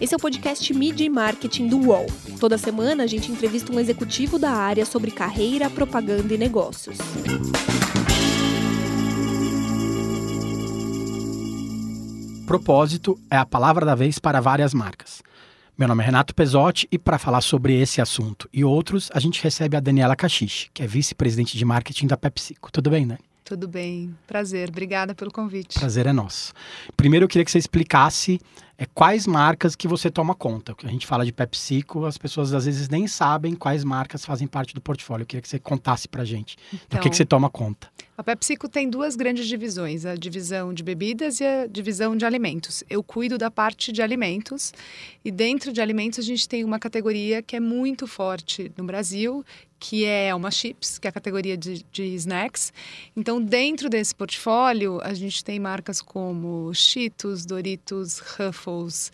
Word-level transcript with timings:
Esse 0.00 0.14
é 0.14 0.16
o 0.16 0.20
podcast 0.20 0.72
Media 0.72 1.06
e 1.06 1.10
Marketing 1.10 1.68
do 1.68 1.78
UOL. 1.78 2.06
Toda 2.40 2.56
semana 2.56 3.04
a 3.04 3.06
gente 3.06 3.30
entrevista 3.30 3.70
um 3.70 3.78
executivo 3.78 4.38
da 4.38 4.50
área 4.50 4.86
sobre 4.86 5.10
carreira, 5.10 5.68
propaganda 5.68 6.32
e 6.32 6.38
negócios. 6.38 6.96
Propósito 12.46 13.16
é 13.30 13.36
a 13.36 13.46
palavra 13.46 13.86
da 13.86 13.94
vez 13.94 14.18
para 14.18 14.40
várias 14.40 14.74
marcas. 14.74 15.22
Meu 15.78 15.86
nome 15.86 16.02
é 16.02 16.06
Renato 16.06 16.34
Pesotti 16.34 16.88
e 16.90 16.98
para 16.98 17.18
falar 17.18 17.42
sobre 17.42 17.80
esse 17.80 18.00
assunto 18.00 18.48
e 18.52 18.64
outros, 18.64 19.08
a 19.14 19.20
gente 19.20 19.42
recebe 19.42 19.76
a 19.76 19.80
Daniela 19.80 20.16
Cachiche, 20.16 20.68
que 20.74 20.82
é 20.82 20.86
vice-presidente 20.86 21.56
de 21.56 21.64
marketing 21.64 22.06
da 22.06 22.16
PepsiCo. 22.16 22.72
Tudo 22.72 22.90
bem, 22.90 23.06
Dani? 23.06 23.29
Tudo 23.50 23.66
bem, 23.66 24.16
prazer. 24.28 24.68
Obrigada 24.68 25.12
pelo 25.12 25.32
convite. 25.32 25.76
Prazer 25.76 26.06
é 26.06 26.12
nosso. 26.12 26.52
Primeiro 26.96 27.24
eu 27.24 27.28
queria 27.28 27.44
que 27.44 27.50
você 27.50 27.58
explicasse 27.58 28.40
é, 28.78 28.86
quais 28.86 29.26
marcas 29.26 29.74
que 29.74 29.88
você 29.88 30.08
toma 30.08 30.36
conta. 30.36 30.72
A 30.84 30.86
gente 30.86 31.04
fala 31.04 31.24
de 31.24 31.32
PepsiCo, 31.32 32.04
as 32.04 32.16
pessoas 32.16 32.54
às 32.54 32.64
vezes 32.64 32.88
nem 32.88 33.08
sabem 33.08 33.56
quais 33.56 33.82
marcas 33.82 34.24
fazem 34.24 34.46
parte 34.46 34.72
do 34.72 34.80
portfólio. 34.80 35.24
Eu 35.24 35.26
queria 35.26 35.42
que 35.42 35.48
você 35.48 35.58
contasse 35.58 36.06
pra 36.06 36.24
gente 36.24 36.56
então, 36.68 36.78
do 36.78 36.86
que, 36.86 36.86
que 37.00 37.08
então, 37.08 37.12
você 37.12 37.24
toma 37.24 37.50
conta. 37.50 37.88
A 38.20 38.22
PepsiCo 38.22 38.68
tem 38.68 38.90
duas 38.90 39.16
grandes 39.16 39.46
divisões, 39.46 40.04
a 40.04 40.14
divisão 40.14 40.74
de 40.74 40.82
bebidas 40.82 41.40
e 41.40 41.44
a 41.46 41.66
divisão 41.66 42.14
de 42.14 42.26
alimentos. 42.26 42.84
Eu 42.90 43.02
cuido 43.02 43.38
da 43.38 43.50
parte 43.50 43.90
de 43.90 44.02
alimentos 44.02 44.74
e 45.24 45.30
dentro 45.30 45.72
de 45.72 45.80
alimentos 45.80 46.18
a 46.18 46.22
gente 46.22 46.46
tem 46.46 46.62
uma 46.62 46.78
categoria 46.78 47.40
que 47.40 47.56
é 47.56 47.60
muito 47.60 48.06
forte 48.06 48.70
no 48.76 48.84
Brasil, 48.84 49.42
que 49.78 50.04
é 50.04 50.34
uma 50.34 50.50
chips, 50.50 50.98
que 50.98 51.08
é 51.08 51.08
a 51.08 51.12
categoria 51.12 51.56
de, 51.56 51.82
de 51.90 52.14
snacks. 52.16 52.74
Então, 53.16 53.40
dentro 53.40 53.88
desse 53.88 54.14
portfólio, 54.14 55.00
a 55.02 55.14
gente 55.14 55.42
tem 55.42 55.58
marcas 55.58 56.02
como 56.02 56.74
Cheetos, 56.74 57.46
Doritos, 57.46 58.18
Ruffles, 58.18 59.10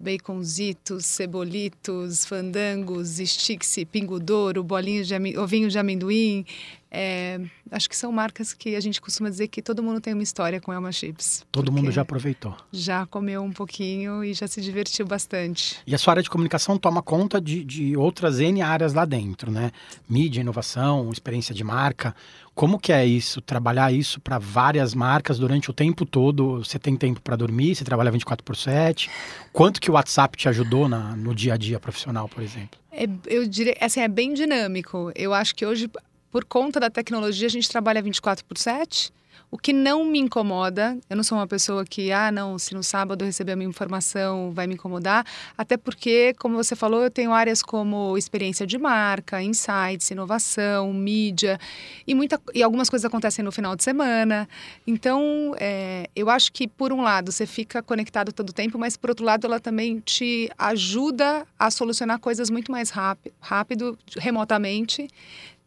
baconzitos, 0.00 1.04
cebolitos, 1.04 2.24
fandangos, 2.24 3.18
sticks, 3.18 3.76
pingudouro, 3.92 4.64
bolinhos 4.64 5.06
de 5.06 5.14
de 5.14 5.78
amendoim, 5.78 6.44
é, 6.92 7.40
acho 7.70 7.88
que 7.88 7.96
são 7.96 8.10
marcas 8.10 8.52
que 8.52 8.74
a 8.74 8.80
gente 8.80 9.00
costuma 9.00 9.30
dizer 9.30 9.46
que 9.46 9.62
todo 9.62 9.80
mundo 9.80 10.00
tem 10.00 10.12
uma 10.12 10.24
história 10.24 10.60
com 10.60 10.72
Elma 10.72 10.90
Chips. 10.90 11.46
Todo 11.52 11.70
mundo 11.70 11.92
já 11.92 12.02
aproveitou. 12.02 12.56
Já 12.72 13.06
comeu 13.06 13.42
um 13.42 13.52
pouquinho 13.52 14.24
e 14.24 14.34
já 14.34 14.48
se 14.48 14.60
divertiu 14.60 15.06
bastante. 15.06 15.78
E 15.86 15.94
a 15.94 15.98
sua 15.98 16.14
área 16.14 16.22
de 16.22 16.28
comunicação 16.28 16.76
toma 16.76 17.00
conta 17.00 17.40
de, 17.40 17.62
de 17.64 17.96
outras 17.96 18.40
N 18.40 18.60
áreas 18.60 18.92
lá 18.92 19.04
dentro, 19.04 19.52
né? 19.52 19.70
Mídia, 20.08 20.40
inovação, 20.40 21.10
experiência 21.12 21.54
de 21.54 21.62
marca. 21.62 22.14
Como 22.54 22.78
que 22.78 22.92
é 22.92 23.06
isso? 23.06 23.40
Trabalhar 23.40 23.92
isso 23.92 24.20
para 24.20 24.38
várias 24.38 24.92
marcas 24.92 25.38
durante 25.38 25.70
o 25.70 25.72
tempo 25.72 26.04
todo? 26.04 26.58
Você 26.58 26.78
tem 26.78 26.96
tempo 26.96 27.20
para 27.20 27.36
dormir? 27.36 27.76
Você 27.76 27.84
trabalha 27.84 28.10
24 28.10 28.44
por 28.44 28.56
7? 28.56 29.08
Quanto 29.52 29.80
que 29.80 29.90
o 29.90 29.94
WhatsApp 29.94 30.36
te 30.36 30.48
ajudou 30.48 30.88
na, 30.88 31.14
no 31.14 31.34
dia 31.34 31.54
a 31.54 31.56
dia 31.56 31.78
profissional, 31.78 32.28
por 32.28 32.42
exemplo? 32.42 32.80
É, 32.92 33.08
eu 33.26 33.46
diria, 33.46 33.76
assim, 33.80 34.00
é 34.00 34.08
bem 34.08 34.34
dinâmico. 34.34 35.12
Eu 35.14 35.32
acho 35.32 35.54
que 35.54 35.64
hoje 35.64 35.88
por 36.30 36.44
conta 36.44 36.78
da 36.78 36.88
tecnologia, 36.88 37.46
a 37.46 37.50
gente 37.50 37.68
trabalha 37.68 38.00
24 38.00 38.44
por 38.44 38.56
7. 38.56 39.12
O 39.52 39.58
que 39.58 39.72
não 39.72 40.04
me 40.04 40.20
incomoda, 40.20 40.96
eu 41.10 41.16
não 41.16 41.24
sou 41.24 41.36
uma 41.36 41.46
pessoa 41.46 41.84
que, 41.84 42.12
ah, 42.12 42.30
não, 42.30 42.56
se 42.56 42.72
no 42.72 42.84
sábado 42.84 43.22
eu 43.22 43.26
receber 43.26 43.52
a 43.52 43.56
minha 43.56 43.68
informação 43.68 44.52
vai 44.52 44.68
me 44.68 44.74
incomodar, 44.74 45.26
até 45.58 45.76
porque, 45.76 46.32
como 46.38 46.54
você 46.54 46.76
falou, 46.76 47.02
eu 47.02 47.10
tenho 47.10 47.32
áreas 47.32 47.60
como 47.60 48.16
experiência 48.16 48.64
de 48.64 48.78
marca, 48.78 49.42
insights, 49.42 50.08
inovação, 50.08 50.92
mídia, 50.92 51.58
e, 52.06 52.14
muita, 52.14 52.40
e 52.54 52.62
algumas 52.62 52.88
coisas 52.88 53.04
acontecem 53.04 53.44
no 53.44 53.50
final 53.50 53.74
de 53.74 53.82
semana. 53.82 54.48
Então, 54.86 55.52
é, 55.58 56.08
eu 56.14 56.30
acho 56.30 56.52
que, 56.52 56.68
por 56.68 56.92
um 56.92 57.02
lado, 57.02 57.32
você 57.32 57.44
fica 57.44 57.82
conectado 57.82 58.32
todo 58.32 58.50
o 58.50 58.52
tempo, 58.52 58.78
mas, 58.78 58.96
por 58.96 59.10
outro 59.10 59.24
lado, 59.24 59.48
ela 59.48 59.58
também 59.58 59.98
te 59.98 60.48
ajuda 60.56 61.44
a 61.58 61.72
solucionar 61.72 62.20
coisas 62.20 62.50
muito 62.50 62.70
mais 62.70 62.90
rápido, 62.90 63.34
rápido 63.40 63.98
remotamente. 64.16 65.08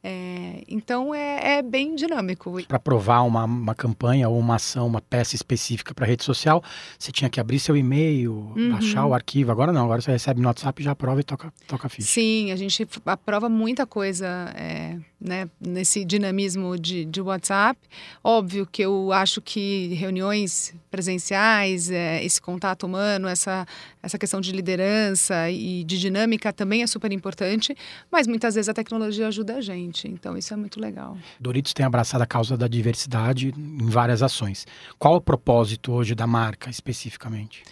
É, 0.06 0.62
então 0.68 1.16
é, 1.16 1.60
é, 1.60 1.62
bem 1.62 1.96
dinâmico. 1.96 2.62
Para 2.68 2.78
provar 2.78 3.22
uma, 3.22 3.46
uma 3.46 3.74
campanha 3.74 4.28
ou 4.28 4.38
uma 4.38 4.56
ação, 4.56 4.86
uma 4.86 5.00
peça 5.00 5.34
específica 5.34 5.94
para 5.94 6.06
rede 6.06 6.26
social, 6.26 6.62
você 7.00 7.10
tinha 7.10 7.30
que 7.30 7.40
abrir 7.40 7.58
seu 7.58 7.78
e-mail, 7.78 8.52
uhum. 8.54 8.74
baixar 8.74 9.06
o 9.06 9.14
arquivo. 9.14 9.50
Agora 9.50 9.72
não, 9.72 9.86
agora 9.86 10.02
você 10.02 10.12
recebe 10.12 10.42
no 10.42 10.48
WhatsApp, 10.50 10.84
já 10.84 10.92
aprova 10.92 11.22
e 11.22 11.24
toca, 11.24 11.54
toca 11.70 11.88
a 11.88 11.90
ficha. 11.90 12.10
Sim, 12.10 12.52
a 12.52 12.58
gente 12.58 12.86
aprova 13.06 13.48
muita 13.48 13.88
coisa 13.88 14.54
é, 14.58 14.98
né, 15.22 15.50
nesse 15.58 16.04
dinamismo 16.04 16.78
de, 16.78 17.06
de 17.06 17.22
WhatsApp. 17.22 17.80
Óbvio 18.22 18.68
que 18.70 18.82
eu 18.82 19.14
acho 19.14 19.42
que 19.42 19.94
reuniões 19.94 20.76
presenciais, 20.92 21.90
é, 21.90 22.22
esse 22.26 22.42
contato 22.42 22.86
humano, 22.86 23.26
essa, 23.26 23.66
essa 24.02 24.18
questão 24.18 24.42
de 24.42 24.52
liderança 24.52 25.50
e 25.50 25.86
de 25.86 25.98
dinâmica 25.98 26.52
também 26.52 26.84
é 26.84 26.88
super 26.88 27.12
importante, 27.14 27.74
mas 28.12 28.28
muitas 28.28 28.56
vezes 28.56 28.68
a 28.68 28.74
tecnologia 28.74 29.30
ajuda 29.30 29.56
a 29.56 29.62
gente 29.62 29.93
gente. 29.94 30.08
Então 30.08 30.38
isso 30.38 30.54
é 30.54 30.58
muito 30.58 30.80
legal. 30.80 31.18
Doritos 31.40 31.74
tem 31.74 31.86
abraçado 31.86 32.22
a 32.22 32.26
causa 32.26 32.58
da 32.58 32.68
diversidade 32.68 33.54
em 33.56 33.90
várias 33.90 34.24
ações. 34.24 34.66
Qual 34.98 35.16
o 35.16 35.22
propósito 35.22 35.92
hoje 35.92 36.16
da 36.16 36.26
marca 36.26 36.70
especificamente? 36.70 37.64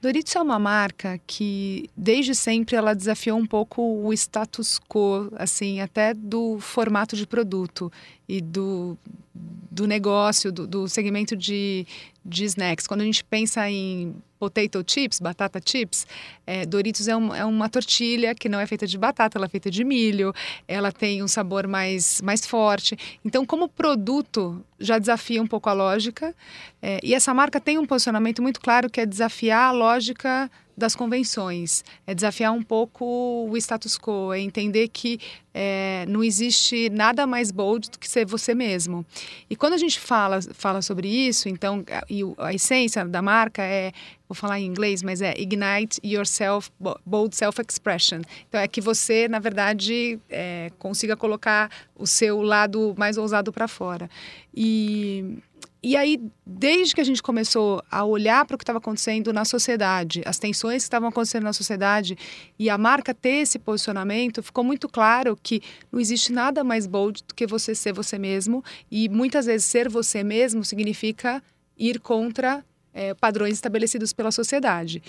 Doritos 0.00 0.34
é 0.34 0.42
uma 0.42 0.58
marca 0.58 1.20
que 1.28 1.88
desde 1.96 2.34
sempre 2.34 2.74
ela 2.74 2.92
desafiou 2.92 3.38
um 3.38 3.46
pouco 3.46 3.80
o 4.04 4.12
status 4.12 4.80
quo, 4.88 5.32
assim, 5.36 5.80
até 5.80 6.12
do 6.12 6.58
formato 6.58 7.14
de 7.14 7.24
produto 7.24 7.90
e 8.28 8.40
do, 8.40 8.96
do 9.34 9.86
negócio, 9.86 10.52
do, 10.52 10.66
do 10.66 10.88
segmento 10.88 11.36
de, 11.36 11.86
de 12.24 12.44
snacks. 12.44 12.86
Quando 12.86 13.00
a 13.00 13.04
gente 13.04 13.24
pensa 13.24 13.68
em 13.70 14.14
potato 14.38 14.84
chips, 14.86 15.20
batata 15.20 15.60
chips, 15.64 16.06
é, 16.46 16.66
Doritos 16.66 17.06
é, 17.06 17.16
um, 17.16 17.34
é, 17.34 17.44
uma 17.44 17.68
tortilha 17.68 18.34
que 18.34 18.48
não 18.48 18.58
é 18.58 18.66
feita 18.66 18.86
de 18.86 18.98
batata, 18.98 19.38
ela 19.38 19.46
é 19.46 19.48
feita 19.48 19.70
de 19.70 19.84
milho, 19.84 20.34
ela 20.66 20.90
tem 20.90 21.22
um 21.22 21.28
sabor 21.28 21.68
mais, 21.68 22.20
mais 22.22 22.44
forte. 22.44 22.96
Então, 23.24 23.46
como 23.46 23.68
produto, 23.68 24.64
já 24.80 24.98
desafia 24.98 25.40
um 25.40 25.46
pouco 25.46 25.68
a 25.68 25.72
lógica. 25.72 26.34
É, 26.80 26.98
e 27.02 27.14
essa 27.14 27.32
marca 27.32 27.60
tem 27.60 27.78
um 27.78 27.86
posicionamento 27.86 28.42
muito 28.42 28.60
claro 28.60 28.90
que 28.90 29.00
é 29.00 29.06
desafiar 29.06 29.68
a 29.68 29.72
lógica 29.72 30.50
das 30.76 30.94
convenções, 30.94 31.84
é 32.06 32.14
desafiar 32.14 32.52
um 32.52 32.62
pouco 32.62 33.04
o 33.50 33.56
status 33.56 33.98
quo, 33.98 34.32
é 34.32 34.40
entender 34.40 34.88
que 34.88 35.18
é, 35.54 36.06
não 36.08 36.24
existe 36.24 36.88
nada 36.90 37.26
mais 37.26 37.50
bold 37.50 37.90
do 37.90 37.98
que 37.98 38.08
ser 38.08 38.24
você 38.24 38.54
mesmo. 38.54 39.04
E 39.50 39.56
quando 39.56 39.74
a 39.74 39.78
gente 39.78 40.00
fala, 40.00 40.40
fala 40.54 40.80
sobre 40.80 41.08
isso, 41.08 41.48
então, 41.48 41.84
a, 41.90 42.46
a 42.46 42.54
essência 42.54 43.04
da 43.04 43.20
marca 43.20 43.62
é, 43.62 43.92
vou 44.28 44.34
falar 44.34 44.58
em 44.60 44.66
inglês, 44.66 45.02
mas 45.02 45.20
é 45.20 45.34
ignite 45.38 46.00
yourself, 46.02 46.70
bold 47.04 47.36
self-expression. 47.36 48.22
Então, 48.48 48.60
é 48.60 48.66
que 48.66 48.80
você, 48.80 49.28
na 49.28 49.38
verdade, 49.38 50.18
é, 50.30 50.70
consiga 50.78 51.16
colocar 51.16 51.70
o 51.94 52.06
seu 52.06 52.40
lado 52.40 52.94
mais 52.96 53.18
ousado 53.18 53.52
para 53.52 53.68
fora. 53.68 54.08
E 54.54 55.38
e 55.82 55.96
aí, 55.96 56.20
desde 56.46 56.94
que 56.94 57.00
a 57.00 57.04
gente 57.04 57.20
começou 57.20 57.82
a 57.90 58.04
olhar 58.04 58.44
para 58.44 58.54
o 58.54 58.58
que 58.58 58.62
estava 58.62 58.78
acontecendo 58.78 59.32
na 59.32 59.44
sociedade, 59.44 60.22
as 60.24 60.38
tensões 60.38 60.82
que 60.82 60.86
estavam 60.86 61.08
acontecendo 61.08 61.42
na 61.42 61.52
sociedade 61.52 62.16
e 62.56 62.70
a 62.70 62.78
marca 62.78 63.12
ter 63.12 63.40
esse 63.42 63.58
posicionamento, 63.58 64.44
ficou 64.44 64.62
muito 64.62 64.88
claro 64.88 65.36
que 65.42 65.60
não 65.90 65.98
existe 65.98 66.32
nada 66.32 66.62
mais 66.62 66.86
bold 66.86 67.24
do 67.26 67.34
que 67.34 67.48
você 67.48 67.74
ser 67.74 67.92
você 67.92 68.16
mesmo. 68.16 68.62
E 68.88 69.08
muitas 69.08 69.46
vezes 69.46 69.66
ser 69.66 69.88
você 69.88 70.22
mesmo 70.22 70.64
significa 70.64 71.42
ir 71.76 71.98
contra 71.98 72.64
é, 72.94 73.12
padrões 73.14 73.54
estabelecidos 73.54 74.12
pela 74.12 74.30
sociedade. 74.30 75.02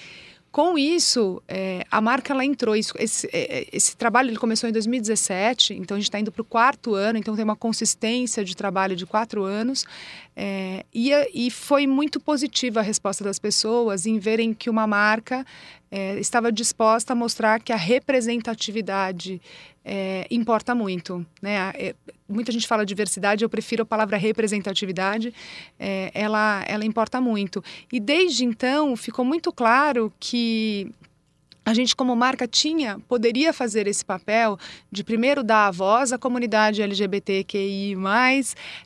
Com 0.54 0.78
isso, 0.78 1.42
é, 1.48 1.84
a 1.90 2.00
marca 2.00 2.32
ela 2.32 2.46
entrou. 2.46 2.76
Isso, 2.76 2.94
esse, 3.00 3.28
é, 3.34 3.68
esse, 3.74 3.98
trabalho 3.98 4.30
ele 4.30 4.38
começou 4.38 4.70
em 4.70 4.72
2017, 4.72 5.74
então 5.74 5.98
a 5.98 6.00
gente 6.00 6.10
está 6.10 6.20
indo 6.20 6.32
para 6.32 6.44
o 6.44 6.46
quarto 6.46 6.94
ano, 6.94 7.18
então 7.18 7.36
tem 7.36 7.44
uma 7.44 7.56
consistência 7.56 8.46
de 8.46 8.56
trabalho 8.56 8.96
de 8.96 9.04
quatro 9.04 9.44
anos. 9.44 9.84
É, 10.36 10.86
e, 10.94 11.12
e 11.34 11.52
foi 11.52 11.86
muito 11.86 12.20
positiva 12.20 12.80
a 12.80 12.84
resposta 12.84 13.24
das 13.24 13.38
pessoas 13.38 14.06
em 14.06 14.18
verem 14.18 14.54
que 14.54 14.70
uma 14.70 14.88
marca 14.88 15.46
é, 15.92 16.20
estava 16.20 16.52
disposta 16.52 17.14
a 17.14 17.16
mostrar 17.16 17.60
que 17.60 17.72
a 17.72 17.76
representatividade 17.76 19.40
é, 19.86 20.26
importa 20.32 20.74
muito. 20.74 21.26
Né? 21.42 21.72
É, 21.76 21.96
muita 22.28 22.52
gente 22.52 22.68
fala 22.68 22.86
diversidade, 22.86 23.44
eu 23.44 23.50
prefiro 23.50 23.84
a 23.84 23.86
palavra 23.86 24.18
representatividade, 24.18 25.34
é, 25.80 26.10
ela, 26.14 26.64
ela 26.68 26.84
importa 26.84 27.22
muito. 27.22 27.64
E 27.92 28.00
desde 28.00 28.44
então 28.44 28.96
ficou 28.96 29.24
muito 29.24 29.52
claro 29.52 30.12
que 30.20 30.92
a 31.66 31.74
gente 31.74 31.96
como 31.96 32.16
marca 32.16 32.48
tinha, 32.48 33.00
poderia 33.08 33.54
fazer 33.54 33.88
esse 33.88 34.04
papel 34.04 34.58
de 34.92 35.04
primeiro 35.04 35.44
dar 35.44 35.68
a 35.68 35.72
voz 35.72 36.12
à 36.12 36.18
comunidade 36.18 36.82
LGBTQI+, 36.82 37.96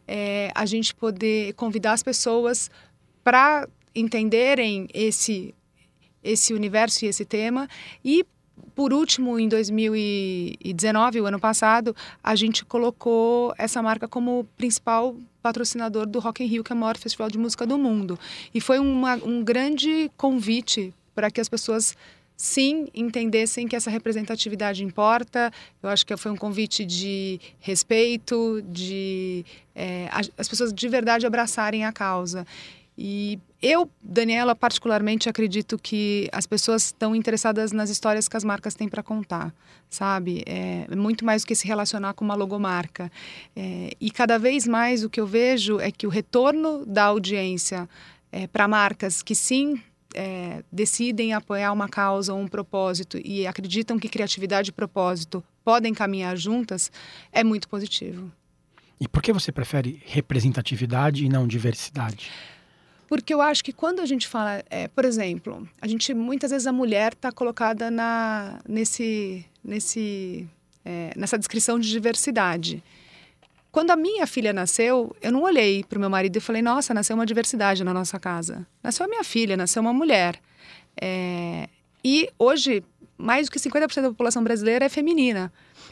é, 0.08 0.52
a 0.54 0.66
gente 0.66 0.94
poder 0.94 1.54
convidar 1.54 1.94
as 1.94 2.04
pessoas 2.04 2.70
para 3.24 3.68
entenderem 3.96 4.88
esse 4.94 5.54
esse 6.24 6.54
universo 6.54 7.06
e 7.06 7.08
esse 7.08 7.24
tema. 7.24 7.68
E, 8.04 8.26
por 8.76 8.92
último, 8.92 9.40
em 9.40 9.48
2019, 9.48 11.22
o 11.22 11.26
ano 11.26 11.40
passado, 11.40 11.96
a 12.22 12.36
gente 12.36 12.66
colocou 12.66 13.54
essa 13.58 13.82
marca 13.82 14.08
como 14.08 14.46
principal 14.58 15.16
patrocinador 15.42 16.06
do 16.06 16.20
Rock 16.20 16.44
in 16.44 16.48
Rio, 16.48 16.64
que 16.64 16.74
é 16.74 16.76
o 16.76 16.78
maior 16.78 16.98
festival 16.98 17.30
de 17.30 17.38
música 17.38 17.66
do 17.66 17.78
mundo. 17.78 18.20
E 18.54 18.60
foi 18.60 18.80
uma, 18.80 19.16
um 19.16 19.44
grande 19.44 20.12
convite 20.18 20.94
para 21.16 21.32
que 21.32 21.40
as 21.40 21.48
pessoas 21.48 21.96
sim 22.38 22.88
entendessem 22.94 23.68
que 23.68 23.76
essa 23.76 23.90
representatividade 23.90 24.84
importa. 24.84 25.52
Eu 25.82 25.90
acho 25.90 26.06
que 26.06 26.16
foi 26.16 26.32
um 26.32 26.38
convite 26.38 26.86
de 26.86 27.42
respeito, 27.60 28.62
de 28.62 29.44
é, 29.76 30.08
as 30.38 30.48
pessoas 30.48 30.72
de 30.72 30.88
verdade 30.88 31.26
abraçarem 31.26 31.84
a 31.84 31.92
causa. 31.92 32.46
E 32.96 33.40
eu, 33.62 33.90
Daniela, 34.02 34.56
particularmente 34.56 35.30
acredito 35.30 35.78
que 35.78 36.28
as 36.32 36.48
pessoas 36.48 36.86
estão 36.86 37.16
interessadas 37.16 37.72
nas 37.72 37.92
histórias 37.92 38.28
que 38.28 38.36
as 38.36 38.44
marcas 38.44 38.74
têm 38.74 38.90
para 38.90 39.04
contar, 39.04 39.54
sabe? 39.88 40.44
É 40.48 40.96
muito 40.96 41.24
mais 41.24 41.44
do 41.44 41.48
que 41.48 41.56
se 41.56 41.68
relacionar 41.68 42.14
com 42.14 42.26
uma 42.26 42.34
logomarca. 42.34 43.12
É, 43.56 43.92
e 44.02 44.10
cada 44.10 44.40
vez 44.40 44.68
mais 44.68 45.04
o 45.04 45.10
que 45.10 45.20
eu 45.20 45.28
vejo 45.28 45.80
é 45.80 45.92
que 45.92 46.08
o 46.08 46.10
retorno 46.10 46.86
da 46.88 47.06
audiência 47.06 47.88
é, 48.32 48.48
para 48.48 48.68
marcas 48.68 49.22
que 49.22 49.36
sim 49.36 49.80
é, 50.18 50.64
decidem 50.72 51.32
apoiar 51.34 51.72
uma 51.72 51.88
causa 51.88 52.34
ou 52.34 52.40
um 52.40 52.48
propósito 52.48 53.20
e 53.24 53.46
acreditam 53.46 54.00
que 54.00 54.10
criatividade 54.10 54.72
e 54.72 54.74
propósito 54.74 55.44
podem 55.64 55.94
caminhar 55.94 56.36
juntas, 56.36 56.92
é 57.32 57.44
muito 57.44 57.70
positivo. 57.70 58.32
E 59.00 59.08
por 59.08 59.22
que 59.22 59.32
você 59.32 59.52
prefere 59.52 60.02
representatividade 60.06 61.24
e 61.24 61.30
não 61.30 61.48
diversidade? 61.48 62.32
Porque 63.08 63.32
eu 63.32 63.42
acho 63.42 63.64
que 63.64 63.72
quando 63.72 64.00
a 64.00 64.08
gente 64.08 64.28
fala, 64.28 64.64
é, 64.72 64.88
por 64.88 65.06
exemplo, 65.06 65.70
a 65.80 65.88
gente 65.88 66.14
muitas 66.16 66.50
vezes 66.50 66.66
a 66.66 66.74
mulher 66.74 67.14
está 67.14 67.32
colocada 67.32 67.92
na, 67.92 68.60
nesse, 68.68 69.46
nesse, 69.64 70.48
é, 70.84 71.14
nessa 71.16 71.38
descrição 71.38 71.80
de 71.80 71.90
diversidade. 71.90 72.84
Quando 73.72 73.92
a 73.92 73.96
minha 73.96 74.26
filha 74.26 74.54
nasceu, 74.54 75.16
eu 75.22 75.32
não 75.32 75.44
olhei 75.44 75.84
para 75.84 75.98
o 75.98 76.00
meu 76.00 76.10
marido 76.10 76.38
e 76.38 76.40
falei: 76.40 76.62
Nossa, 76.62 76.94
nasceu 76.94 77.16
uma 77.16 77.26
diversidade 77.26 77.84
na 77.84 77.94
nossa 77.94 78.20
casa. 78.20 78.66
Nasceu 78.84 79.06
a 79.06 79.10
minha 79.10 79.24
filha, 79.24 79.58
nasceu 79.58 79.82
uma 79.82 79.94
mulher. 79.94 80.40
É... 81.00 81.68
E 82.04 82.30
hoje, 82.40 82.84
mais 83.18 83.48
do 83.48 83.52
que 83.52 83.60
50% 83.60 84.02
da 84.02 84.10
população 84.10 84.44
brasileira 84.44 84.86
é 84.86 84.90
feminina. 84.90 85.52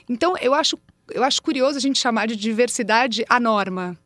Então, 0.10 0.36
eu 0.38 0.54
acho, 0.54 0.80
eu 1.12 1.24
acho 1.24 1.42
curioso 1.42 1.78
a 1.78 1.82
gente 1.82 2.00
chamar 2.00 2.28
de 2.28 2.36
diversidade 2.36 3.26
a 3.28 3.40
norma. 3.40 3.98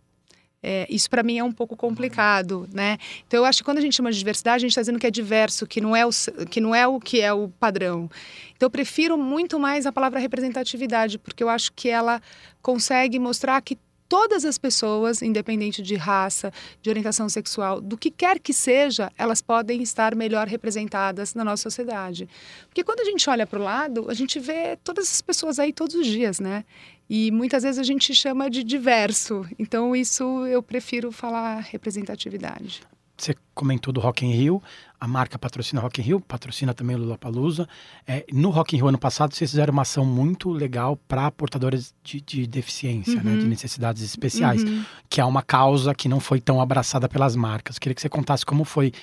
É, 0.61 0.85
isso 0.89 1.09
para 1.09 1.23
mim 1.23 1.37
é 1.37 1.43
um 1.43 1.51
pouco 1.51 1.75
complicado, 1.75 2.67
né? 2.73 2.97
Então 3.25 3.39
eu 3.39 3.45
acho 3.45 3.59
que 3.59 3.63
quando 3.63 3.77
a 3.77 3.81
gente 3.81 3.95
chama 3.95 4.11
de 4.11 4.17
diversidade, 4.17 4.57
a 4.57 4.59
gente 4.59 4.71
está 4.71 4.81
dizendo 4.81 4.99
que 4.99 5.07
é 5.07 5.11
diverso, 5.11 5.65
que 5.65 5.79
não 5.79 5.95
é, 5.95 6.05
o, 6.05 6.09
que 6.49 6.59
não 6.59 6.75
é 6.75 6.85
o 6.85 6.99
que 6.99 7.21
é 7.21 7.31
o 7.31 7.47
padrão. 7.47 8.09
Então 8.55 8.67
eu 8.67 8.71
prefiro 8.71 9.17
muito 9.17 9.57
mais 9.57 9.85
a 9.85 9.91
palavra 9.91 10.19
representatividade, 10.19 11.17
porque 11.17 11.41
eu 11.41 11.49
acho 11.49 11.71
que 11.73 11.89
ela 11.89 12.21
consegue 12.61 13.17
mostrar 13.19 13.61
que 13.61 13.77
todas 14.09 14.43
as 14.43 14.57
pessoas, 14.57 15.21
independente 15.21 15.83
de 15.83 15.95
raça, 15.95 16.51
de 16.81 16.89
orientação 16.89 17.29
sexual, 17.29 17.79
do 17.79 17.95
que 17.95 18.09
quer 18.09 18.39
que 18.39 18.51
seja, 18.51 19.11
elas 19.15 19.39
podem 19.39 19.83
estar 19.83 20.15
melhor 20.15 20.47
representadas 20.47 21.35
na 21.35 21.45
nossa 21.45 21.63
sociedade. 21.63 22.27
Porque 22.67 22.83
quando 22.83 23.01
a 23.01 23.05
gente 23.05 23.29
olha 23.29 23.45
para 23.45 23.59
o 23.59 23.63
lado, 23.63 24.09
a 24.09 24.13
gente 24.15 24.39
vê 24.39 24.75
todas 24.83 25.09
as 25.09 25.21
pessoas 25.21 25.59
aí 25.59 25.71
todos 25.71 25.95
os 25.95 26.07
dias, 26.07 26.39
né? 26.39 26.65
E 27.09 27.31
muitas 27.31 27.63
vezes 27.63 27.79
a 27.79 27.83
gente 27.83 28.13
chama 28.13 28.49
de 28.49 28.63
diverso. 28.63 29.45
Então, 29.57 29.95
isso 29.95 30.45
eu 30.45 30.61
prefiro 30.61 31.11
falar 31.11 31.59
representatividade. 31.59 32.81
Você 33.17 33.35
comentou 33.53 33.91
do 33.91 33.99
Rock 33.99 34.25
in 34.25 34.31
Rio, 34.31 34.63
a 34.97 35.05
marca 35.05 35.37
patrocina 35.37 35.81
Rock 35.81 35.99
in 35.99 36.03
Rio, 36.03 36.21
patrocina 36.21 36.73
também 36.73 36.95
o 36.95 36.99
Lollapalooza. 36.99 37.67
É, 38.07 38.25
no 38.31 38.49
Rock 38.49 38.75
in 38.75 38.79
Rio 38.79 38.87
ano 38.87 38.97
passado, 38.97 39.33
vocês 39.33 39.49
fizeram 39.51 39.73
uma 39.73 39.81
ação 39.81 40.05
muito 40.05 40.49
legal 40.49 40.95
para 40.95 41.29
portadores 41.29 41.93
de, 42.01 42.21
de 42.21 42.47
deficiência, 42.47 43.17
uhum. 43.17 43.23
né, 43.23 43.35
de 43.35 43.43
uhum. 43.43 43.49
necessidades 43.49 44.01
especiais, 44.03 44.63
uhum. 44.63 44.85
que 45.09 45.19
é 45.19 45.25
uma 45.25 45.41
causa 45.41 45.93
que 45.93 46.07
não 46.07 46.21
foi 46.21 46.39
tão 46.39 46.61
abraçada 46.61 47.09
pelas 47.09 47.35
marcas. 47.35 47.77
Queria 47.77 47.93
que 47.93 48.01
você 48.01 48.09
contasse 48.09 48.45
como 48.45 48.63
foi 48.63 48.93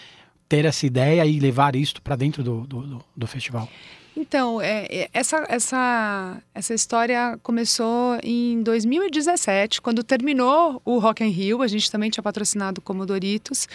ter 0.49 0.65
essa 0.65 0.87
ideia 0.87 1.27
e 1.27 1.39
levar 1.39 1.77
isso 1.77 2.01
para 2.01 2.17
dentro 2.17 2.43
do, 2.43 2.67
do, 2.67 3.05
do 3.15 3.27
festival. 3.27 3.69
Então, 4.17 4.63
é, 4.63 4.87
é, 4.91 5.11
essa, 5.13 5.45
essa, 5.47 6.43
essa 6.55 6.73
história 6.73 7.39
começou 7.43 8.19
em 8.23 8.63
2017, 8.63 9.83
quando 9.83 10.03
terminou 10.03 10.81
o 10.87 10.99
Rock 10.99 11.23
in 11.23 11.29
Rio. 11.29 11.61
A 11.61 11.69
gente 11.69 11.91
também 11.91 12.09
tinha 12.09 12.23
patrocinado 12.23 12.81
como 12.81 13.05
Doritos. 13.05 13.69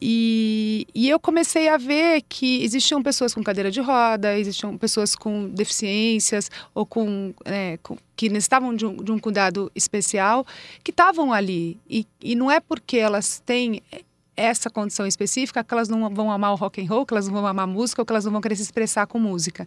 E, 0.00 0.86
e 0.94 1.08
eu 1.08 1.18
comecei 1.18 1.68
a 1.68 1.78
ver 1.78 2.22
que 2.28 2.62
existiam 2.62 3.02
pessoas 3.02 3.32
com 3.32 3.42
cadeira 3.42 3.70
de 3.70 3.80
roda, 3.80 4.38
existiam 4.38 4.76
pessoas 4.76 5.16
com 5.16 5.48
deficiências 5.48 6.50
ou 6.74 6.84
com, 6.84 7.34
é, 7.46 7.78
com 7.82 7.96
que 8.14 8.28
necessitavam 8.28 8.74
de 8.74 8.84
um, 8.84 8.96
de 8.96 9.10
um 9.10 9.18
cuidado 9.18 9.72
especial, 9.74 10.46
que 10.84 10.90
estavam 10.90 11.32
ali. 11.32 11.78
E, 11.88 12.06
e 12.22 12.34
não 12.34 12.50
é 12.50 12.60
porque 12.60 12.98
elas 12.98 13.42
têm 13.44 13.82
essa 14.40 14.70
condição 14.70 15.06
específica, 15.06 15.62
que 15.62 15.74
elas 15.74 15.88
não 15.88 16.08
vão 16.10 16.30
amar 16.30 16.52
o 16.52 16.56
rock 16.56 16.80
and 16.80 16.88
roll, 16.88 17.04
que 17.04 17.12
elas 17.14 17.26
não 17.26 17.34
vão 17.34 17.46
amar 17.46 17.66
música, 17.66 18.02
ou 18.02 18.06
que 18.06 18.12
elas 18.12 18.24
não 18.24 18.32
vão 18.32 18.40
querer 18.40 18.56
se 18.56 18.62
expressar 18.62 19.06
com 19.06 19.18
música. 19.18 19.66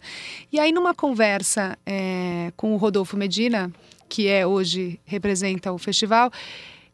E 0.52 0.58
aí, 0.58 0.72
numa 0.72 0.94
conversa 0.94 1.78
é, 1.86 2.52
com 2.56 2.74
o 2.74 2.76
Rodolfo 2.76 3.16
Medina, 3.16 3.72
que 4.08 4.28
é 4.28 4.46
hoje 4.46 5.00
representa 5.04 5.72
o 5.72 5.78
festival, 5.78 6.30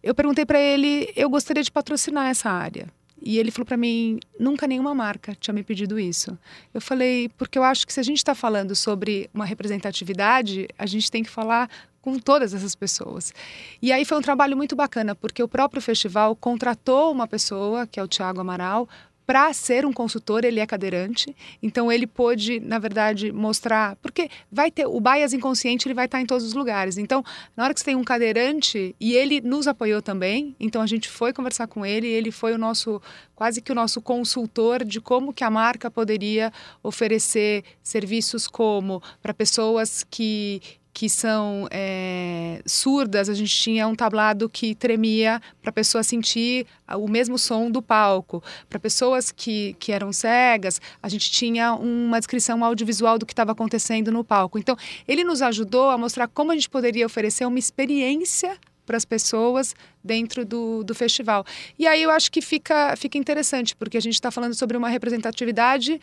eu 0.02 0.14
perguntei 0.14 0.46
para 0.46 0.58
ele, 0.58 1.12
eu 1.14 1.28
gostaria 1.28 1.62
de 1.62 1.70
patrocinar 1.70 2.28
essa 2.28 2.50
área. 2.50 2.86
E 3.22 3.38
ele 3.38 3.50
falou 3.50 3.66
para 3.66 3.76
mim: 3.76 4.18
nunca 4.38 4.66
nenhuma 4.66 4.94
marca 4.94 5.36
tinha 5.38 5.54
me 5.54 5.62
pedido 5.62 5.98
isso. 5.98 6.38
Eu 6.72 6.80
falei: 6.80 7.28
porque 7.36 7.58
eu 7.58 7.62
acho 7.62 7.86
que 7.86 7.92
se 7.92 8.00
a 8.00 8.02
gente 8.02 8.18
está 8.18 8.34
falando 8.34 8.74
sobre 8.74 9.28
uma 9.34 9.44
representatividade, 9.44 10.68
a 10.78 10.86
gente 10.86 11.10
tem 11.10 11.22
que 11.22 11.30
falar 11.30 11.68
com 12.00 12.18
todas 12.18 12.54
essas 12.54 12.74
pessoas. 12.74 13.32
E 13.80 13.92
aí 13.92 14.04
foi 14.04 14.16
um 14.18 14.22
trabalho 14.22 14.56
muito 14.56 14.74
bacana, 14.74 15.14
porque 15.14 15.42
o 15.42 15.48
próprio 15.48 15.82
festival 15.82 16.34
contratou 16.34 17.12
uma 17.12 17.26
pessoa, 17.26 17.86
que 17.86 18.00
é 18.00 18.02
o 18.02 18.08
Tiago 18.08 18.40
Amaral, 18.40 18.88
para 19.30 19.52
ser 19.52 19.86
um 19.86 19.92
consultor, 19.92 20.44
ele 20.44 20.58
é 20.58 20.66
cadeirante, 20.66 21.36
então 21.62 21.92
ele 21.92 22.04
pôde, 22.04 22.58
na 22.58 22.80
verdade, 22.80 23.30
mostrar, 23.30 23.94
porque 24.02 24.28
vai 24.50 24.72
ter 24.72 24.86
o 24.86 25.00
bias 25.00 25.32
inconsciente, 25.32 25.86
ele 25.86 25.94
vai 25.94 26.06
estar 26.06 26.20
em 26.20 26.26
todos 26.26 26.44
os 26.44 26.52
lugares. 26.52 26.98
Então, 26.98 27.24
na 27.56 27.62
hora 27.62 27.72
que 27.72 27.78
você 27.78 27.84
tem 27.84 27.94
um 27.94 28.02
cadeirante 28.02 28.92
e 28.98 29.12
ele 29.12 29.40
nos 29.40 29.68
apoiou 29.68 30.02
também, 30.02 30.56
então 30.58 30.82
a 30.82 30.86
gente 30.88 31.08
foi 31.08 31.32
conversar 31.32 31.68
com 31.68 31.86
ele, 31.86 32.08
ele 32.08 32.32
foi 32.32 32.52
o 32.52 32.58
nosso 32.58 33.00
quase 33.36 33.62
que 33.62 33.70
o 33.70 33.74
nosso 33.74 34.02
consultor 34.02 34.84
de 34.84 35.00
como 35.00 35.32
que 35.32 35.44
a 35.44 35.48
marca 35.50 35.88
poderia 35.88 36.52
oferecer 36.82 37.62
serviços 37.84 38.48
como 38.48 39.00
para 39.22 39.32
pessoas 39.32 40.04
que 40.10 40.60
que 40.92 41.08
são 41.08 41.68
é, 41.70 42.60
surdas, 42.66 43.28
a 43.28 43.34
gente 43.34 43.54
tinha 43.54 43.86
um 43.86 43.94
tablado 43.94 44.48
que 44.48 44.74
tremia 44.74 45.40
para 45.62 45.70
a 45.70 45.72
pessoa 45.72 46.02
sentir 46.02 46.66
o 46.96 47.08
mesmo 47.08 47.38
som 47.38 47.70
do 47.70 47.80
palco. 47.80 48.42
Para 48.68 48.78
pessoas 48.78 49.30
que, 49.30 49.74
que 49.78 49.92
eram 49.92 50.12
cegas, 50.12 50.80
a 51.02 51.08
gente 51.08 51.30
tinha 51.30 51.74
uma 51.74 52.18
descrição 52.18 52.64
audiovisual 52.64 53.18
do 53.18 53.26
que 53.26 53.32
estava 53.32 53.52
acontecendo 53.52 54.10
no 54.10 54.24
palco. 54.24 54.58
Então, 54.58 54.76
ele 55.06 55.22
nos 55.22 55.42
ajudou 55.42 55.90
a 55.90 55.98
mostrar 55.98 56.26
como 56.28 56.52
a 56.52 56.54
gente 56.54 56.68
poderia 56.68 57.06
oferecer 57.06 57.44
uma 57.46 57.58
experiência 57.58 58.58
para 58.84 58.96
as 58.96 59.04
pessoas 59.04 59.74
dentro 60.02 60.44
do, 60.44 60.82
do 60.82 60.94
festival. 60.94 61.44
E 61.78 61.86
aí 61.86 62.02
eu 62.02 62.10
acho 62.10 62.30
que 62.32 62.42
fica, 62.42 62.96
fica 62.96 63.16
interessante, 63.16 63.76
porque 63.76 63.96
a 63.96 64.00
gente 64.00 64.14
está 64.14 64.32
falando 64.32 64.54
sobre 64.54 64.76
uma 64.76 64.88
representatividade 64.88 66.00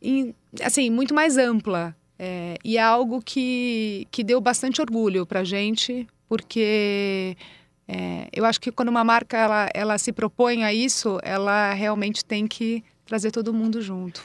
em, 0.00 0.34
assim, 0.62 0.88
muito 0.88 1.14
mais 1.14 1.36
ampla. 1.36 1.94
É, 2.18 2.56
e 2.64 2.78
é 2.78 2.82
algo 2.82 3.20
que, 3.20 4.06
que 4.10 4.22
deu 4.22 4.40
bastante 4.40 4.80
orgulho 4.80 5.26
para 5.26 5.40
a 5.40 5.44
gente, 5.44 6.06
porque 6.28 7.36
é, 7.88 8.28
eu 8.32 8.44
acho 8.44 8.60
que 8.60 8.70
quando 8.70 8.88
uma 8.88 9.04
marca 9.04 9.36
ela, 9.36 9.68
ela 9.74 9.98
se 9.98 10.12
propõe 10.12 10.64
a 10.64 10.72
isso, 10.72 11.18
ela 11.22 11.72
realmente 11.72 12.24
tem 12.24 12.46
que 12.46 12.84
trazer 13.04 13.30
todo 13.30 13.52
mundo 13.52 13.82
junto. 13.82 14.22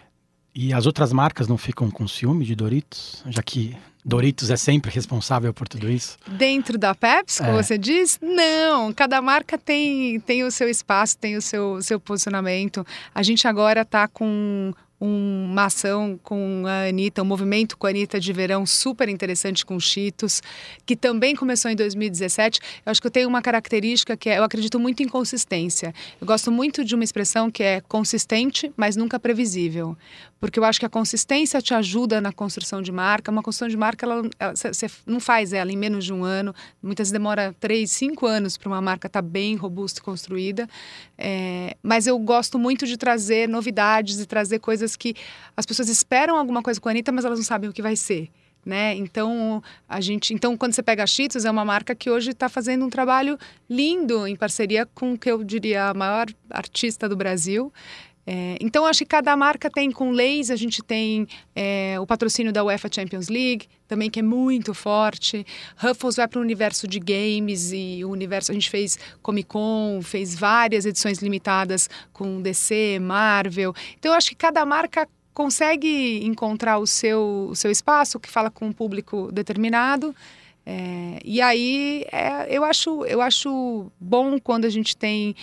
E 0.53 0.73
as 0.73 0.85
outras 0.85 1.13
marcas 1.13 1.47
não 1.47 1.57
ficam 1.57 1.89
com 1.91 2.07
ciúme 2.07 2.43
de 2.43 2.55
Doritos, 2.55 3.23
já 3.27 3.43
que 3.43 3.77
Doritos 4.03 4.49
é 4.49 4.55
sempre 4.55 4.89
responsável 4.89 5.53
por 5.53 5.67
tudo 5.67 5.89
isso? 5.89 6.17
Dentro 6.25 6.77
da 6.77 6.95
Pepsi, 6.95 7.39
como 7.39 7.59
é. 7.59 7.63
você 7.63 7.77
diz? 7.77 8.17
Não, 8.21 8.93
cada 8.93 9.21
marca 9.21 9.57
tem, 9.57 10.19
tem 10.21 10.43
o 10.43 10.49
seu 10.49 10.69
espaço, 10.69 11.17
tem 11.17 11.35
o 11.35 11.41
seu, 11.41 11.81
seu 11.81 11.99
posicionamento. 11.99 12.87
A 13.13 13.21
gente 13.21 13.47
agora 13.47 13.81
está 13.81 14.07
com 14.07 14.73
uma 14.99 15.65
ação 15.65 16.19
com 16.23 16.63
a 16.65 16.87
Anitta, 16.89 17.21
um 17.21 17.25
movimento 17.25 17.77
com 17.77 17.85
a 17.85 17.89
Anitta 17.89 18.19
de 18.19 18.33
verão 18.33 18.65
super 18.65 19.07
interessante 19.07 19.65
com 19.65 19.79
Cheetos, 19.79 20.41
que 20.85 20.95
também 20.95 21.35
começou 21.35 21.69
em 21.69 21.75
2017. 21.75 22.59
Eu 22.85 22.91
acho 22.91 22.99
que 22.99 23.07
eu 23.07 23.11
tenho 23.11 23.29
uma 23.29 23.41
característica 23.41 24.17
que 24.17 24.29
é, 24.29 24.39
eu 24.39 24.43
acredito 24.43 24.79
muito 24.79 25.03
em 25.03 25.07
consistência. 25.07 25.93
Eu 26.19 26.25
gosto 26.25 26.51
muito 26.51 26.83
de 26.83 26.95
uma 26.95 27.03
expressão 27.03 27.51
que 27.51 27.61
é 27.61 27.81
consistente, 27.81 28.71
mas 28.75 28.95
nunca 28.95 29.19
previsível. 29.19 29.95
Porque 30.39 30.59
eu 30.59 30.63
acho 30.63 30.79
que 30.79 30.85
a 30.85 30.89
consistência 30.89 31.61
te 31.61 31.73
ajuda 31.73 32.21
na 32.21 32.31
construção 32.31 32.81
de 32.81 32.91
marca. 32.91 33.31
Uma 33.31 33.41
construção 33.41 33.67
de 33.67 33.77
marca, 33.77 34.07
você 34.53 34.87
não 35.05 35.19
faz 35.19 35.51
ela 35.51 35.71
em 35.71 35.77
menos 35.77 36.05
de 36.05 36.13
um 36.13 36.23
ano. 36.23 36.53
Muitas 36.81 37.05
vezes 37.05 37.11
demora 37.11 37.55
três, 37.59 37.91
cinco 37.91 38.25
anos 38.25 38.57
para 38.57 38.69
uma 38.69 38.81
marca 38.81 39.07
estar 39.07 39.21
tá 39.21 39.27
bem 39.27 39.55
robusta 39.55 39.99
e 39.99 40.03
construída. 40.03 40.67
É, 41.17 41.75
mas 41.81 42.05
eu 42.05 42.17
gosto 42.19 42.59
muito 42.59 42.85
de 42.85 42.97
trazer 42.97 43.49
novidades 43.49 44.19
e 44.19 44.25
trazer 44.25 44.59
coisas 44.59 44.86
coisas 44.87 44.95
que 44.95 45.15
as 45.55 45.65
pessoas 45.65 45.89
esperam 45.89 46.37
alguma 46.37 46.63
coisa 46.63 46.79
com 46.79 46.87
a 46.87 46.91
Anitta, 46.91 47.11
mas 47.11 47.25
elas 47.25 47.39
não 47.39 47.45
sabem 47.45 47.69
o 47.69 47.73
que 47.73 47.81
vai 47.81 47.95
ser. 47.95 48.29
Né? 48.65 48.95
Então 48.95 49.63
a 49.87 50.01
gente, 50.01 50.33
então 50.33 50.57
quando 50.57 50.73
você 50.73 50.83
pega 50.83 51.03
a 51.03 51.07
Cheetos 51.07 51.45
é 51.45 51.51
uma 51.51 51.63
marca 51.63 51.95
que 51.95 52.09
hoje 52.09 52.31
está 52.31 52.49
fazendo 52.49 52.85
um 52.85 52.89
trabalho 52.89 53.37
lindo 53.69 54.27
em 54.27 54.35
parceria 54.35 54.85
com 54.85 55.13
o 55.13 55.17
que 55.17 55.31
eu 55.31 55.41
diria 55.41 55.85
a 55.89 55.93
maior 55.93 56.27
artista 56.49 57.07
do 57.07 57.15
Brasil. 57.15 57.71
É, 58.29 58.57
então, 58.59 58.85
acho 58.85 58.99
que 58.99 59.05
cada 59.05 59.37
marca 59.37 59.69
tem 59.69 59.89
com 59.89 60.11
leis, 60.11 60.51
a 60.51 60.57
gente 60.57 60.83
tem 60.83 61.25
é, 61.55 61.97
o 61.97 62.05
patrocínio 62.05 62.51
da 62.51 62.61
UEFA 62.61 62.89
Champions 62.93 63.29
League, 63.29 63.69
também 63.87 64.09
que 64.09 64.19
é 64.19 64.21
muito 64.21 64.73
forte. 64.73 65.45
Ruffles 65.77 66.17
vai 66.17 66.27
para 66.27 66.37
o 66.37 66.41
universo 66.41 66.89
de 66.89 66.99
games 66.99 67.71
e 67.71 68.03
o 68.03 68.09
universo. 68.09 68.51
A 68.51 68.53
gente 68.53 68.69
fez 68.69 68.99
Comic 69.21 69.47
Con, 69.47 70.01
fez 70.03 70.35
várias 70.35 70.85
edições 70.85 71.19
limitadas 71.19 71.89
com 72.11 72.41
DC, 72.41 72.99
Marvel. 72.99 73.73
Então, 73.97 74.13
acho 74.13 74.31
que 74.31 74.35
cada 74.35 74.65
marca 74.65 75.07
consegue 75.33 76.25
encontrar 76.25 76.79
o 76.79 76.85
seu, 76.85 77.47
o 77.49 77.55
seu 77.55 77.71
espaço, 77.71 78.19
que 78.19 78.29
fala 78.29 78.51
com 78.51 78.65
um 78.65 78.73
público 78.73 79.31
determinado. 79.31 80.13
É, 80.65 81.19
e 81.23 81.39
aí 81.39 82.05
é, 82.11 82.45
eu, 82.49 82.65
acho, 82.65 83.05
eu 83.05 83.21
acho 83.21 83.89
bom 83.97 84.37
quando 84.37 84.65
a 84.65 84.69
gente 84.69 84.97
tem 84.97 85.33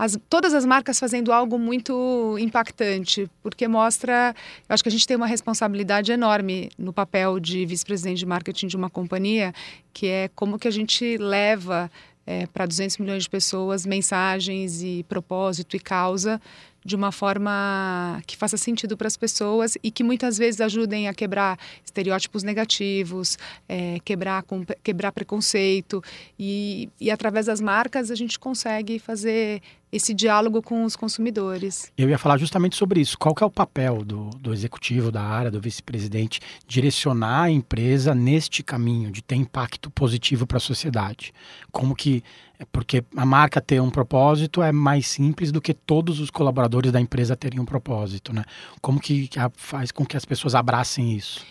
as, 0.00 0.18
todas 0.30 0.54
as 0.54 0.64
marcas 0.64 0.98
fazendo 0.98 1.30
algo 1.30 1.58
muito 1.58 2.34
impactante, 2.40 3.30
porque 3.42 3.68
mostra, 3.68 4.34
eu 4.66 4.72
acho 4.72 4.82
que 4.82 4.88
a 4.88 4.92
gente 4.92 5.06
tem 5.06 5.14
uma 5.14 5.26
responsabilidade 5.26 6.10
enorme 6.10 6.70
no 6.78 6.90
papel 6.90 7.38
de 7.38 7.66
vice-presidente 7.66 8.20
de 8.20 8.24
marketing 8.24 8.66
de 8.66 8.76
uma 8.76 8.88
companhia, 8.88 9.52
que 9.92 10.06
é 10.06 10.30
como 10.34 10.58
que 10.58 10.66
a 10.66 10.70
gente 10.70 11.18
leva 11.18 11.90
é, 12.26 12.46
para 12.46 12.64
200 12.64 12.96
milhões 12.96 13.24
de 13.24 13.28
pessoas 13.28 13.84
mensagens 13.84 14.82
e 14.82 15.04
propósito 15.06 15.76
e 15.76 15.78
causa 15.78 16.40
de 16.84 16.96
uma 16.96 17.12
forma 17.12 18.22
que 18.26 18.36
faça 18.36 18.56
sentido 18.56 18.96
para 18.96 19.06
as 19.06 19.16
pessoas 19.16 19.76
e 19.82 19.90
que 19.90 20.02
muitas 20.02 20.38
vezes 20.38 20.60
ajudem 20.60 21.08
a 21.08 21.14
quebrar 21.14 21.58
estereótipos 21.84 22.42
negativos, 22.42 23.38
é, 23.68 23.98
quebrar, 24.04 24.44
quebrar 24.82 25.12
preconceito 25.12 26.02
e, 26.38 26.88
e 27.00 27.10
através 27.10 27.46
das 27.46 27.60
marcas 27.60 28.10
a 28.10 28.14
gente 28.14 28.38
consegue 28.38 28.98
fazer 28.98 29.60
esse 29.92 30.14
diálogo 30.14 30.62
com 30.62 30.84
os 30.84 30.94
consumidores. 30.94 31.90
Eu 31.98 32.08
ia 32.08 32.18
falar 32.18 32.38
justamente 32.38 32.76
sobre 32.76 33.00
isso. 33.00 33.18
Qual 33.18 33.34
que 33.34 33.42
é 33.42 33.46
o 33.46 33.50
papel 33.50 34.04
do, 34.04 34.30
do 34.30 34.52
executivo 34.52 35.10
da 35.10 35.22
área, 35.22 35.50
do 35.50 35.60
vice-presidente, 35.60 36.40
direcionar 36.66 37.42
a 37.42 37.50
empresa 37.50 38.14
neste 38.14 38.62
caminho 38.62 39.10
de 39.10 39.20
ter 39.20 39.34
impacto 39.34 39.90
positivo 39.90 40.46
para 40.46 40.58
a 40.58 40.60
sociedade? 40.60 41.34
Como 41.72 41.96
que 41.96 42.22
é 42.60 42.64
porque 42.70 43.02
a 43.16 43.24
marca 43.24 43.58
ter 43.58 43.80
um 43.80 43.88
propósito 43.88 44.62
é 44.62 44.70
mais 44.70 45.06
simples 45.06 45.50
do 45.50 45.62
que 45.62 45.72
todos 45.72 46.20
os 46.20 46.30
colaboradores 46.30 46.92
da 46.92 47.00
empresa 47.00 47.34
terem 47.34 47.58
um 47.58 47.64
propósito, 47.64 48.34
né? 48.34 48.44
Como 48.82 49.00
que 49.00 49.30
faz 49.56 49.90
com 49.90 50.04
que 50.04 50.14
as 50.14 50.26
pessoas 50.26 50.54
abracem 50.54 51.16
isso? 51.16 51.42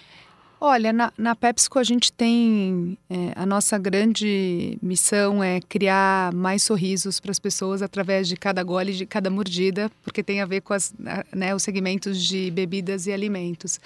Olha, 0.61 0.93
na, 0.93 1.11
na 1.17 1.35
PepsiCo 1.35 1.79
a 1.79 1.83
gente 1.83 2.13
tem 2.13 2.95
é, 3.09 3.31
a 3.35 3.43
nossa 3.43 3.75
grande 3.79 4.77
missão 4.83 5.43
é 5.43 5.61
criar 5.61 6.31
mais 6.31 6.61
sorrisos 6.61 7.19
para 7.19 7.31
as 7.31 7.39
pessoas 7.39 7.81
através 7.81 8.27
de 8.27 8.37
cada 8.37 8.61
gole, 8.61 8.93
de 8.93 9.05
cada 9.07 9.31
mordida, 9.31 9.89
porque 10.03 10.21
tem 10.21 10.41
a 10.41 10.45
ver 10.45 10.61
com 10.61 10.73
as, 10.73 10.93
né, 11.33 11.55
os 11.55 11.63
segmentos 11.63 12.21
de 12.21 12.51
bebidas 12.51 13.07
e 13.07 13.11
alimentos. 13.11 13.79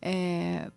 É, 0.00 0.70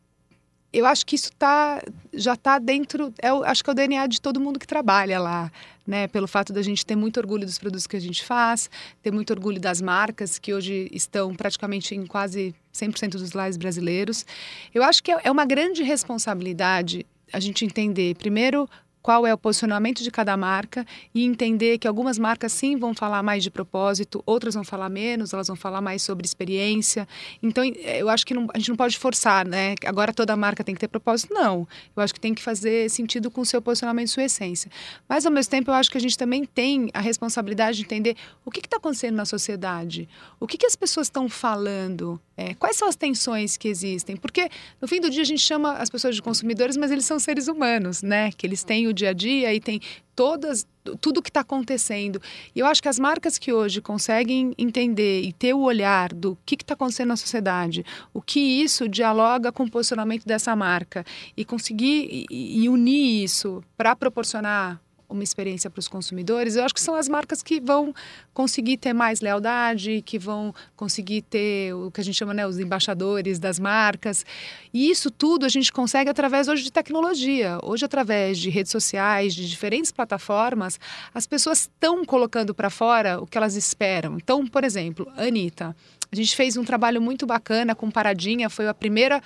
eu 0.74 0.86
acho 0.86 1.06
que 1.06 1.16
isso 1.16 1.32
tá, 1.38 1.82
já 2.12 2.34
está 2.34 2.60
dentro, 2.60 3.14
é, 3.22 3.30
acho 3.30 3.64
que 3.64 3.70
é 3.70 3.72
o 3.72 3.76
DNA 3.76 4.08
de 4.08 4.20
todo 4.20 4.42
mundo 4.42 4.60
que 4.60 4.68
trabalha 4.68 5.20
lá, 5.20 5.50
né? 5.86 6.08
Pelo 6.08 6.28
fato 6.28 6.52
da 6.52 6.62
gente 6.62 6.86
ter 6.86 6.96
muito 6.96 7.18
orgulho 7.20 7.46
dos 7.46 7.58
produtos 7.58 7.88
que 7.88 7.96
a 7.96 8.02
gente 8.02 8.24
faz, 8.24 8.70
ter 9.02 9.12
muito 9.12 9.32
orgulho 9.32 9.60
das 9.60 9.82
marcas 9.82 10.40
que 10.40 10.54
hoje 10.54 10.90
estão 10.92 11.36
praticamente 11.36 11.96
em 11.96 12.06
quase 12.06 12.56
100% 12.74 13.12
dos 13.12 13.34
lares 13.34 13.58
brasileiros. 13.58 14.26
Eu 14.74 14.84
acho 14.84 15.02
que 15.04 15.12
é, 15.12 15.22
é 15.24 15.32
uma 15.32 15.46
grande 15.46 15.84
responsabilidade 15.84 17.06
a 17.34 17.40
gente 17.40 17.66
entender, 17.66 18.16
primeiro, 18.16 18.70
qual 19.06 19.28
é 19.28 19.32
o 19.32 19.38
posicionamento 19.38 20.02
de 20.02 20.10
cada 20.10 20.36
marca 20.36 20.84
e 21.14 21.24
entender 21.24 21.78
que 21.78 21.88
algumas 21.88 22.18
marcas 22.18 22.52
sim 22.52 22.76
vão 22.76 22.92
falar 22.92 23.22
mais 23.22 23.44
de 23.44 23.52
propósito, 23.52 24.24
outras 24.26 24.56
vão 24.56 24.64
falar 24.64 24.90
menos, 24.90 25.32
elas 25.32 25.46
vão 25.46 25.56
falar 25.56 25.80
mais 25.80 26.02
sobre 26.02 26.26
experiência. 26.26 27.08
Então, 27.44 27.64
eu 27.64 28.10
acho 28.10 28.26
que 28.26 28.34
não, 28.34 28.48
a 28.52 28.58
gente 28.58 28.70
não 28.70 28.76
pode 28.76 28.98
forçar, 28.98 29.46
né? 29.48 29.76
Agora 29.86 30.12
toda 30.12 30.36
marca 30.36 30.64
tem 30.64 30.74
que 30.74 30.82
ter 30.82 30.88
propósito. 30.88 31.32
Não. 31.32 31.68
Eu 31.96 32.02
acho 32.02 32.16
que 32.16 32.20
tem 32.20 32.34
que 32.34 32.42
fazer 32.42 32.90
sentido 32.90 33.30
com 33.30 33.42
o 33.42 33.46
seu 33.46 33.62
posicionamento 33.62 34.08
e 34.08 34.10
sua 34.10 34.24
essência. 34.24 34.72
Mas, 35.08 35.24
ao 35.24 35.32
mesmo 35.32 35.52
tempo, 35.52 35.70
eu 35.70 35.76
acho 35.76 35.92
que 35.92 36.00
a 36.00 36.02
gente 36.02 36.18
também 36.18 36.44
tem 36.44 36.90
a 36.92 37.00
responsabilidade 37.00 37.78
de 37.78 37.84
entender 37.84 38.16
o 38.44 38.50
que 38.50 38.60
está 38.60 38.78
acontecendo 38.78 39.18
na 39.18 39.26
sociedade, 39.26 40.10
o 40.40 40.48
que, 40.48 40.58
que 40.58 40.66
as 40.66 40.76
pessoas 40.76 41.06
estão 41.06 41.30
falando, 41.30 42.20
é, 42.36 42.56
quais 42.56 42.76
são 42.76 42.88
as 42.88 42.96
tensões 42.96 43.56
que 43.56 43.68
existem. 43.68 44.18
Porque, 44.18 44.50
no 44.82 44.88
fim 44.88 45.00
do 45.00 45.12
dia, 45.12 45.22
a 45.22 45.26
gente 45.26 45.44
chama 45.44 45.74
as 45.74 45.92
pessoas 45.92 46.16
de 46.16 46.24
consumidores, 46.24 46.76
mas 46.76 46.90
eles 46.90 47.06
são 47.06 47.20
seres 47.20 47.48
humanos, 47.48 48.02
né? 48.02 48.32
Que 48.32 48.48
eles 48.48 48.64
têm 48.64 48.88
o 48.88 48.95
dia 48.96 49.10
a 49.10 49.14
dia 49.14 49.54
e 49.54 49.60
tem 49.60 49.80
todas 50.16 50.66
tudo 51.02 51.22
que 51.22 51.30
está 51.30 51.42
acontecendo. 51.42 52.22
E 52.56 52.60
eu 52.60 52.68
acho 52.68 52.82
que 52.82 52.88
as 52.88 53.00
marcas 53.00 53.38
que 53.38 53.52
hoje 53.52 53.82
conseguem 53.82 54.54
entender 54.58 55.22
e 55.22 55.34
ter 55.34 55.54
o 55.54 55.62
olhar 55.62 56.14
do 56.14 56.38
que 56.46 56.56
está 56.56 56.74
acontecendo 56.76 57.10
na 57.10 57.16
sociedade, 57.16 57.84
o 58.14 58.22
que 58.22 58.40
isso 58.40 58.88
dialoga 58.88 59.52
com 59.52 59.64
o 59.64 59.72
posicionamento 59.72 60.26
dessa 60.26 60.56
marca 60.56 61.04
e 61.36 61.44
conseguir 61.44 62.28
e, 62.30 62.64
e 62.64 62.70
unir 62.70 63.24
isso 63.24 63.64
para 63.76 63.96
proporcionar 63.96 64.80
uma 65.10 65.24
experiência 65.24 65.70
para 65.70 65.80
os 65.80 65.88
consumidores, 65.88 66.56
eu 66.56 66.64
acho 66.64 66.74
que 66.74 66.82
são 66.82 66.96
as 66.96 67.08
marcas 67.08 67.42
que 67.42 67.60
vão 67.60 67.94
conseguir 68.34 68.78
ter 68.78 68.94
mais 68.94 69.22
lealdade, 69.22 70.02
que 70.02 70.18
vão 70.18 70.54
conseguir 70.76 71.22
ter 71.22 71.74
o 71.74 71.92
que 71.92 72.02
a 72.02 72.04
gente 72.04 72.16
chama 72.16 72.34
né, 72.34 72.46
os 72.46 72.60
embaixadores 72.60 73.40
das 73.40 73.60
marcas. 73.60 74.26
E 74.74 74.90
isso 74.90 75.10
tudo 75.10 75.46
a 75.46 75.50
gente 75.50 75.72
consegue 75.72 76.10
através 76.10 76.48
hoje 76.48 76.64
de 76.64 76.72
tecnologia. 76.72 77.58
Hoje, 77.64 77.86
através 77.86 78.38
de 78.38 78.50
redes 78.50 78.72
sociais, 78.72 79.34
de 79.34 79.48
diferentes 79.48 79.92
plataformas, 79.92 80.80
as 81.14 81.26
pessoas 81.26 81.62
estão 81.62 82.04
colocando 82.04 82.54
para 82.54 82.70
fora 82.70 83.20
o 83.22 83.28
que 83.28 83.38
elas 83.38 83.56
esperam. 83.56 84.18
Então, 84.18 84.46
por 84.46 84.64
exemplo, 84.64 85.12
Anitta. 85.16 85.76
A 86.12 86.16
gente 86.16 86.36
fez 86.36 86.56
um 86.56 86.64
trabalho 86.64 87.02
muito 87.02 87.26
bacana 87.26 87.76
com 87.76 87.92
Paradinha, 87.92 88.50
foi 88.50 88.68
a 88.68 88.74
primeira 88.74 89.22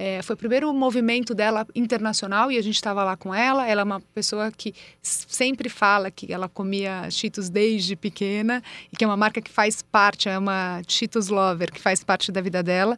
é, 0.00 0.22
foi 0.22 0.34
o 0.34 0.36
primeiro 0.36 0.72
movimento 0.72 1.34
dela 1.34 1.66
internacional 1.74 2.52
e 2.52 2.56
a 2.56 2.62
gente 2.62 2.76
estava 2.76 3.02
lá 3.02 3.16
com 3.16 3.34
ela. 3.34 3.66
Ela 3.66 3.80
é 3.80 3.84
uma 3.84 4.00
pessoa 4.14 4.52
que 4.52 4.72
sempre 5.02 5.68
fala 5.68 6.08
que 6.08 6.32
ela 6.32 6.48
comia 6.48 7.10
Cheetos 7.10 7.50
desde 7.50 7.96
pequena 7.96 8.62
e 8.92 8.96
que 8.96 9.02
é 9.02 9.06
uma 9.08 9.16
marca 9.16 9.42
que 9.42 9.50
faz 9.50 9.82
parte, 9.82 10.28
é 10.28 10.38
uma 10.38 10.80
Cheetos 10.86 11.26
Lover, 11.26 11.72
que 11.72 11.80
faz 11.80 12.04
parte 12.04 12.30
da 12.30 12.40
vida 12.40 12.62
dela. 12.62 12.96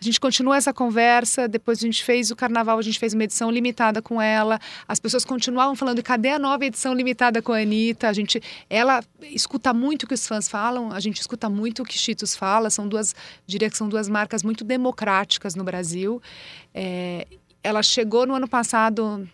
A 0.00 0.04
gente 0.04 0.18
continua 0.18 0.56
essa 0.56 0.72
conversa, 0.72 1.46
depois 1.46 1.78
a 1.78 1.82
gente 1.82 2.02
fez 2.02 2.30
o 2.30 2.36
carnaval, 2.36 2.78
a 2.78 2.82
gente 2.82 2.98
fez 2.98 3.12
uma 3.12 3.22
edição 3.22 3.50
limitada 3.50 4.00
com 4.00 4.20
ela. 4.20 4.58
As 4.88 4.98
pessoas 4.98 5.26
continuavam 5.26 5.76
falando, 5.76 6.02
cadê 6.02 6.30
a 6.30 6.38
nova 6.38 6.64
edição 6.64 6.94
limitada 6.94 7.42
com 7.42 7.52
a 7.52 7.58
Anitta? 7.58 8.08
A 8.08 8.12
gente, 8.14 8.42
ela 8.70 9.04
escuta 9.20 9.74
muito 9.74 10.04
o 10.04 10.06
que 10.06 10.14
os 10.14 10.26
fãs 10.26 10.48
falam, 10.48 10.90
a 10.90 11.00
gente 11.00 11.20
escuta 11.20 11.50
muito 11.50 11.82
o 11.82 11.84
que 11.84 11.98
Cheetos 11.98 12.34
fala, 12.34 12.70
são 12.70 12.88
duas, 12.88 13.14
diria 13.46 13.68
que 13.68 13.76
são 13.76 13.90
duas 13.90 14.08
marcas 14.08 14.42
muito 14.42 14.64
democráticas 14.64 15.54
no 15.54 15.64
Brasil. 15.64 16.22
É, 16.72 17.26
ela 17.62 17.82
chegou 17.82 18.26
no 18.26 18.34
ano 18.34 18.48
passado 18.48 19.28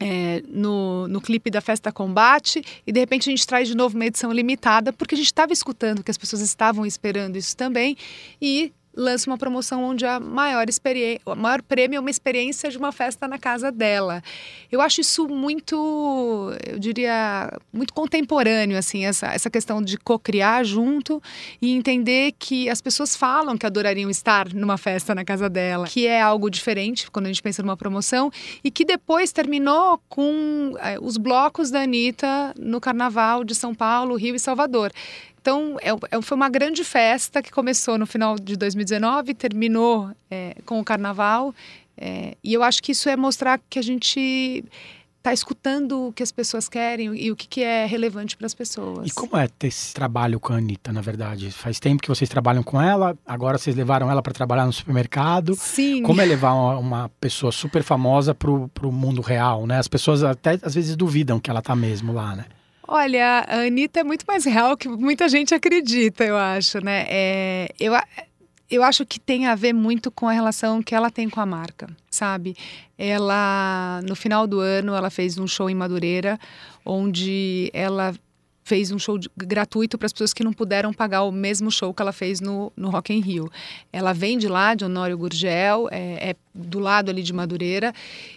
é, 0.00 0.42
no, 0.48 1.06
no 1.06 1.20
clipe 1.20 1.48
da 1.48 1.60
Festa 1.60 1.92
Combate 1.92 2.64
e 2.84 2.90
de 2.90 2.98
repente 2.98 3.28
a 3.28 3.30
gente 3.30 3.46
traz 3.46 3.68
de 3.68 3.76
novo 3.76 3.94
uma 3.94 4.06
edição 4.06 4.32
limitada 4.32 4.92
porque 4.92 5.14
a 5.14 5.18
gente 5.18 5.28
estava 5.28 5.52
escutando 5.52 6.02
que 6.02 6.10
as 6.10 6.18
pessoas 6.18 6.42
estavam 6.42 6.84
esperando 6.84 7.36
isso 7.36 7.56
também 7.56 7.96
e 8.40 8.72
lança 8.94 9.28
uma 9.30 9.38
promoção 9.38 9.82
onde 9.84 10.04
a 10.04 10.20
maior 10.20 10.68
experiência, 10.68 11.20
o 11.24 11.34
maior 11.34 11.62
prêmio 11.62 11.96
é 11.96 12.00
uma 12.00 12.10
experiência 12.10 12.70
de 12.70 12.78
uma 12.78 12.92
festa 12.92 13.26
na 13.26 13.38
casa 13.38 13.72
dela. 13.72 14.22
Eu 14.70 14.80
acho 14.80 15.00
isso 15.00 15.28
muito, 15.28 16.52
eu 16.66 16.78
diria, 16.78 17.50
muito 17.72 17.92
contemporâneo, 17.94 18.76
assim, 18.76 19.04
essa, 19.04 19.28
essa 19.28 19.50
questão 19.50 19.80
de 19.82 19.96
co-criar 19.96 20.64
junto 20.64 21.22
e 21.60 21.72
entender 21.72 22.34
que 22.38 22.68
as 22.68 22.80
pessoas 22.80 23.16
falam 23.16 23.56
que 23.56 23.66
adorariam 23.66 24.10
estar 24.10 24.52
numa 24.52 24.76
festa 24.76 25.14
na 25.14 25.24
casa 25.24 25.48
dela, 25.48 25.86
que 25.86 26.06
é 26.06 26.20
algo 26.20 26.50
diferente 26.50 27.10
quando 27.10 27.26
a 27.26 27.28
gente 27.28 27.42
pensa 27.42 27.62
numa 27.62 27.76
promoção 27.76 28.30
e 28.62 28.70
que 28.70 28.84
depois 28.84 29.32
terminou 29.32 30.00
com 30.08 30.74
é, 30.80 30.98
os 31.00 31.16
blocos 31.16 31.70
da 31.70 31.82
Anitta 31.82 32.54
no 32.58 32.80
Carnaval 32.80 33.44
de 33.44 33.54
São 33.54 33.74
Paulo, 33.74 34.16
Rio 34.16 34.34
e 34.34 34.38
Salvador. 34.38 34.92
Então, 35.42 35.76
é, 35.82 35.90
é, 36.16 36.22
foi 36.22 36.36
uma 36.36 36.48
grande 36.48 36.84
festa 36.84 37.42
que 37.42 37.50
começou 37.50 37.98
no 37.98 38.06
final 38.06 38.38
de 38.38 38.56
2019, 38.56 39.34
terminou 39.34 40.08
é, 40.30 40.54
com 40.64 40.78
o 40.78 40.84
carnaval. 40.84 41.52
É, 41.98 42.36
e 42.44 42.54
eu 42.54 42.62
acho 42.62 42.80
que 42.80 42.92
isso 42.92 43.08
é 43.08 43.16
mostrar 43.16 43.60
que 43.68 43.76
a 43.76 43.82
gente 43.82 44.64
está 45.18 45.32
escutando 45.32 46.08
o 46.08 46.12
que 46.12 46.22
as 46.22 46.30
pessoas 46.30 46.68
querem 46.68 47.16
e 47.16 47.30
o 47.30 47.36
que, 47.36 47.48
que 47.48 47.60
é 47.60 47.86
relevante 47.86 48.36
para 48.36 48.46
as 48.46 48.54
pessoas. 48.54 49.08
E 49.08 49.10
como 49.12 49.36
é 49.36 49.48
ter 49.48 49.66
esse 49.66 49.92
trabalho 49.92 50.38
com 50.38 50.52
a 50.52 50.56
Anitta, 50.56 50.92
na 50.92 51.00
verdade? 51.00 51.50
Faz 51.50 51.80
tempo 51.80 52.02
que 52.02 52.08
vocês 52.08 52.30
trabalham 52.30 52.62
com 52.62 52.80
ela, 52.80 53.18
agora 53.26 53.58
vocês 53.58 53.74
levaram 53.74 54.08
ela 54.08 54.22
para 54.22 54.32
trabalhar 54.32 54.64
no 54.64 54.72
supermercado. 54.72 55.56
Sim. 55.56 56.04
Como 56.04 56.20
é 56.20 56.24
levar 56.24 56.52
uma, 56.54 56.78
uma 56.78 57.08
pessoa 57.20 57.50
super 57.50 57.82
famosa 57.82 58.32
para 58.32 58.48
o 58.50 58.92
mundo 58.92 59.20
real, 59.20 59.66
né? 59.66 59.78
As 59.78 59.88
pessoas 59.88 60.22
até 60.22 60.58
às 60.62 60.74
vezes 60.74 60.94
duvidam 60.94 61.40
que 61.40 61.50
ela 61.50 61.60
está 61.60 61.74
mesmo 61.74 62.12
lá, 62.12 62.36
né? 62.36 62.44
Olha, 62.86 63.44
a 63.48 63.60
Anitta 63.66 64.00
é 64.00 64.04
muito 64.04 64.24
mais 64.26 64.44
real 64.44 64.76
que 64.76 64.88
muita 64.88 65.28
gente 65.28 65.54
acredita, 65.54 66.24
eu 66.24 66.36
acho, 66.36 66.84
né? 66.84 67.06
É, 67.08 67.68
eu, 67.78 67.92
eu 68.70 68.82
acho 68.82 69.06
que 69.06 69.20
tem 69.20 69.46
a 69.46 69.54
ver 69.54 69.72
muito 69.72 70.10
com 70.10 70.28
a 70.28 70.32
relação 70.32 70.82
que 70.82 70.94
ela 70.94 71.10
tem 71.10 71.28
com 71.28 71.40
a 71.40 71.46
marca, 71.46 71.88
sabe? 72.10 72.56
Ela, 72.98 74.00
no 74.08 74.16
final 74.16 74.46
do 74.46 74.60
ano, 74.60 74.94
ela 74.94 75.10
fez 75.10 75.38
um 75.38 75.46
show 75.46 75.70
em 75.70 75.74
Madureira, 75.74 76.38
onde 76.84 77.70
ela 77.72 78.14
fez 78.64 78.90
um 78.92 78.98
show 78.98 79.18
de, 79.18 79.28
gratuito 79.36 79.98
para 79.98 80.06
as 80.06 80.12
pessoas 80.12 80.32
que 80.32 80.44
não 80.44 80.52
puderam 80.52 80.92
pagar 80.92 81.24
o 81.24 81.32
mesmo 81.32 81.70
show 81.70 81.92
que 81.92 82.00
ela 82.00 82.12
fez 82.12 82.40
no, 82.40 82.72
no 82.76 82.90
Rock 82.90 83.12
in 83.12 83.20
Rio. 83.20 83.50
Ela 83.92 84.12
vem 84.12 84.38
de 84.38 84.48
lá, 84.48 84.74
de 84.74 84.84
Honório 84.84 85.18
Gurgel, 85.18 85.88
é, 85.90 86.30
é, 86.30 86.36
do 86.54 86.78
lado 86.78 87.10
ali 87.10 87.22
de 87.22 87.32
Madureira. 87.32 87.92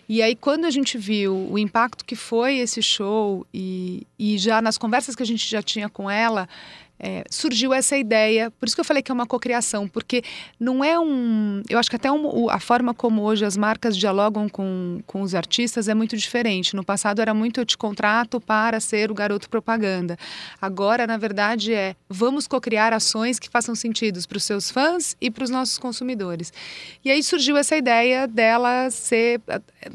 E 0.10 0.22
aí, 0.22 0.36
quando 0.36 0.65
a 0.65 0.72
gente 0.72 0.98
viu 0.98 1.48
o 1.51 1.60
impacto 1.60 2.03
que 2.03 2.15
foi 2.15 2.58
esse 2.58 2.82
show 2.82 3.46
e, 3.53 4.05
e 4.17 4.38
já 4.38 4.62
nas 4.62 4.77
conversas 4.77 5.15
que 5.15 5.24
a 5.24 5.27
gente 5.27 5.48
já 5.48 5.62
tinha 5.62 5.89
com 5.89 6.10
ela, 6.10 6.50
é, 6.99 7.23
surgiu 7.29 7.73
essa 7.73 7.97
ideia. 7.97 8.51
Por 8.51 8.67
isso 8.67 8.75
que 8.75 8.79
eu 8.79 8.85
falei 8.85 9.03
que 9.03 9.11
é 9.11 9.13
uma 9.13 9.25
cocriação, 9.25 9.87
porque 9.87 10.23
não 10.59 10.83
é 10.83 10.99
um. 10.99 11.61
Eu 11.69 11.77
acho 11.77 11.89
que 11.89 11.95
até 11.95 12.11
um, 12.11 12.49
a 12.49 12.59
forma 12.59 12.93
como 12.93 13.21
hoje 13.21 13.45
as 13.45 13.57
marcas 13.57 13.97
dialogam 13.97 14.47
com, 14.47 15.01
com 15.05 15.21
os 15.21 15.35
artistas 15.35 15.87
é 15.87 15.93
muito 15.93 16.15
diferente. 16.15 16.75
No 16.75 16.83
passado 16.83 17.21
era 17.21 17.33
muito 17.33 17.59
eu 17.59 17.65
te 17.65 17.77
contrato 17.77 18.39
para 18.39 18.79
ser 18.79 19.11
o 19.11 19.13
garoto 19.13 19.49
propaganda. 19.49 20.17
Agora, 20.61 21.05
na 21.05 21.17
verdade, 21.17 21.73
é 21.73 21.95
vamos 22.09 22.47
cocriar 22.47 22.93
ações 22.93 23.39
que 23.39 23.49
façam 23.49 23.75
sentido 23.75 24.15
para 24.27 24.37
os 24.37 24.43
seus 24.43 24.71
fãs 24.71 25.15
e 25.19 25.29
para 25.29 25.43
os 25.43 25.49
nossos 25.49 25.77
consumidores. 25.77 26.53
E 27.03 27.11
aí 27.11 27.21
surgiu 27.21 27.57
essa 27.57 27.75
ideia 27.75 28.27
dela 28.27 28.89
ser 28.89 29.41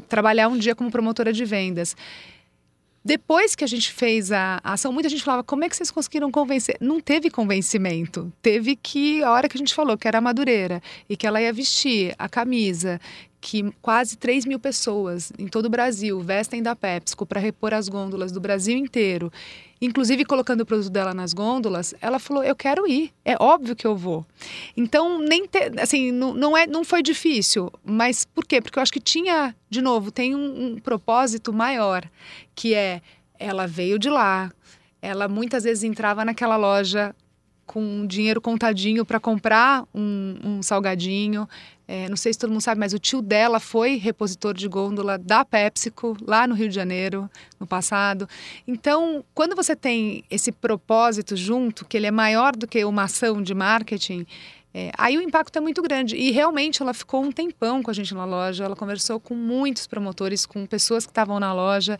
trabalhar 0.07 0.47
um 0.47 0.57
dia 0.57 0.75
como 0.75 0.91
promotora 0.91 1.33
de 1.33 1.43
vendas. 1.45 1.95
Depois 3.03 3.55
que 3.55 3.63
a 3.63 3.67
gente 3.67 3.91
fez 3.91 4.31
a, 4.31 4.61
ação, 4.63 4.93
muita 4.93 5.09
gente 5.09 5.23
falava: 5.23 5.43
como 5.43 5.63
é 5.63 5.69
que 5.69 5.75
vocês 5.75 5.89
conseguiram 5.89 6.31
convencer? 6.31 6.77
Não 6.79 6.99
teve 6.99 7.31
convencimento. 7.31 8.31
Teve 8.41 8.75
que, 8.75 9.23
a 9.23 9.31
hora 9.31 9.49
que 9.49 9.57
a 9.57 9.59
gente 9.59 9.73
falou 9.73 9.97
que 9.97 10.07
era 10.07 10.21
Madureira 10.21 10.81
e 11.09 11.17
que 11.17 11.25
ela 11.25 11.41
ia 11.41 11.51
vestir 11.51 12.13
a 12.19 12.29
camisa, 12.29 13.01
que 13.41 13.73
quase 13.81 14.15
3 14.17 14.45
mil 14.45 14.59
pessoas 14.59 15.33
em 15.39 15.47
todo 15.47 15.65
o 15.65 15.69
Brasil 15.69 16.21
vestem 16.21 16.61
da 16.61 16.75
PepsiCo 16.75 17.25
para 17.25 17.39
repor 17.39 17.73
as 17.73 17.89
gôndolas 17.89 18.31
do 18.31 18.39
Brasil 18.39 18.77
inteiro, 18.77 19.33
inclusive 19.81 20.23
colocando 20.23 20.61
o 20.61 20.65
produto 20.65 20.89
dela 20.89 21.13
nas 21.13 21.33
gôndolas, 21.33 21.93
ela 21.99 22.19
falou: 22.19 22.43
"Eu 22.43 22.55
quero 22.55 22.87
ir, 22.87 23.11
é 23.25 23.35
óbvio 23.39 23.75
que 23.75 23.87
eu 23.87 23.95
vou". 23.95 24.25
Então, 24.77 25.19
nem 25.19 25.45
assim, 25.81 26.11
não, 26.11 26.33
não, 26.33 26.55
é, 26.57 26.67
não 26.67 26.83
foi 26.83 27.01
difícil, 27.01 27.71
mas 27.83 28.25
por 28.25 28.45
quê? 28.45 28.61
Porque 28.61 28.77
eu 28.77 28.83
acho 28.83 28.93
que 28.93 28.99
tinha, 28.99 29.55
de 29.69 29.81
novo, 29.81 30.11
tem 30.11 30.35
um, 30.35 30.73
um 30.73 30.79
propósito 30.79 31.51
maior, 31.51 32.07
que 32.55 32.73
é 32.73 33.01
ela 33.39 33.65
veio 33.65 33.97
de 33.97 34.09
lá, 34.09 34.51
ela 35.01 35.27
muitas 35.27 35.63
vezes 35.63 35.83
entrava 35.83 36.23
naquela 36.23 36.55
loja 36.57 37.15
com 37.71 38.05
dinheiro 38.05 38.41
contadinho 38.41 39.05
para 39.05 39.17
comprar 39.17 39.85
um, 39.95 40.35
um 40.43 40.63
salgadinho. 40.63 41.47
É, 41.87 42.09
não 42.09 42.17
sei 42.17 42.33
se 42.33 42.39
todo 42.39 42.49
mundo 42.49 42.61
sabe, 42.61 42.79
mas 42.79 42.93
o 42.93 42.99
tio 42.99 43.21
dela 43.21 43.61
foi 43.61 43.95
repositor 43.95 44.53
de 44.53 44.67
gôndola 44.67 45.17
da 45.17 45.45
PepsiCo 45.45 46.17
lá 46.21 46.45
no 46.45 46.53
Rio 46.53 46.67
de 46.67 46.75
Janeiro 46.75 47.29
no 47.57 47.65
passado. 47.65 48.27
Então, 48.67 49.23
quando 49.33 49.55
você 49.55 49.73
tem 49.73 50.23
esse 50.29 50.51
propósito 50.51 51.35
junto, 51.37 51.85
que 51.85 51.95
ele 51.95 52.07
é 52.07 52.11
maior 52.11 52.55
do 52.55 52.67
que 52.67 52.83
uma 52.83 53.03
ação 53.03 53.41
de 53.41 53.53
marketing, 53.53 54.25
é, 54.73 54.91
aí 54.97 55.17
o 55.17 55.21
impacto 55.21 55.57
é 55.57 55.59
muito 55.59 55.81
grande. 55.81 56.15
E 56.15 56.31
realmente 56.31 56.81
ela 56.81 56.93
ficou 56.93 57.21
um 57.23 57.31
tempão 57.31 57.83
com 57.83 57.91
a 57.91 57.93
gente 57.93 58.13
na 58.13 58.25
loja. 58.25 58.63
Ela 58.63 58.75
conversou 58.75 59.19
com 59.19 59.35
muitos 59.35 59.85
promotores, 59.85 60.45
com 60.45 60.65
pessoas 60.65 61.05
que 61.05 61.11
estavam 61.11 61.39
na 61.39 61.53
loja. 61.53 61.99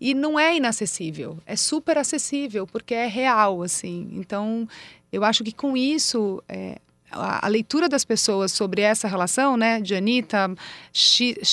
E 0.00 0.14
não 0.14 0.38
é 0.38 0.56
inacessível, 0.56 1.38
é 1.46 1.56
super 1.56 1.98
acessível, 1.98 2.66
porque 2.66 2.94
é 2.94 3.06
real, 3.06 3.62
assim. 3.62 4.08
Então, 4.12 4.68
eu 5.12 5.24
acho 5.24 5.42
que 5.42 5.52
com 5.52 5.76
isso. 5.76 6.42
É, 6.48 6.78
a, 7.12 7.46
a, 7.46 7.48
leitura 7.48 7.88
das 7.88 8.04
pessoas 8.04 8.52
sobre 8.52 8.82
essa 8.82 9.06
relação, 9.08 9.56
né, 9.56 9.80
de 9.80 9.94
Anitta, 9.94 10.50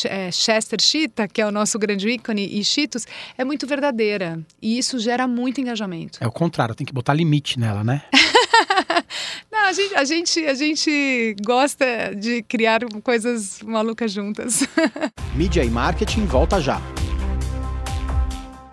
é, 0.06 0.32
Chester 0.32 0.82
Chita, 0.82 1.28
que 1.28 1.42
é 1.42 1.46
o 1.46 1.52
nosso 1.52 1.78
grande 1.78 2.10
ícone, 2.10 2.48
e 2.52 2.64
Cheetos, 2.64 3.06
é 3.38 3.44
muito 3.44 3.68
verdadeira. 3.68 4.40
E 4.62 4.78
isso 4.78 5.00
gera 5.00 5.28
muito 5.28 5.62
engajamento. 5.62 6.20
É 6.22 6.28
o 6.28 6.32
contrário, 6.32 6.76
tem 6.76 6.86
que 6.86 6.94
botar 6.94 7.14
limite 7.14 7.60
nela, 7.60 7.84
né? 7.84 8.02
Não, 9.52 9.66
a 9.66 9.74
gente, 9.74 9.96
a, 9.96 10.04
gente, 10.06 10.46
a 10.46 10.54
gente 10.54 11.36
gosta 11.44 11.86
de 12.16 12.44
criar 12.44 12.82
coisas 13.04 13.62
malucas 13.62 14.12
juntas. 14.12 14.68
Mídia 15.36 15.64
e 15.64 15.70
marketing 15.70 16.26
volta 16.26 16.62
já 16.62 16.82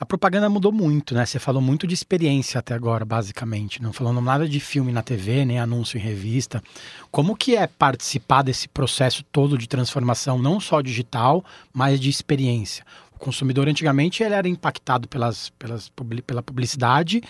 A 0.00 0.06
propaganda 0.06 0.48
mudou 0.48 0.70
muito, 0.70 1.12
né? 1.12 1.26
Você 1.26 1.40
falou 1.40 1.60
muito 1.60 1.84
de 1.84 1.92
experiência 1.92 2.60
até 2.60 2.72
agora, 2.72 3.04
basicamente. 3.04 3.82
Não 3.82 3.92
falando 3.92 4.20
nada 4.20 4.48
de 4.48 4.60
filme 4.60 4.92
na 4.92 5.02
TV, 5.02 5.44
nem 5.44 5.58
anúncio 5.58 5.98
em 5.98 6.00
revista. 6.00 6.62
Como 7.10 7.34
que 7.34 7.56
é 7.56 7.66
participar 7.66 8.42
desse 8.42 8.68
processo 8.68 9.24
todo 9.32 9.58
de 9.58 9.68
transformação, 9.68 10.38
não 10.38 10.60
só 10.60 10.80
digital, 10.80 11.44
mas 11.72 11.98
de 11.98 12.08
experiência? 12.08 12.84
O 13.12 13.18
consumidor 13.18 13.66
antigamente 13.66 14.22
ele 14.22 14.34
era 14.34 14.48
impactado 14.48 15.08
pelas, 15.08 15.50
pelas, 15.58 15.90
pela 16.24 16.44
publicidade 16.44 17.20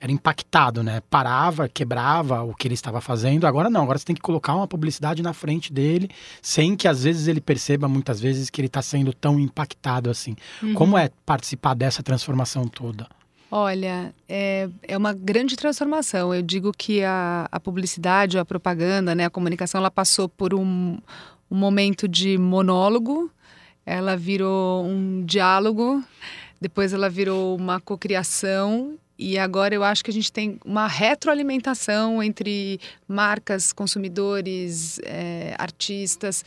era 0.00 0.12
impactado, 0.12 0.82
né? 0.82 1.00
Parava, 1.08 1.68
quebrava 1.68 2.42
o 2.42 2.54
que 2.54 2.68
ele 2.68 2.74
estava 2.74 3.00
fazendo. 3.00 3.46
Agora 3.46 3.70
não, 3.70 3.82
agora 3.82 3.98
você 3.98 4.04
tem 4.04 4.16
que 4.16 4.22
colocar 4.22 4.54
uma 4.54 4.66
publicidade 4.66 5.22
na 5.22 5.32
frente 5.32 5.72
dele, 5.72 6.08
sem 6.42 6.76
que 6.76 6.86
às 6.86 7.04
vezes 7.04 7.28
ele 7.28 7.40
perceba 7.40 7.88
muitas 7.88 8.20
vezes 8.20 8.50
que 8.50 8.60
ele 8.60 8.66
está 8.66 8.82
sendo 8.82 9.12
tão 9.12 9.40
impactado 9.40 10.10
assim. 10.10 10.36
Uhum. 10.62 10.74
Como 10.74 10.98
é 10.98 11.10
participar 11.24 11.74
dessa 11.74 12.02
transformação 12.02 12.66
toda? 12.68 13.06
Olha, 13.50 14.12
é, 14.28 14.68
é 14.82 14.96
uma 14.96 15.12
grande 15.12 15.56
transformação. 15.56 16.34
Eu 16.34 16.42
digo 16.42 16.72
que 16.76 17.02
a, 17.02 17.48
a 17.50 17.60
publicidade, 17.60 18.38
a 18.38 18.44
propaganda, 18.44 19.14
né, 19.14 19.24
a 19.24 19.30
comunicação, 19.30 19.78
ela 19.78 19.90
passou 19.90 20.28
por 20.28 20.52
um, 20.52 20.98
um 21.50 21.56
momento 21.56 22.08
de 22.08 22.36
monólogo, 22.36 23.30
ela 23.84 24.16
virou 24.16 24.84
um 24.84 25.24
diálogo, 25.24 26.02
depois 26.60 26.92
ela 26.92 27.08
virou 27.08 27.56
uma 27.56 27.80
cocriação 27.80 28.98
e 29.18 29.38
agora 29.38 29.74
eu 29.74 29.82
acho 29.82 30.04
que 30.04 30.10
a 30.10 30.14
gente 30.14 30.30
tem 30.30 30.58
uma 30.64 30.86
retroalimentação 30.86 32.22
entre 32.22 32.78
marcas, 33.08 33.72
consumidores, 33.72 34.98
é, 35.04 35.54
artistas. 35.58 36.44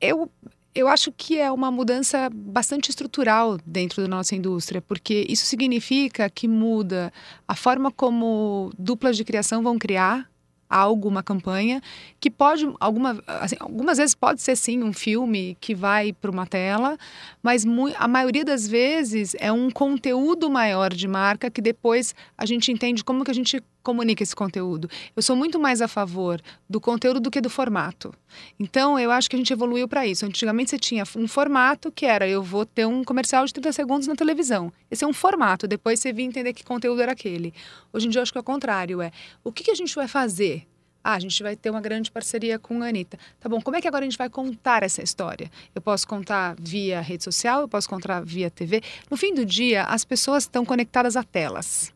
Eu, 0.00 0.30
eu 0.74 0.88
acho 0.88 1.12
que 1.12 1.38
é 1.38 1.50
uma 1.50 1.70
mudança 1.70 2.30
bastante 2.32 2.88
estrutural 2.88 3.58
dentro 3.66 4.02
da 4.02 4.08
nossa 4.08 4.34
indústria, 4.34 4.80
porque 4.80 5.26
isso 5.28 5.44
significa 5.44 6.28
que 6.30 6.48
muda 6.48 7.12
a 7.46 7.54
forma 7.54 7.90
como 7.90 8.70
duplas 8.78 9.16
de 9.16 9.24
criação 9.24 9.62
vão 9.62 9.78
criar 9.78 10.28
algo, 10.68 11.08
uma 11.08 11.22
campanha, 11.22 11.80
que 12.20 12.30
pode, 12.30 12.68
alguma, 12.80 13.22
assim, 13.26 13.56
algumas 13.60 13.98
vezes 13.98 14.14
pode 14.14 14.42
ser 14.42 14.56
sim 14.56 14.82
um 14.82 14.92
filme 14.92 15.56
que 15.60 15.74
vai 15.74 16.12
para 16.12 16.30
uma 16.30 16.46
tela, 16.46 16.98
mas 17.42 17.64
a 17.96 18.08
maioria 18.08 18.44
das 18.44 18.66
vezes 18.66 19.34
é 19.38 19.50
um 19.52 19.70
conteúdo 19.70 20.50
maior 20.50 20.92
de 20.92 21.06
marca 21.06 21.50
que 21.50 21.60
depois 21.60 22.14
a 22.36 22.44
gente 22.44 22.72
entende 22.72 23.04
como 23.04 23.24
que 23.24 23.30
a 23.30 23.34
gente 23.34 23.62
comunica 23.86 24.20
esse 24.20 24.34
conteúdo. 24.34 24.90
Eu 25.14 25.22
sou 25.22 25.36
muito 25.36 25.60
mais 25.60 25.80
a 25.80 25.86
favor 25.86 26.42
do 26.68 26.80
conteúdo 26.80 27.20
do 27.20 27.30
que 27.30 27.40
do 27.40 27.48
formato. 27.48 28.12
Então, 28.58 28.98
eu 28.98 29.12
acho 29.12 29.30
que 29.30 29.36
a 29.36 29.38
gente 29.38 29.52
evoluiu 29.52 29.86
para 29.86 30.04
isso. 30.04 30.26
Antigamente 30.26 30.70
você 30.70 30.78
tinha 30.78 31.04
um 31.14 31.28
formato 31.28 31.92
que 31.92 32.04
era 32.04 32.26
eu 32.26 32.42
vou 32.42 32.66
ter 32.66 32.84
um 32.84 33.04
comercial 33.04 33.46
de 33.46 33.54
30 33.54 33.72
segundos 33.72 34.08
na 34.08 34.16
televisão. 34.16 34.72
Esse 34.90 35.04
é 35.04 35.06
um 35.06 35.12
formato, 35.12 35.68
depois 35.68 36.00
você 36.00 36.12
vinha 36.12 36.28
entender 36.28 36.52
que 36.52 36.64
conteúdo 36.64 37.00
era 37.00 37.12
aquele. 37.12 37.54
Hoje 37.92 38.08
em 38.08 38.10
dia 38.10 38.18
eu 38.18 38.22
acho 38.24 38.32
que 38.32 38.38
é 38.38 38.40
o 38.40 38.44
contrário, 38.44 39.00
é 39.00 39.12
o 39.44 39.52
que, 39.52 39.62
que 39.62 39.70
a 39.70 39.74
gente 39.74 39.94
vai 39.94 40.08
fazer? 40.08 40.66
Ah, 41.04 41.14
a 41.14 41.20
gente 41.20 41.40
vai 41.40 41.54
ter 41.54 41.70
uma 41.70 41.80
grande 41.80 42.10
parceria 42.10 42.58
com 42.58 42.82
a 42.82 42.88
Anitta. 42.88 43.16
Tá 43.38 43.48
bom, 43.48 43.60
como 43.60 43.76
é 43.76 43.80
que 43.80 43.86
agora 43.86 44.04
a 44.04 44.08
gente 44.08 44.18
vai 44.18 44.28
contar 44.28 44.82
essa 44.82 45.00
história? 45.00 45.48
Eu 45.72 45.80
posso 45.80 46.08
contar 46.08 46.56
via 46.58 47.00
rede 47.00 47.22
social, 47.22 47.60
eu 47.60 47.68
posso 47.68 47.88
contar 47.88 48.20
via 48.22 48.50
TV. 48.50 48.82
No 49.08 49.16
fim 49.16 49.32
do 49.32 49.46
dia, 49.46 49.84
as 49.84 50.04
pessoas 50.04 50.42
estão 50.42 50.64
conectadas 50.64 51.14
a 51.14 51.22
telas 51.22 51.94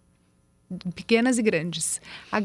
pequenas 0.94 1.38
e 1.38 1.42
grandes. 1.42 2.00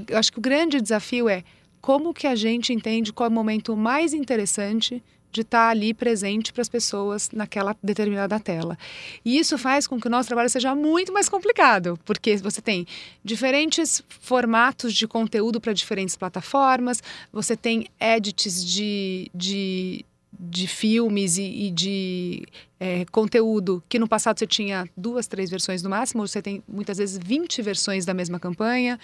Eu 0.08 0.18
acho 0.18 0.32
que 0.32 0.40
o 0.40 0.42
grande 0.42 0.82
desafio 0.82 1.30
é 1.30 1.44
como 1.82 2.14
que 2.14 2.26
a 2.26 2.36
gente 2.36 2.74
entende 2.74 3.14
qual 3.14 3.28
é 3.28 3.30
o 3.30 3.34
momento 3.34 3.76
mais 3.76 4.14
interessante 4.14 5.04
de 5.36 5.42
estar 5.42 5.70
ali 5.70 5.94
presente 5.94 6.54
para 6.54 6.62
as 6.62 6.70
pessoas 6.70 7.30
naquela 7.32 7.76
determinada 7.84 8.40
tela. 8.40 8.78
E 9.24 9.38
isso 9.38 9.58
faz 9.58 9.86
com 9.86 10.00
que 10.00 10.08
o 10.08 10.10
nosso 10.10 10.28
trabalho 10.28 10.50
seja 10.50 10.74
muito 10.74 11.12
mais 11.12 11.28
complicado, 11.28 12.00
porque 12.06 12.38
você 12.38 12.62
tem 12.62 12.88
diferentes 13.22 14.02
formatos 14.08 14.94
de 14.94 15.06
conteúdo 15.06 15.60
para 15.60 15.74
diferentes 15.74 16.16
plataformas, 16.16 17.04
você 17.34 17.58
tem 17.58 17.88
edits 18.00 18.66
de, 18.66 19.30
de 19.36 20.06
de 20.40 20.68
filmes 20.68 21.38
e, 21.38 21.68
e 21.68 21.72
de 21.72 22.46
é, 22.80 23.06
conteúdo 23.12 23.84
que 23.88 23.98
no 23.98 24.08
passado 24.08 24.38
você 24.38 24.48
tinha 24.48 24.88
duas, 24.96 25.28
três 25.28 25.50
versões 25.50 25.82
no 25.82 25.90
máximo, 25.90 26.28
você 26.28 26.42
tem 26.42 26.64
muitas 26.68 26.98
vezes 26.98 27.18
20 27.18 27.62
versões 27.62 28.06
da 28.06 28.14
mesma 28.14 28.40
campanha. 28.40 29.00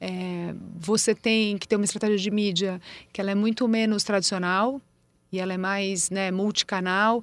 É, 0.00 0.54
você 0.78 1.14
tem 1.14 1.56
que 1.58 1.66
ter 1.66 1.76
uma 1.76 1.84
estratégia 1.84 2.18
de 2.18 2.30
mídia 2.30 2.80
que 3.12 3.20
ela 3.20 3.30
é 3.30 3.34
muito 3.34 3.66
menos 3.68 4.04
tradicional 4.04 4.80
e 5.32 5.38
ela 5.38 5.52
é 5.52 5.58
mais 5.58 6.10
né, 6.10 6.30
multicanal. 6.30 7.22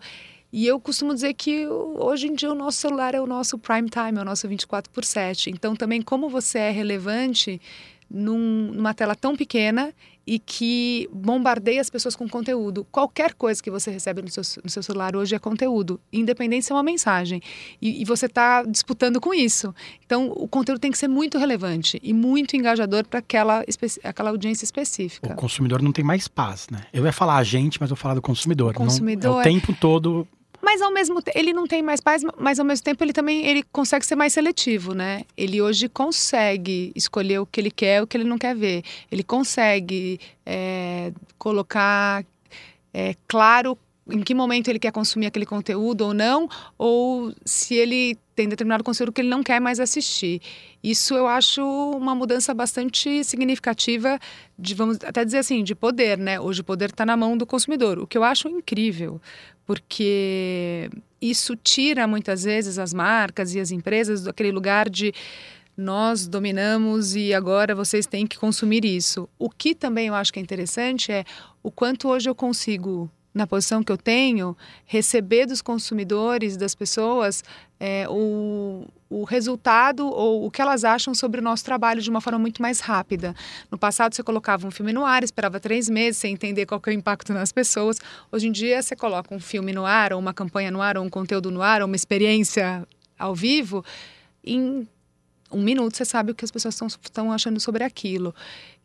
E 0.52 0.65
eu 0.65 0.80
costumo 0.80 1.13
dizer 1.13 1.36
que 1.36 1.67
hoje 1.67 2.28
em 2.28 2.34
dia 2.34 2.52
o 2.52 2.56
nosso 2.56 2.80
celular 2.80 3.13
é 3.13 3.22
o 3.22 3.28
nosso 3.28 3.58
prime 3.60 3.88
time, 3.89 4.17
é 4.17 4.22
o 4.22 4.26
nosso 4.26 4.48
24 4.48 4.91
por 4.91 5.06
7. 5.06 5.52
Então, 5.52 5.76
também, 5.76 6.02
como 6.02 6.28
você 6.28 6.58
é 6.58 6.72
relevante 6.72 7.62
num, 8.10 8.72
numa 8.74 8.93
tela 8.93 9.15
tão 9.15 9.36
pequena 9.36 9.93
e 10.30 10.38
que 10.38 11.10
bombardeia 11.12 11.82
as 11.82 11.89
pessoas 11.89 12.15
com 12.15 12.30
conteúdo. 12.30 12.86
Qualquer 12.92 13.34
coisa 13.34 13.63
que 13.63 13.72
você 13.72 13.89
recebe 13.89 14.22
no 14.22 14.30
seu, 14.30 14.44
no 14.63 14.70
seu 14.70 14.84
celular 14.84 15.15
hoje 15.15 15.34
é 15.34 15.39
conteúdo, 15.39 16.00
independente 16.13 16.68
se 16.68 16.72
é 16.72 16.76
uma 16.76 16.84
mensagem. 16.84 17.42
E, 17.82 18.00
e 18.00 18.06
você 18.06 18.28
está 18.28 18.62
disputando 18.62 19.20
com 19.20 19.34
isso. 19.34 19.74
Então, 20.06 20.32
o 20.36 20.48
conteúdo 20.48 20.80
tem 20.80 20.92
que 20.92 21.00
ser 21.00 21.08
muito 21.08 21.39
relevante 21.39 22.00
e 22.04 22.13
muito 22.13 22.56
engajador 22.56 23.08
para 23.08 23.18
aquela, 23.18 23.65
aquela 24.04 24.30
audiência 24.30 24.65
específica. 24.65 25.34
O 25.34 25.36
consumidor 25.36 25.82
não 25.82 25.92
tem 25.92 26.06
mais 26.06 26.28
paz, 26.28 26.68
né? 26.70 26.84
Eu 26.94 27.06
ia 27.06 27.12
falar 27.12 27.38
a 27.38 27.44
gente, 27.44 27.82
mas 27.82 27.89
eu 27.89 27.96
vou 27.96 28.02
falar 28.02 28.13
do 28.13 28.22
consumidor. 28.22 28.70
O 28.70 28.74
consumidor 28.76 29.32
não, 29.32 29.38
é 29.39 29.42
o 29.42 29.44
tempo 29.44 29.74
todo 29.74 30.28
mas 30.62 30.82
ao 30.82 30.91
mesmo 30.91 31.22
tempo, 31.22 31.38
ele 31.38 31.54
não 31.54 31.65
tem 31.65 31.82
mais 31.82 32.02
paz, 32.02 32.24
mas 32.38 32.60
ao 32.60 32.65
mesmo 32.65 32.84
tempo 32.84 33.04
ele 33.04 33.13
também 33.13 33.45
ele 33.45 33.63
consegue 33.63 34.06
ser 34.06 34.15
mais 34.15 34.34
seletivo, 34.34 34.93
né? 34.93 35.24
Ele 35.38 35.62
hoje 35.62 35.88
consegue 35.88 36.91
escolher 36.95 37.39
o 37.39 37.45
que 37.45 37.60
ele 37.60 37.72
quer, 37.72 38.02
o 38.02 38.08
que 38.08 38.17
ele 38.17 38.24
não 38.24 38.38
quer 38.38 38.56
ver. 38.56 38.84
Ele 39.12 39.24
consegue 39.24 40.19
é, 40.45 41.12
colocar 41.38 42.26
é, 42.93 43.15
claro 43.28 43.78
em 44.12 44.22
que 44.22 44.34
momento 44.34 44.69
ele 44.69 44.80
quer 44.80 44.91
consumir 44.91 45.28
aquele 45.28 45.45
conteúdo 45.45 46.02
ou 46.02 46.13
não, 46.13 46.50
ou 46.78 47.34
se 47.45 47.76
ele 47.76 48.17
tem 48.36 48.48
determinado 48.48 48.84
conteúdo 48.84 49.12
que 49.12 49.22
ele 49.22 49.30
não 49.30 49.43
quer 49.43 49.60
mais 49.60 49.80
assistir. 49.80 50.41
Isso 50.84 51.13
eu 51.13 51.28
acho 51.28 51.62
uma 51.62 52.15
mudança 52.15 52.54
bastante 52.54 53.24
significativa 53.24 54.17
de, 54.58 54.74
vamos 54.74 54.98
até 55.04 55.24
dizer 55.24 55.39
assim, 55.39 55.63
de 55.63 55.76
poder, 55.76 56.17
né? 56.17 56.39
Hoje 56.39 56.62
o 56.62 56.63
poder 56.63 56.89
está 56.89 57.06
na 57.06 57.17
mão 57.17 57.38
do 57.38 57.45
consumidor, 57.45 58.00
o 58.00 58.08
que 58.08 58.17
eu 58.17 58.24
acho 58.24 58.48
incrível, 58.48 59.22
porque 59.69 60.89
isso 61.21 61.55
tira 61.55 62.08
muitas 62.08 62.43
vezes 62.43 62.79
as 62.79 62.91
marcas 62.91 63.53
e 63.53 63.60
as 63.60 63.69
empresas 63.69 64.23
daquele 64.23 64.51
lugar 64.51 64.89
de 64.89 65.13
nós 65.77 66.27
dominamos 66.27 67.15
e 67.15 67.36
agora 67.36 67.75
vocês 67.75 68.08
têm 68.08 68.25
que 68.25 68.36
consumir 68.36 68.84
isso. 68.84 69.29
O 69.38 69.47
que 69.47 69.75
também 69.75 70.08
eu 70.08 70.15
acho 70.15 70.34
que 70.34 70.39
é 70.39 70.41
interessante 70.41 71.12
é 71.12 71.23
o 71.62 71.69
quanto 71.69 72.10
hoje 72.10 72.27
eu 72.27 72.34
consigo 72.34 73.12
na 73.34 73.46
posição 73.46 73.84
que 73.84 73.92
eu 73.92 73.98
tenho, 73.98 74.58
receber 74.86 75.46
dos 75.46 75.62
consumidores, 75.62 76.58
das 76.58 76.74
pessoas, 76.74 77.44
é, 77.80 78.08
o, 78.10 78.86
o 79.10 79.24
resultado 79.24 80.08
ou 80.08 80.46
o 80.46 80.52
que 80.52 80.62
elas 80.62 80.84
acham 80.84 81.13
sobre 81.13 81.39
o 81.39 81.44
nosso 81.44 81.63
trabalho 81.63 82.02
de 82.02 82.10
uma 82.10 82.22
forma 82.22 82.39
muito 82.39 82.62
mais 82.62 82.80
rápida. 82.80 83.36
No 83.72 83.78
passado, 83.78 84.15
você 84.15 84.24
colocava 84.24 84.68
um 84.68 84.72
filme 84.72 84.92
no 84.92 85.06
ar, 85.06 85.24
esperava 85.24 85.60
três 85.60 85.88
meses 85.88 86.18
sem 86.18 86.34
entender 86.34 86.65
qual 86.65 86.82
é 86.86 86.89
o 86.89 86.94
impacto 86.94 87.34
nas 87.34 87.52
pessoas. 87.52 87.98
Hoje 88.32 88.48
em 88.48 88.52
dia, 88.52 88.82
você 88.82 88.96
coloca 88.96 89.34
um 89.34 89.39
filme 89.39 89.72
no 89.72 89.86
ar, 89.86 90.12
ou 90.12 90.20
uma 90.20 90.34
campanha 90.34 90.72
no 90.72 90.82
ar, 90.82 90.98
ou 90.98 91.06
um 91.06 91.10
conteúdo 91.10 91.52
no 91.52 91.62
ar, 91.62 91.82
ou 91.82 91.88
uma 91.88 91.96
experiência 91.96 92.86
ao 93.18 93.36
vivo, 93.36 93.84
em 94.44 94.88
um 95.52 95.62
minuto 95.62 95.98
você 95.98 96.06
sabe 96.06 96.32
o 96.32 96.36
que 96.36 96.46
as 96.46 96.52
pessoas 96.52 96.80
estão 97.04 97.32
achando 97.32 97.60
sobre 97.60 97.84
aquilo 97.84 98.34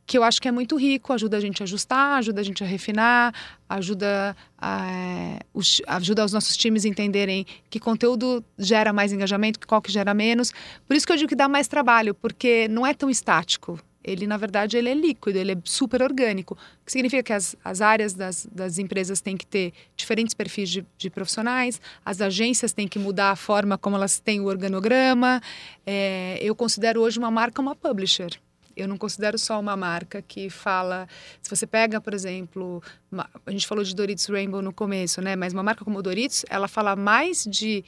que 0.06 0.18
eu 0.18 0.22
acho 0.22 0.40
que 0.40 0.48
é 0.48 0.52
muito 0.52 0.76
rico, 0.76 1.12
ajuda 1.12 1.36
a 1.36 1.40
gente 1.40 1.62
a 1.62 1.64
ajustar, 1.64 2.18
ajuda 2.18 2.40
a 2.40 2.44
gente 2.44 2.62
a 2.62 2.66
refinar, 2.66 3.34
ajuda, 3.68 4.36
a, 4.58 4.90
é, 4.90 5.38
os, 5.52 5.80
ajuda 5.86 6.24
os 6.24 6.32
nossos 6.32 6.56
times 6.56 6.84
a 6.84 6.88
entenderem 6.88 7.46
que 7.70 7.80
conteúdo 7.80 8.44
gera 8.58 8.92
mais 8.92 9.12
engajamento, 9.12 9.66
qual 9.66 9.80
que 9.80 9.90
gera 9.90 10.12
menos. 10.12 10.52
Por 10.86 10.94
isso 10.94 11.06
que 11.06 11.12
eu 11.12 11.16
digo 11.16 11.28
que 11.28 11.36
dá 11.36 11.48
mais 11.48 11.68
trabalho, 11.68 12.14
porque 12.14 12.68
não 12.68 12.86
é 12.86 12.92
tão 12.92 13.08
estático. 13.08 13.80
Ele, 14.06 14.26
na 14.26 14.36
verdade, 14.36 14.76
ele 14.76 14.90
é 14.90 14.94
líquido, 14.94 15.38
ele 15.38 15.52
é 15.52 15.56
super 15.64 16.02
orgânico. 16.02 16.52
O 16.52 16.84
que 16.84 16.92
significa 16.92 17.22
que 17.22 17.32
as, 17.32 17.56
as 17.64 17.80
áreas 17.80 18.12
das, 18.12 18.46
das 18.52 18.78
empresas 18.78 19.22
têm 19.22 19.34
que 19.34 19.46
ter 19.46 19.72
diferentes 19.96 20.34
perfis 20.34 20.68
de, 20.68 20.86
de 20.98 21.08
profissionais, 21.08 21.80
as 22.04 22.20
agências 22.20 22.74
têm 22.74 22.86
que 22.86 22.98
mudar 22.98 23.30
a 23.30 23.36
forma 23.36 23.78
como 23.78 23.96
elas 23.96 24.20
têm 24.20 24.40
o 24.40 24.44
organograma. 24.44 25.40
É, 25.86 26.38
eu 26.42 26.54
considero 26.54 27.00
hoje 27.00 27.18
uma 27.18 27.30
marca 27.30 27.62
uma 27.62 27.74
publisher 27.74 28.38
eu 28.76 28.88
não 28.88 28.96
considero 28.96 29.38
só 29.38 29.58
uma 29.58 29.76
marca 29.76 30.22
que 30.22 30.50
fala. 30.50 31.08
Se 31.42 31.50
você 31.50 31.66
pega, 31.66 32.00
por 32.00 32.14
exemplo, 32.14 32.82
uma, 33.10 33.28
a 33.46 33.50
gente 33.50 33.66
falou 33.66 33.84
de 33.84 33.94
Doritos 33.94 34.26
Rainbow 34.26 34.62
no 34.62 34.72
começo, 34.72 35.20
né? 35.20 35.36
Mas 35.36 35.52
uma 35.52 35.62
marca 35.62 35.84
como 35.84 36.02
Doritos, 36.02 36.44
ela 36.48 36.68
fala 36.68 36.96
mais 36.96 37.44
de 37.44 37.84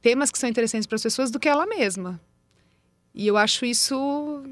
temas 0.00 0.30
que 0.30 0.38
são 0.38 0.48
interessantes 0.48 0.86
para 0.86 0.96
as 0.96 1.02
pessoas 1.02 1.30
do 1.30 1.38
que 1.38 1.48
ela 1.48 1.66
mesma. 1.66 2.20
E 3.14 3.26
eu 3.26 3.36
acho 3.36 3.64
isso, 3.64 4.42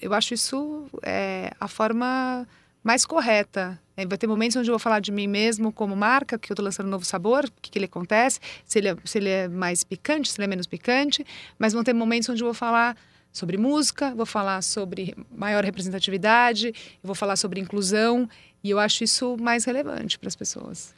eu 0.00 0.14
acho 0.14 0.34
isso 0.34 0.86
é, 1.02 1.52
a 1.60 1.68
forma 1.68 2.46
mais 2.82 3.04
correta. 3.04 3.78
É, 3.96 4.06
vai 4.06 4.16
ter 4.16 4.26
momentos 4.26 4.56
onde 4.56 4.70
eu 4.70 4.72
vou 4.72 4.78
falar 4.78 5.00
de 5.00 5.10
mim 5.10 5.26
mesmo 5.26 5.72
como 5.72 5.94
marca, 5.94 6.38
que 6.38 6.50
eu 6.50 6.54
estou 6.54 6.64
lançando 6.64 6.86
um 6.86 6.90
novo 6.90 7.04
sabor, 7.04 7.44
o 7.44 7.52
que, 7.60 7.70
que 7.70 7.78
ele 7.78 7.86
acontece, 7.86 8.40
se 8.64 8.78
ele, 8.78 8.88
é, 8.88 8.96
se 9.04 9.18
ele 9.18 9.28
é 9.28 9.48
mais 9.48 9.84
picante, 9.84 10.30
se 10.30 10.40
ele 10.40 10.44
é 10.44 10.48
menos 10.48 10.66
picante. 10.66 11.26
Mas 11.58 11.72
vão 11.72 11.84
ter 11.84 11.92
momentos 11.92 12.28
onde 12.28 12.42
eu 12.42 12.46
vou 12.46 12.54
falar 12.54 12.96
sobre 13.32 13.56
música, 13.56 14.14
vou 14.14 14.26
falar 14.26 14.62
sobre 14.62 15.14
maior 15.30 15.64
representatividade, 15.64 16.72
vou 17.02 17.14
falar 17.14 17.36
sobre 17.36 17.60
inclusão 17.60 18.28
e 18.62 18.70
eu 18.70 18.78
acho 18.78 19.04
isso 19.04 19.36
mais 19.38 19.64
relevante 19.64 20.18
para 20.18 20.28
as 20.28 20.36
pessoas. 20.36 20.94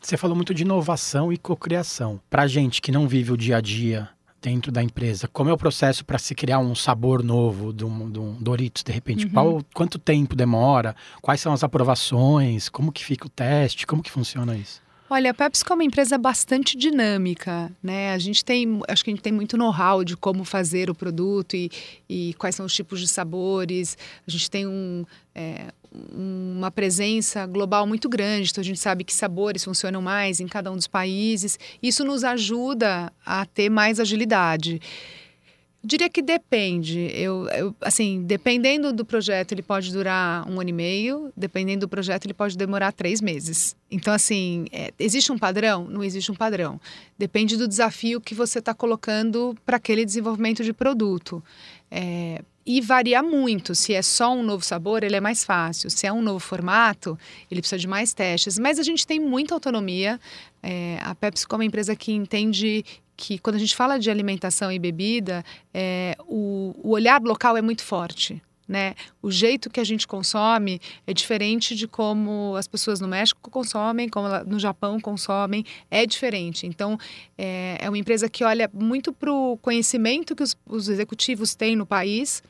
Você 0.00 0.16
falou 0.16 0.34
muito 0.34 0.54
de 0.54 0.62
inovação 0.62 1.32
e 1.32 1.36
cocriação. 1.36 2.20
Para 2.30 2.46
gente 2.46 2.80
que 2.80 2.90
não 2.90 3.06
vive 3.06 3.32
o 3.32 3.36
dia 3.36 3.58
a 3.58 3.60
dia 3.60 4.08
dentro 4.40 4.72
da 4.72 4.82
empresa, 4.82 5.28
como 5.28 5.50
é 5.50 5.52
o 5.52 5.58
processo 5.58 6.04
para 6.04 6.18
se 6.18 6.34
criar 6.34 6.58
um 6.58 6.74
sabor 6.74 7.22
novo 7.22 7.72
de 7.72 7.84
um, 7.84 8.10
de 8.10 8.18
um 8.18 8.34
Doritos, 8.34 8.82
de 8.82 8.90
repente? 8.90 9.26
Uhum. 9.26 9.32
Qual, 9.32 9.64
quanto 9.74 9.98
tempo 9.98 10.34
demora? 10.34 10.96
Quais 11.20 11.40
são 11.40 11.52
as 11.52 11.62
aprovações? 11.62 12.68
Como 12.68 12.90
que 12.90 13.04
fica 13.04 13.26
o 13.26 13.30
teste? 13.30 13.86
Como 13.86 14.02
que 14.02 14.10
funciona 14.10 14.56
isso? 14.56 14.80
Olha, 15.12 15.32
a 15.32 15.34
PepsiCo 15.34 15.72
é 15.72 15.74
uma 15.74 15.82
empresa 15.82 16.16
bastante 16.16 16.76
dinâmica, 16.76 17.68
né? 17.82 18.12
A 18.12 18.18
gente 18.18 18.44
tem, 18.44 18.80
acho 18.86 19.02
que 19.02 19.10
a 19.10 19.12
gente 19.12 19.22
tem 19.22 19.32
muito 19.32 19.56
know-how 19.56 20.04
de 20.04 20.16
como 20.16 20.44
fazer 20.44 20.88
o 20.88 20.94
produto 20.94 21.56
e, 21.56 21.68
e, 22.08 22.32
quais 22.34 22.54
são 22.54 22.64
os 22.64 22.72
tipos 22.72 23.00
de 23.00 23.08
sabores. 23.08 23.98
A 24.24 24.30
gente 24.30 24.48
tem 24.48 24.68
um, 24.68 25.04
é, 25.34 25.72
uma 26.14 26.70
presença 26.70 27.44
global 27.44 27.88
muito 27.88 28.08
grande, 28.08 28.50
então 28.52 28.62
a 28.62 28.64
gente 28.64 28.78
sabe 28.78 29.02
que 29.02 29.12
sabores 29.12 29.64
funcionam 29.64 30.00
mais 30.00 30.38
em 30.38 30.46
cada 30.46 30.70
um 30.70 30.76
dos 30.76 30.86
países. 30.86 31.58
Isso 31.82 32.04
nos 32.04 32.22
ajuda 32.22 33.12
a 33.26 33.44
ter 33.44 33.68
mais 33.68 33.98
agilidade. 33.98 34.80
Diria 35.82 36.10
que 36.10 36.20
depende. 36.20 37.10
Eu, 37.14 37.48
eu, 37.48 37.74
assim, 37.80 38.22
dependendo 38.22 38.92
do 38.92 39.02
projeto, 39.02 39.52
ele 39.52 39.62
pode 39.62 39.90
durar 39.90 40.46
um 40.46 40.60
ano 40.60 40.68
e 40.68 40.72
meio. 40.74 41.32
Dependendo 41.34 41.86
do 41.86 41.88
projeto, 41.88 42.26
ele 42.26 42.34
pode 42.34 42.56
demorar 42.56 42.92
três 42.92 43.20
meses. 43.22 43.74
Então, 43.90 44.12
assim, 44.12 44.66
é, 44.72 44.92
existe 44.98 45.32
um 45.32 45.38
padrão? 45.38 45.86
Não 45.88 46.04
existe 46.04 46.30
um 46.30 46.34
padrão. 46.34 46.78
Depende 47.18 47.56
do 47.56 47.66
desafio 47.66 48.20
que 48.20 48.34
você 48.34 48.58
está 48.58 48.74
colocando 48.74 49.56
para 49.64 49.78
aquele 49.78 50.04
desenvolvimento 50.04 50.62
de 50.62 50.74
produto. 50.74 51.42
É, 51.90 52.42
e 52.64 52.82
varia 52.82 53.22
muito. 53.22 53.74
Se 53.74 53.94
é 53.94 54.02
só 54.02 54.34
um 54.34 54.42
novo 54.42 54.62
sabor, 54.62 55.02
ele 55.02 55.16
é 55.16 55.20
mais 55.20 55.44
fácil. 55.44 55.88
Se 55.88 56.06
é 56.06 56.12
um 56.12 56.20
novo 56.20 56.40
formato, 56.40 57.18
ele 57.50 57.62
precisa 57.62 57.78
de 57.78 57.88
mais 57.88 58.12
testes. 58.12 58.58
Mas 58.58 58.78
a 58.78 58.82
gente 58.82 59.06
tem 59.06 59.18
muita 59.18 59.54
autonomia. 59.54 60.20
É, 60.62 60.98
a 61.00 61.14
Pepsi, 61.14 61.48
como 61.48 61.62
é 61.62 61.64
uma 61.64 61.68
empresa 61.68 61.96
que 61.96 62.12
entende 62.12 62.84
que 63.20 63.38
quando 63.38 63.56
a 63.56 63.58
gente 63.58 63.76
fala 63.76 63.98
de 63.98 64.10
alimentação 64.10 64.72
e 64.72 64.78
bebida, 64.78 65.44
é, 65.74 66.16
o, 66.20 66.74
o 66.82 66.90
olhar 66.92 67.20
local 67.20 67.54
é 67.54 67.60
muito 67.60 67.84
forte. 67.84 68.42
Né? 68.66 68.94
O 69.20 69.30
jeito 69.30 69.68
que 69.68 69.80
a 69.80 69.84
gente 69.84 70.06
consome 70.06 70.80
é 71.06 71.12
diferente 71.12 71.74
de 71.74 71.86
como 71.86 72.54
as 72.56 72.66
pessoas 72.66 73.00
no 73.00 73.08
México 73.08 73.50
consomem, 73.50 74.08
como 74.08 74.28
no 74.46 74.58
Japão 74.58 74.98
consomem, 74.98 75.64
é 75.90 76.06
diferente. 76.06 76.66
Então, 76.66 76.96
é, 77.36 77.76
é 77.80 77.90
uma 77.90 77.98
empresa 77.98 78.28
que 78.28 78.42
olha 78.42 78.70
muito 78.72 79.12
para 79.12 79.30
o 79.30 79.58
conhecimento 79.58 80.34
que 80.34 80.42
os, 80.42 80.56
os 80.64 80.88
executivos 80.88 81.54
têm 81.54 81.76
no 81.76 81.84
país 81.84 82.42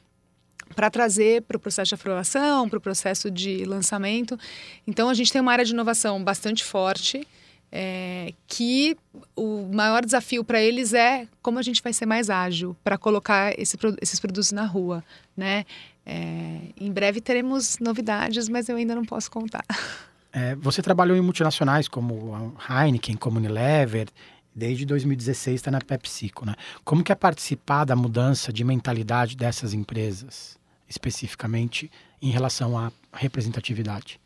para 0.76 0.88
trazer 0.88 1.42
para 1.42 1.56
o 1.56 1.61
processo 1.61 1.88
de 1.88 1.94
aprovação, 1.96 2.68
para 2.68 2.78
o 2.78 2.80
processo 2.80 3.28
de 3.28 3.64
lançamento. 3.64 4.38
Então, 4.87 5.09
a 5.09 5.14
gente 5.14 5.33
tem 5.33 5.40
uma 5.40 5.50
área 5.50 5.64
de 5.64 5.72
inovação 5.72 6.22
bastante 6.22 6.62
forte 6.62 7.26
é, 7.72 8.35
que 8.46 8.96
o 9.37 9.68
maior 9.72 10.04
desafio 10.04 10.44
para 10.44 10.61
eles 10.61 10.92
é 10.92 11.26
como 11.40 11.59
a 11.59 11.62
gente 11.62 11.83
vai 11.83 11.92
ser 11.92 12.06
mais 12.06 12.28
ágil 12.28 12.76
para 12.83 12.98
colocar 12.98 13.52
esse, 13.59 13.76
esses 14.00 14.18
produtos 14.18 14.50
na 14.52 14.66
rua, 14.66 15.04
né? 15.37 15.64
É, 16.04 16.59
em 16.80 16.90
breve 16.90 17.20
teremos 17.20 17.78
novidades, 17.78 18.48
mas 18.48 18.68
eu 18.68 18.76
ainda 18.76 18.94
não 18.94 19.04
posso 19.04 19.30
contar. 19.30 19.64
É, 20.33 20.54
você 20.54 20.80
trabalhou 20.80 21.16
em 21.16 21.20
multinacionais 21.20 21.88
como 21.88 22.54
a 22.68 22.87
Heineken, 22.87 23.16
como 23.16 23.38
Unilever, 23.38 24.06
desde 24.54 24.85
2016 24.87 25.56
está 25.56 25.72
na 25.72 25.80
PepsiCo, 25.80 26.46
né? 26.46 26.54
Como 26.85 27.02
que 27.02 27.11
é 27.11 27.16
participar 27.16 27.85
da 27.85 27.96
mudança 27.96 28.52
de 28.52 28.62
mentalidade 28.62 29.37
dessas 29.37 29.74
empresas, 29.74 30.56
especificamente 30.88 31.90
em 32.22 32.30
relação 32.30 32.78
à 32.78 32.92
representatividade? 33.12 34.20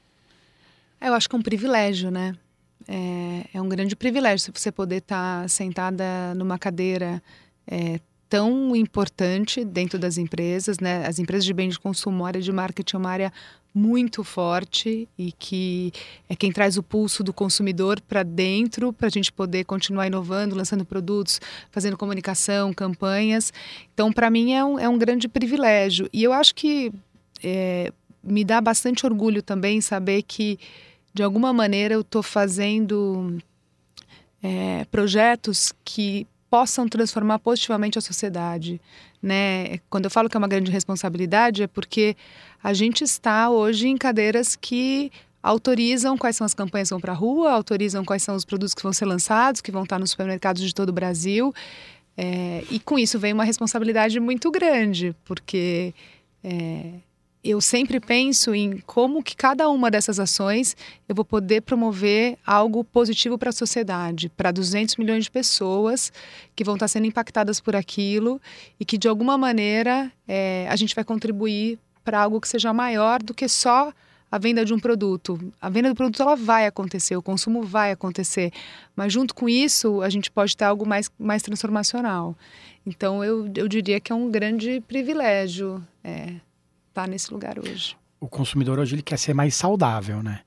Eu 1.00 1.14
acho 1.14 1.26
que 1.26 1.34
é 1.34 1.38
um 1.38 1.42
privilégio, 1.42 2.10
né? 2.10 2.36
É, 2.86 3.46
é 3.54 3.62
um 3.62 3.68
grande 3.68 3.96
privilégio 3.96 4.52
você 4.54 4.70
poder 4.70 4.96
estar 4.96 5.48
sentada 5.48 6.34
numa 6.34 6.58
cadeira 6.58 7.22
é, 7.66 7.98
tão 8.28 8.74
importante 8.74 9.64
dentro 9.64 9.98
das 9.98 10.18
empresas, 10.18 10.78
né? 10.78 11.06
As 11.06 11.18
empresas 11.18 11.44
de 11.44 11.52
bem 11.52 11.68
de 11.68 11.78
consumo, 11.78 12.24
a 12.24 12.28
área 12.28 12.40
de 12.40 12.52
marketing 12.52 12.96
é 12.96 12.98
uma 12.98 13.10
área 13.10 13.32
muito 13.74 14.22
forte 14.22 15.08
e 15.18 15.32
que 15.32 15.92
é 16.28 16.36
quem 16.36 16.52
traz 16.52 16.76
o 16.76 16.82
pulso 16.82 17.24
do 17.24 17.32
consumidor 17.32 18.00
para 18.00 18.22
dentro 18.22 18.92
para 18.92 19.08
a 19.08 19.10
gente 19.10 19.32
poder 19.32 19.64
continuar 19.64 20.06
inovando, 20.06 20.54
lançando 20.54 20.84
produtos, 20.84 21.40
fazendo 21.72 21.96
comunicação, 21.96 22.72
campanhas. 22.72 23.52
Então, 23.92 24.12
para 24.12 24.30
mim, 24.30 24.52
é 24.52 24.64
um, 24.64 24.78
é 24.78 24.88
um 24.88 24.96
grande 24.96 25.26
privilégio. 25.26 26.08
E 26.12 26.22
eu 26.22 26.32
acho 26.32 26.54
que 26.54 26.92
é, 27.42 27.92
me 28.22 28.44
dá 28.44 28.60
bastante 28.60 29.04
orgulho 29.04 29.42
também 29.42 29.80
saber 29.80 30.22
que, 30.22 30.58
de 31.14 31.22
alguma 31.22 31.52
maneira, 31.52 31.94
eu 31.94 32.00
estou 32.00 32.22
fazendo 32.22 33.38
é, 34.42 34.84
projetos 34.90 35.72
que 35.84 36.26
possam 36.50 36.88
transformar 36.88 37.38
positivamente 37.38 37.98
a 37.98 38.02
sociedade, 38.02 38.80
né? 39.22 39.78
Quando 39.88 40.04
eu 40.04 40.10
falo 40.10 40.28
que 40.28 40.36
é 40.36 40.38
uma 40.38 40.48
grande 40.48 40.70
responsabilidade 40.70 41.62
é 41.62 41.66
porque 41.66 42.16
a 42.62 42.74
gente 42.74 43.02
está 43.02 43.48
hoje 43.48 43.88
em 43.88 43.96
cadeiras 43.96 44.56
que 44.56 45.10
autorizam 45.42 46.16
quais 46.18 46.36
são 46.36 46.44
as 46.44 46.54
campanhas 46.54 46.88
que 46.88 46.94
vão 46.94 47.00
para 47.00 47.12
a 47.12 47.16
rua, 47.16 47.52
autorizam 47.52 48.04
quais 48.04 48.22
são 48.22 48.34
os 48.34 48.44
produtos 48.44 48.74
que 48.74 48.82
vão 48.82 48.92
ser 48.92 49.04
lançados, 49.04 49.60
que 49.60 49.70
vão 49.70 49.84
estar 49.84 49.98
nos 49.98 50.10
supermercados 50.10 50.62
de 50.62 50.74
todo 50.74 50.88
o 50.88 50.92
Brasil. 50.92 51.54
É, 52.16 52.64
e 52.70 52.80
com 52.80 52.98
isso 52.98 53.18
vem 53.18 53.32
uma 53.32 53.44
responsabilidade 53.44 54.18
muito 54.20 54.50
grande, 54.50 55.14
porque 55.24 55.92
é, 56.42 56.94
eu 57.44 57.60
sempre 57.60 58.00
penso 58.00 58.54
em 58.54 58.78
como 58.86 59.22
que 59.22 59.36
cada 59.36 59.68
uma 59.68 59.90
dessas 59.90 60.18
ações 60.18 60.74
eu 61.06 61.14
vou 61.14 61.26
poder 61.26 61.60
promover 61.60 62.38
algo 62.46 62.82
positivo 62.82 63.36
para 63.36 63.50
a 63.50 63.52
sociedade, 63.52 64.30
para 64.30 64.50
200 64.50 64.96
milhões 64.96 65.24
de 65.24 65.30
pessoas 65.30 66.10
que 66.56 66.64
vão 66.64 66.74
estar 66.74 66.88
sendo 66.88 67.06
impactadas 67.06 67.60
por 67.60 67.76
aquilo 67.76 68.40
e 68.80 68.84
que 68.84 68.96
de 68.96 69.06
alguma 69.06 69.36
maneira 69.36 70.10
é, 70.26 70.66
a 70.70 70.76
gente 70.76 70.94
vai 70.94 71.04
contribuir 71.04 71.78
para 72.02 72.22
algo 72.22 72.40
que 72.40 72.48
seja 72.48 72.72
maior 72.72 73.22
do 73.22 73.34
que 73.34 73.46
só 73.46 73.92
a 74.32 74.38
venda 74.38 74.64
de 74.64 74.72
um 74.72 74.78
produto. 74.78 75.38
A 75.60 75.68
venda 75.68 75.90
do 75.90 75.94
produto 75.94 76.22
ela 76.22 76.34
vai 76.34 76.66
acontecer, 76.66 77.14
o 77.14 77.22
consumo 77.22 77.62
vai 77.62 77.92
acontecer, 77.92 78.52
mas 78.96 79.12
junto 79.12 79.34
com 79.34 79.48
isso 79.48 80.00
a 80.00 80.08
gente 80.08 80.30
pode 80.30 80.56
ter 80.56 80.64
algo 80.64 80.86
mais, 80.86 81.10
mais 81.18 81.42
transformacional. 81.42 82.34
Então 82.86 83.22
eu, 83.22 83.50
eu 83.54 83.68
diria 83.68 84.00
que 84.00 84.10
é 84.10 84.14
um 84.14 84.30
grande 84.30 84.82
privilégio. 84.88 85.86
É, 86.02 86.34
está 86.94 87.08
nesse 87.08 87.32
lugar 87.32 87.58
hoje. 87.58 87.96
O 88.20 88.28
consumidor 88.28 88.78
hoje 88.78 88.94
ele 88.94 89.02
quer 89.02 89.18
ser 89.18 89.34
mais 89.34 89.56
saudável, 89.56 90.22
né? 90.22 90.40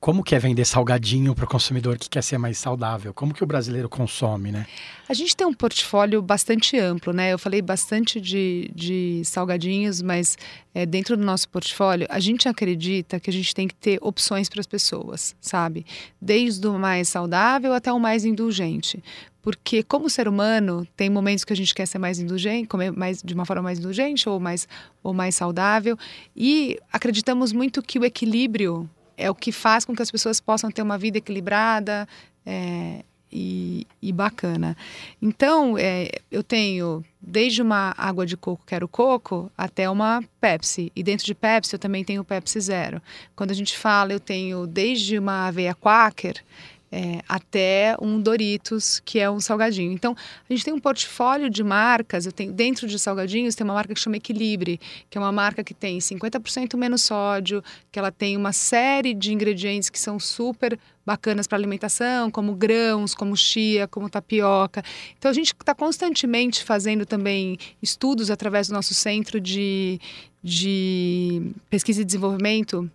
Como 0.00 0.22
que 0.22 0.32
é 0.32 0.38
vender 0.38 0.64
salgadinho 0.64 1.34
para 1.34 1.44
o 1.44 1.48
consumidor 1.48 1.98
que 1.98 2.08
quer 2.08 2.22
ser 2.22 2.38
mais 2.38 2.56
saudável? 2.56 3.12
Como 3.12 3.34
que 3.34 3.42
o 3.42 3.46
brasileiro 3.46 3.88
consome, 3.88 4.52
né? 4.52 4.64
A 5.08 5.12
gente 5.12 5.36
tem 5.36 5.44
um 5.44 5.52
portfólio 5.52 6.22
bastante 6.22 6.78
amplo, 6.78 7.12
né? 7.12 7.32
Eu 7.32 7.38
falei 7.38 7.60
bastante 7.60 8.20
de, 8.20 8.70
de 8.72 9.22
salgadinhos, 9.24 10.00
mas 10.00 10.38
é, 10.72 10.86
dentro 10.86 11.16
do 11.16 11.24
nosso 11.24 11.48
portfólio, 11.48 12.06
a 12.08 12.20
gente 12.20 12.48
acredita 12.48 13.18
que 13.18 13.28
a 13.28 13.32
gente 13.32 13.52
tem 13.52 13.66
que 13.66 13.74
ter 13.74 13.98
opções 14.00 14.48
para 14.48 14.60
as 14.60 14.68
pessoas, 14.68 15.34
sabe? 15.40 15.84
Desde 16.22 16.64
o 16.68 16.78
mais 16.78 17.08
saudável 17.08 17.72
até 17.72 17.92
o 17.92 17.98
mais 17.98 18.24
indulgente 18.24 19.02
porque 19.42 19.82
como 19.82 20.10
ser 20.10 20.28
humano 20.28 20.86
tem 20.96 21.08
momentos 21.08 21.44
que 21.44 21.52
a 21.52 21.56
gente 21.56 21.74
quer 21.74 21.86
ser 21.86 21.98
mais 21.98 22.18
indulgente, 22.18 22.68
comer 22.68 22.92
mais 22.92 23.22
de 23.22 23.34
uma 23.34 23.44
forma 23.44 23.62
mais 23.62 23.78
indulgente 23.78 24.28
ou 24.28 24.40
mais 24.40 24.66
ou 25.02 25.14
mais 25.14 25.34
saudável 25.34 25.96
e 26.36 26.78
acreditamos 26.92 27.52
muito 27.52 27.82
que 27.82 27.98
o 27.98 28.04
equilíbrio 28.04 28.88
é 29.16 29.30
o 29.30 29.34
que 29.34 29.52
faz 29.52 29.84
com 29.84 29.94
que 29.94 30.02
as 30.02 30.10
pessoas 30.10 30.40
possam 30.40 30.70
ter 30.70 30.82
uma 30.82 30.98
vida 30.98 31.18
equilibrada 31.18 32.06
é, 32.46 33.04
e, 33.30 33.86
e, 34.00 34.12
bacana. 34.12 34.76
Então 35.20 35.76
é, 35.78 36.08
eu 36.30 36.42
tenho 36.42 37.04
desde 37.20 37.60
uma 37.60 37.94
água 37.96 38.24
de 38.24 38.36
coco 38.36 38.64
quero 38.66 38.88
coco 38.88 39.50
até 39.56 39.88
uma 39.90 40.22
Pepsi 40.40 40.90
e 40.94 41.02
dentro 41.02 41.26
de 41.26 41.34
Pepsi 41.34 41.74
eu 41.74 41.78
também 41.78 42.04
tenho 42.04 42.24
Pepsi 42.24 42.60
Zero. 42.60 43.02
Quando 43.36 43.50
a 43.50 43.54
gente 43.54 43.76
fala 43.76 44.12
eu 44.12 44.20
tenho 44.20 44.66
desde 44.66 45.18
uma 45.18 45.48
aveia 45.48 45.74
Quaker 45.74 46.42
é, 46.90 47.20
até 47.28 47.96
um 48.00 48.20
Doritos, 48.20 49.00
que 49.04 49.18
é 49.18 49.30
um 49.30 49.40
salgadinho. 49.40 49.92
Então, 49.92 50.16
a 50.48 50.52
gente 50.52 50.64
tem 50.64 50.72
um 50.72 50.80
portfólio 50.80 51.50
de 51.50 51.62
marcas. 51.62 52.26
Eu 52.26 52.32
tenho 52.32 52.52
dentro 52.52 52.86
de 52.86 52.98
salgadinhos 52.98 53.54
tem 53.54 53.64
uma 53.64 53.74
marca 53.74 53.94
que 53.94 54.00
chama 54.00 54.16
Equilibre, 54.16 54.80
que 55.10 55.18
é 55.18 55.20
uma 55.20 55.32
marca 55.32 55.62
que 55.62 55.74
tem 55.74 55.98
50% 55.98 56.76
menos 56.76 57.02
sódio, 57.02 57.62
que 57.90 57.98
ela 57.98 58.10
tem 58.10 58.36
uma 58.36 58.52
série 58.52 59.14
de 59.14 59.32
ingredientes 59.32 59.90
que 59.90 59.98
são 59.98 60.18
super 60.18 60.78
bacanas 61.04 61.46
para 61.46 61.56
alimentação, 61.56 62.30
como 62.30 62.54
grãos, 62.54 63.14
como 63.14 63.34
chia, 63.36 63.88
como 63.88 64.10
tapioca. 64.10 64.82
Então 65.18 65.30
a 65.30 65.34
gente 65.34 65.54
está 65.54 65.74
constantemente 65.74 66.62
fazendo 66.62 67.06
também 67.06 67.58
estudos 67.82 68.30
através 68.30 68.68
do 68.68 68.74
nosso 68.74 68.92
centro 68.92 69.40
de, 69.40 69.98
de 70.42 71.50
pesquisa 71.70 72.02
e 72.02 72.04
desenvolvimento 72.04 72.90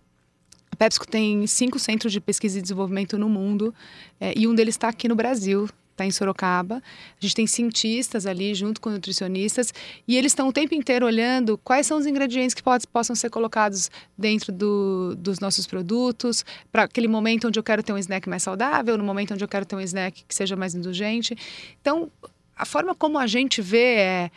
a 0.74 0.76
PepsiCo 0.76 1.06
tem 1.06 1.46
cinco 1.46 1.78
centros 1.78 2.12
de 2.12 2.20
pesquisa 2.20 2.58
e 2.58 2.62
desenvolvimento 2.62 3.16
no 3.16 3.28
mundo 3.28 3.72
é, 4.20 4.34
e 4.36 4.48
um 4.48 4.54
deles 4.54 4.74
está 4.74 4.88
aqui 4.88 5.06
no 5.06 5.14
Brasil, 5.14 5.68
está 5.92 6.04
em 6.04 6.10
Sorocaba. 6.10 6.76
A 6.76 7.20
gente 7.20 7.36
tem 7.36 7.46
cientistas 7.46 8.26
ali 8.26 8.52
junto 8.56 8.80
com 8.80 8.90
nutricionistas 8.90 9.72
e 10.08 10.16
eles 10.16 10.32
estão 10.32 10.48
o 10.48 10.52
tempo 10.52 10.74
inteiro 10.74 11.06
olhando 11.06 11.56
quais 11.58 11.86
são 11.86 11.96
os 11.96 12.06
ingredientes 12.06 12.54
que 12.54 12.62
pode, 12.62 12.88
possam 12.88 13.14
ser 13.14 13.30
colocados 13.30 13.88
dentro 14.18 14.52
do, 14.52 15.14
dos 15.16 15.38
nossos 15.38 15.64
produtos 15.64 16.44
para 16.72 16.82
aquele 16.82 17.06
momento 17.06 17.46
onde 17.46 17.58
eu 17.58 17.62
quero 17.62 17.80
ter 17.80 17.92
um 17.92 17.98
snack 17.98 18.28
mais 18.28 18.42
saudável, 18.42 18.98
no 18.98 19.04
momento 19.04 19.32
onde 19.32 19.44
eu 19.44 19.48
quero 19.48 19.64
ter 19.64 19.76
um 19.76 19.80
snack 19.80 20.24
que 20.26 20.34
seja 20.34 20.56
mais 20.56 20.74
indulgente. 20.74 21.36
Então, 21.80 22.10
a 22.56 22.66
forma 22.66 22.96
como 22.96 23.16
a 23.16 23.28
gente 23.28 23.62
vê 23.62 23.94
é 23.94 24.30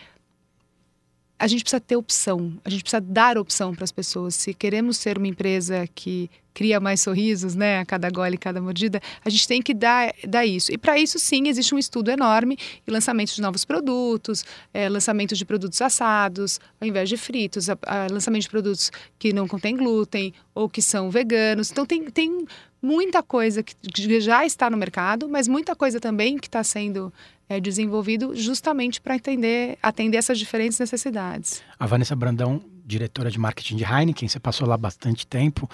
a 1.40 1.48
gente 1.48 1.64
precisa 1.64 1.80
ter 1.80 1.96
opção, 1.96 2.54
a 2.66 2.70
gente 2.70 2.84
precisa 2.84 3.02
dar 3.02 3.38
opção 3.38 3.74
para 3.74 3.84
as 3.84 3.92
pessoas. 3.92 4.36
Se 4.36 4.54
queremos 4.54 4.98
ser 4.98 5.18
uma 5.18 5.28
empresa 5.28 5.88
que 5.94 6.30
cria 6.58 6.80
mais 6.80 7.02
sorrisos, 7.02 7.54
né, 7.54 7.78
a 7.78 7.86
cada 7.86 8.10
gole, 8.10 8.36
cada 8.36 8.60
mordida, 8.60 9.00
a 9.24 9.30
gente 9.30 9.48
tem 9.48 9.62
que 9.62 9.76
dar, 9.76 10.12
dar 10.28 10.44
isso. 10.44 10.72
E 10.72 10.78
para 10.78 10.98
isso, 10.98 11.20
sim, 11.20 11.48
existe 11.48 11.76
um 11.76 11.78
estudo 11.78 12.10
enorme 12.10 12.58
e 12.88 12.90
lançamento 12.90 13.36
de 13.36 13.40
novos 13.44 13.64
produtos, 13.64 14.44
é, 14.74 14.90
lançamento 14.90 15.36
de 15.36 15.46
produtos 15.46 15.80
assados, 15.84 16.60
ao 16.82 16.88
invés 16.88 17.10
de 17.10 17.16
fritos, 17.16 17.70
a, 17.70 17.78
a 17.86 18.08
lançamento 18.12 18.42
de 18.42 18.50
produtos 18.50 18.92
que 19.20 19.32
não 19.32 19.48
contêm 19.48 19.78
glúten 19.78 20.34
ou 20.56 20.68
que 20.68 20.82
são 20.82 21.12
veganos. 21.12 21.70
Então, 21.70 21.86
tem, 21.86 22.10
tem 22.10 22.48
muita 22.82 23.22
coisa 23.22 23.62
que 23.62 23.76
já 24.20 24.44
está 24.44 24.68
no 24.68 24.78
mercado, 24.78 25.30
mas 25.30 25.48
muita 25.48 25.76
coisa 25.76 26.00
também 26.00 26.40
que 26.40 26.48
está 26.48 26.64
sendo 26.64 27.14
é, 27.50 27.60
desenvolvido 27.60 28.36
justamente 28.36 29.00
para 29.00 29.16
atender, 29.16 29.78
atender 29.82 30.18
essas 30.18 30.38
diferentes 30.38 30.78
necessidades. 30.80 31.64
A 31.80 31.86
Vanessa 31.86 32.16
Brandão, 32.16 32.62
diretora 32.86 33.32
de 33.32 33.40
marketing 33.40 33.78
de 33.78 33.84
Heineken, 33.84 34.28
você 34.28 34.40
passou 34.40 34.68
lá 34.68 34.76
bastante 34.78 35.26
tempo, 35.26 35.70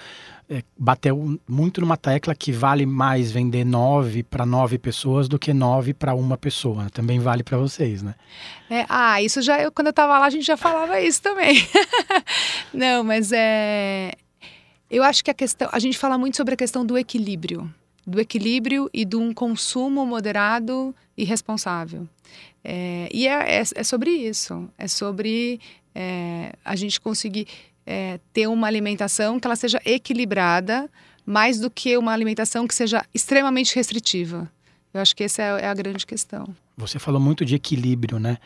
é, 0.48 0.62
bateu 0.78 1.38
muito 1.48 1.80
numa 1.80 1.96
tecla 1.96 2.34
que 2.34 2.52
vale 2.52 2.86
mais 2.86 3.32
vender 3.32 3.64
nove 3.64 4.22
para 4.22 4.46
nove 4.46 4.78
pessoas 4.78 5.28
do 5.28 5.38
que 5.38 5.52
nove 5.52 5.92
para 5.92 6.14
uma 6.14 6.36
pessoa. 6.36 6.88
Também 6.90 7.18
vale 7.18 7.42
para 7.42 7.58
vocês, 7.58 8.02
né? 8.02 8.14
É, 8.70 8.86
ah, 8.88 9.20
isso 9.20 9.42
já, 9.42 9.60
eu, 9.60 9.72
quando 9.72 9.88
eu 9.88 9.92
estava 9.92 10.18
lá, 10.18 10.26
a 10.26 10.30
gente 10.30 10.44
já 10.44 10.56
falava 10.56 11.00
isso 11.00 11.22
também. 11.22 11.56
Não, 12.72 13.02
mas 13.02 13.32
é. 13.32 14.12
Eu 14.90 15.02
acho 15.02 15.24
que 15.24 15.30
a 15.30 15.34
questão. 15.34 15.68
A 15.72 15.78
gente 15.78 15.98
fala 15.98 16.16
muito 16.16 16.36
sobre 16.36 16.54
a 16.54 16.56
questão 16.56 16.86
do 16.86 16.96
equilíbrio 16.96 17.72
do 18.06 18.20
equilíbrio 18.20 18.88
e 18.92 19.04
de 19.04 19.16
um 19.16 19.32
consumo 19.32 20.04
moderado 20.04 20.94
e 21.16 21.24
responsável. 21.24 22.08
É, 22.62 23.08
e 23.12 23.26
é, 23.26 23.60
é, 23.60 23.62
é, 23.74 23.84
sobre 23.84 24.10
isso, 24.10 24.68
é 24.78 24.88
sobre 24.88 25.60
é, 25.94 26.52
a 26.64 26.74
gente 26.76 27.00
conseguir 27.00 27.46
é, 27.86 28.18
ter 28.32 28.46
uma 28.46 28.66
alimentação 28.66 29.38
que 29.38 29.46
ela 29.46 29.56
seja 29.56 29.80
equilibrada, 29.84 30.90
mais 31.26 31.58
do 31.58 31.70
que 31.70 31.96
uma 31.96 32.12
alimentação 32.12 32.66
que 32.66 32.74
seja 32.74 33.04
extremamente 33.14 33.74
restritiva. 33.74 34.50
Eu 34.92 35.00
acho 35.00 35.14
que 35.14 35.24
essa 35.24 35.42
é, 35.42 35.62
é 35.62 35.66
a 35.66 35.74
grande 35.74 36.06
questão. 36.06 36.46
Você 36.76 36.98
falou 36.98 37.20
muito 37.20 37.44
de 37.44 37.54
equilíbrio, 37.54 38.18
né? 38.18 38.38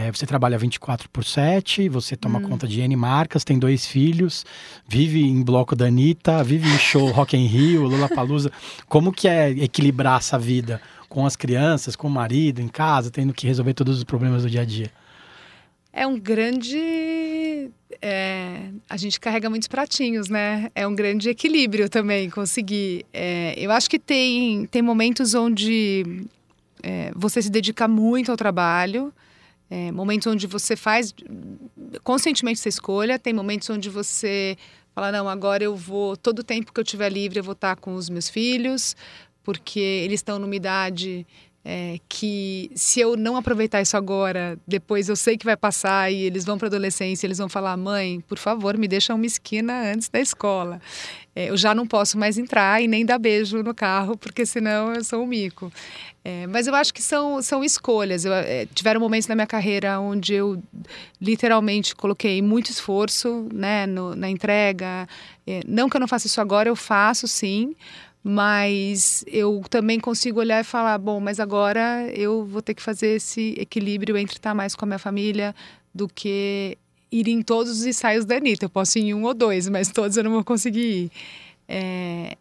É, 0.00 0.12
você 0.12 0.24
trabalha 0.24 0.56
24 0.56 1.08
por 1.08 1.24
7, 1.24 1.88
você 1.88 2.14
toma 2.14 2.38
hum. 2.38 2.42
conta 2.42 2.68
de 2.68 2.80
N 2.80 2.94
marcas, 2.94 3.42
tem 3.42 3.58
dois 3.58 3.84
filhos, 3.84 4.46
vive 4.86 5.20
em 5.20 5.42
bloco 5.42 5.74
da 5.74 5.86
Anitta, 5.86 6.44
vive 6.44 6.68
em 6.68 6.78
show 6.78 7.10
Rock 7.10 7.36
in 7.36 7.46
Rio, 7.46 7.82
Lula 7.82 8.08
Palusa. 8.08 8.52
Como 8.88 9.10
que 9.10 9.26
é 9.26 9.50
equilibrar 9.50 10.18
essa 10.18 10.38
vida 10.38 10.80
com 11.08 11.26
as 11.26 11.34
crianças, 11.34 11.96
com 11.96 12.06
o 12.06 12.10
marido, 12.10 12.60
em 12.60 12.68
casa, 12.68 13.10
tendo 13.10 13.34
que 13.34 13.44
resolver 13.44 13.74
todos 13.74 13.98
os 13.98 14.04
problemas 14.04 14.44
do 14.44 14.50
dia 14.50 14.60
a 14.60 14.64
dia? 14.64 14.88
É 15.92 16.06
um 16.06 16.16
grande. 16.16 17.68
É, 18.00 18.70
a 18.88 18.96
gente 18.96 19.18
carrega 19.18 19.50
muitos 19.50 19.66
pratinhos, 19.66 20.28
né? 20.28 20.70
É 20.76 20.86
um 20.86 20.94
grande 20.94 21.28
equilíbrio 21.28 21.88
também 21.88 22.30
conseguir. 22.30 23.04
É, 23.12 23.52
eu 23.56 23.72
acho 23.72 23.90
que 23.90 23.98
tem, 23.98 24.64
tem 24.66 24.80
momentos 24.80 25.34
onde 25.34 26.24
é, 26.84 27.10
você 27.16 27.42
se 27.42 27.50
dedica 27.50 27.88
muito 27.88 28.30
ao 28.30 28.36
trabalho, 28.36 29.12
é, 29.70 29.92
momentos 29.92 30.26
onde 30.26 30.46
você 30.46 30.76
faz 30.76 31.14
conscientemente 32.02 32.60
essa 32.60 32.68
escolha, 32.68 33.18
tem 33.18 33.32
momentos 33.32 33.68
onde 33.70 33.88
você 33.90 34.56
fala, 34.94 35.12
não, 35.12 35.28
agora 35.28 35.62
eu 35.62 35.76
vou, 35.76 36.16
todo 36.16 36.40
o 36.40 36.44
tempo 36.44 36.72
que 36.72 36.80
eu 36.80 36.84
tiver 36.84 37.10
livre, 37.10 37.38
eu 37.38 37.44
vou 37.44 37.52
estar 37.52 37.76
com 37.76 37.94
os 37.94 38.08
meus 38.08 38.28
filhos, 38.28 38.96
porque 39.42 39.78
eles 39.78 40.20
estão 40.20 40.38
numa 40.38 40.56
idade 40.56 41.26
é, 41.70 41.98
que 42.08 42.70
se 42.74 42.98
eu 42.98 43.14
não 43.14 43.36
aproveitar 43.36 43.82
isso 43.82 43.94
agora, 43.94 44.58
depois 44.66 45.10
eu 45.10 45.14
sei 45.14 45.36
que 45.36 45.44
vai 45.44 45.54
passar 45.54 46.10
e 46.10 46.22
eles 46.22 46.42
vão 46.42 46.56
para 46.56 46.66
adolescência, 46.66 47.26
eles 47.26 47.36
vão 47.36 47.46
falar: 47.46 47.76
mãe, 47.76 48.22
por 48.26 48.38
favor, 48.38 48.78
me 48.78 48.88
deixa 48.88 49.12
uma 49.12 49.26
esquina 49.26 49.92
antes 49.92 50.08
da 50.08 50.18
escola. 50.18 50.80
É, 51.36 51.50
eu 51.50 51.58
já 51.58 51.74
não 51.74 51.86
posso 51.86 52.16
mais 52.16 52.38
entrar 52.38 52.82
e 52.82 52.88
nem 52.88 53.04
dar 53.04 53.18
beijo 53.18 53.62
no 53.62 53.74
carro, 53.74 54.16
porque 54.16 54.46
senão 54.46 54.94
eu 54.94 55.04
sou 55.04 55.22
um 55.22 55.26
mico. 55.26 55.70
É, 56.24 56.46
mas 56.46 56.66
eu 56.66 56.74
acho 56.74 56.92
que 56.92 57.02
são, 57.02 57.42
são 57.42 57.62
escolhas. 57.62 58.24
Eu, 58.24 58.32
é, 58.32 58.64
tiveram 58.74 58.98
momentos 58.98 59.28
na 59.28 59.34
minha 59.34 59.46
carreira 59.46 60.00
onde 60.00 60.32
eu 60.32 60.62
literalmente 61.20 61.94
coloquei 61.94 62.40
muito 62.40 62.70
esforço 62.70 63.46
né, 63.52 63.86
no, 63.86 64.16
na 64.16 64.30
entrega. 64.30 65.06
É, 65.46 65.60
não 65.68 65.90
que 65.90 65.96
eu 65.96 66.00
não 66.00 66.08
faça 66.08 66.26
isso 66.26 66.40
agora, 66.40 66.70
eu 66.70 66.76
faço 66.76 67.28
sim 67.28 67.76
mas 68.22 69.24
eu 69.26 69.62
também 69.70 70.00
consigo 70.00 70.40
olhar 70.40 70.60
e 70.60 70.64
falar, 70.64 70.98
bom, 70.98 71.20
mas 71.20 71.38
agora 71.38 72.10
eu 72.12 72.44
vou 72.44 72.60
ter 72.60 72.74
que 72.74 72.82
fazer 72.82 73.16
esse 73.16 73.54
equilíbrio 73.58 74.16
entre 74.16 74.36
estar 74.36 74.54
mais 74.54 74.74
com 74.74 74.84
a 74.84 74.86
minha 74.86 74.98
família 74.98 75.54
do 75.94 76.08
que 76.08 76.76
ir 77.10 77.28
em 77.28 77.42
todos 77.42 77.72
os 77.72 77.86
ensaios 77.86 78.24
da 78.24 78.36
Anitta. 78.36 78.66
Eu 78.66 78.70
posso 78.70 78.98
ir 78.98 79.02
em 79.02 79.14
um 79.14 79.24
ou 79.24 79.34
dois, 79.34 79.68
mas 79.68 79.90
todos 79.90 80.16
eu 80.16 80.24
não 80.24 80.32
vou 80.32 80.44
conseguir 80.44 80.80
ir. 80.80 81.10
É... 81.68 82.36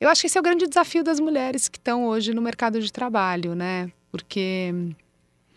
Eu 0.00 0.08
acho 0.08 0.22
que 0.22 0.26
esse 0.28 0.38
é 0.38 0.40
o 0.40 0.44
grande 0.44 0.66
desafio 0.66 1.04
das 1.04 1.20
mulheres 1.20 1.68
que 1.68 1.76
estão 1.76 2.06
hoje 2.06 2.32
no 2.32 2.40
mercado 2.40 2.80
de 2.80 2.90
trabalho, 2.90 3.54
né? 3.54 3.90
Porque 4.10 4.72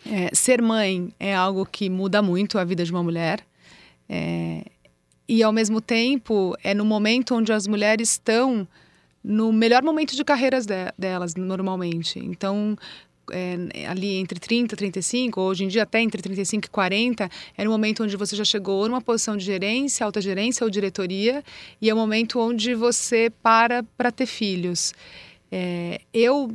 é, 0.05 0.35
ser 0.35 0.61
mãe 0.61 1.13
é 1.17 1.33
algo 1.33 1.65
que 1.65 1.89
muda 1.89 2.21
muito 2.21 2.59
a 2.59 2.65
vida 2.65 2.83
de 2.83 2.91
uma 2.91 3.03
mulher. 3.03 3.45
É... 4.09 4.65
E, 5.27 5.41
ao 5.41 5.53
mesmo 5.53 5.79
tempo, 5.79 6.53
é 6.61 6.73
no 6.73 6.83
momento 6.83 7.33
onde 7.35 7.53
as 7.53 7.65
mulheres 7.65 8.11
estão 8.11 8.67
no 9.23 9.53
melhor 9.53 9.81
momento 9.83 10.15
de 10.15 10.23
carreiras 10.23 10.65
de, 10.65 10.91
delas, 10.97 11.35
normalmente. 11.35 12.19
Então, 12.19 12.75
é, 13.31 13.87
ali 13.87 14.15
entre 14.15 14.39
30 14.39 14.73
e 14.73 14.77
35, 14.77 15.41
hoje 15.41 15.63
em 15.63 15.67
dia 15.67 15.83
até 15.83 16.01
entre 16.01 16.21
35 16.21 16.65
e 16.65 16.69
40, 16.69 17.29
é 17.57 17.67
o 17.67 17.71
momento 17.71 18.03
onde 18.03 18.17
você 18.17 18.35
já 18.35 18.43
chegou 18.43 18.87
numa 18.87 19.01
posição 19.01 19.37
de 19.37 19.45
gerência, 19.45 20.05
alta 20.05 20.19
gerência 20.19 20.63
ou 20.63 20.69
diretoria, 20.69 21.43
e 21.81 21.89
é 21.89 21.93
o 21.93 21.97
momento 21.97 22.39
onde 22.39 22.75
você 22.75 23.31
para 23.41 23.83
para 23.97 24.11
ter 24.11 24.25
filhos. 24.25 24.93
É, 25.51 26.01
eu 26.13 26.51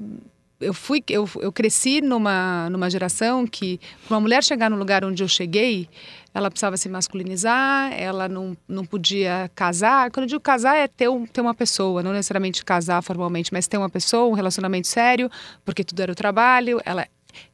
eu 0.61 0.75
fui 0.75 1.03
eu, 1.09 1.29
eu 1.41 1.53
cresci 1.53 2.01
numa 2.01 2.69
numa 2.69 2.91
geração 2.91 3.47
que 3.47 3.81
uma 4.11 4.21
mulher 4.21 4.43
chegar 4.43 4.69
no 4.69 4.77
lugar 4.77 5.05
onde 5.05 5.23
eu 5.23 5.29
cheguei 5.29 5.89
ela 6.39 6.51
precisava 6.51 6.77
se 6.77 6.89
masculinizar 6.89 7.93
ela 7.93 8.29
não, 8.29 8.57
não 8.67 8.85
podia 8.85 9.51
casar. 9.55 10.11
Quando 10.11 10.25
eu 10.25 10.29
digo 10.29 10.41
casar 10.41 10.77
é 10.77 10.87
ter, 10.87 11.09
um, 11.09 11.27
ter 11.27 11.41
uma 11.41 11.55
pessoa 11.55 12.03
não 12.03 12.13
necessariamente 12.13 12.65
casar 12.65 13.03
formalmente 13.03 13.53
mas 13.53 13.67
ter 13.67 13.77
uma 13.77 13.91
pessoa 13.91 14.29
um 14.29 14.33
relacionamento 14.33 14.87
sério 14.87 15.31
porque 15.65 15.85
tudo 15.85 16.01
era 16.01 16.13
o 16.13 16.15
trabalho. 16.15 16.81
Ela 16.85 17.07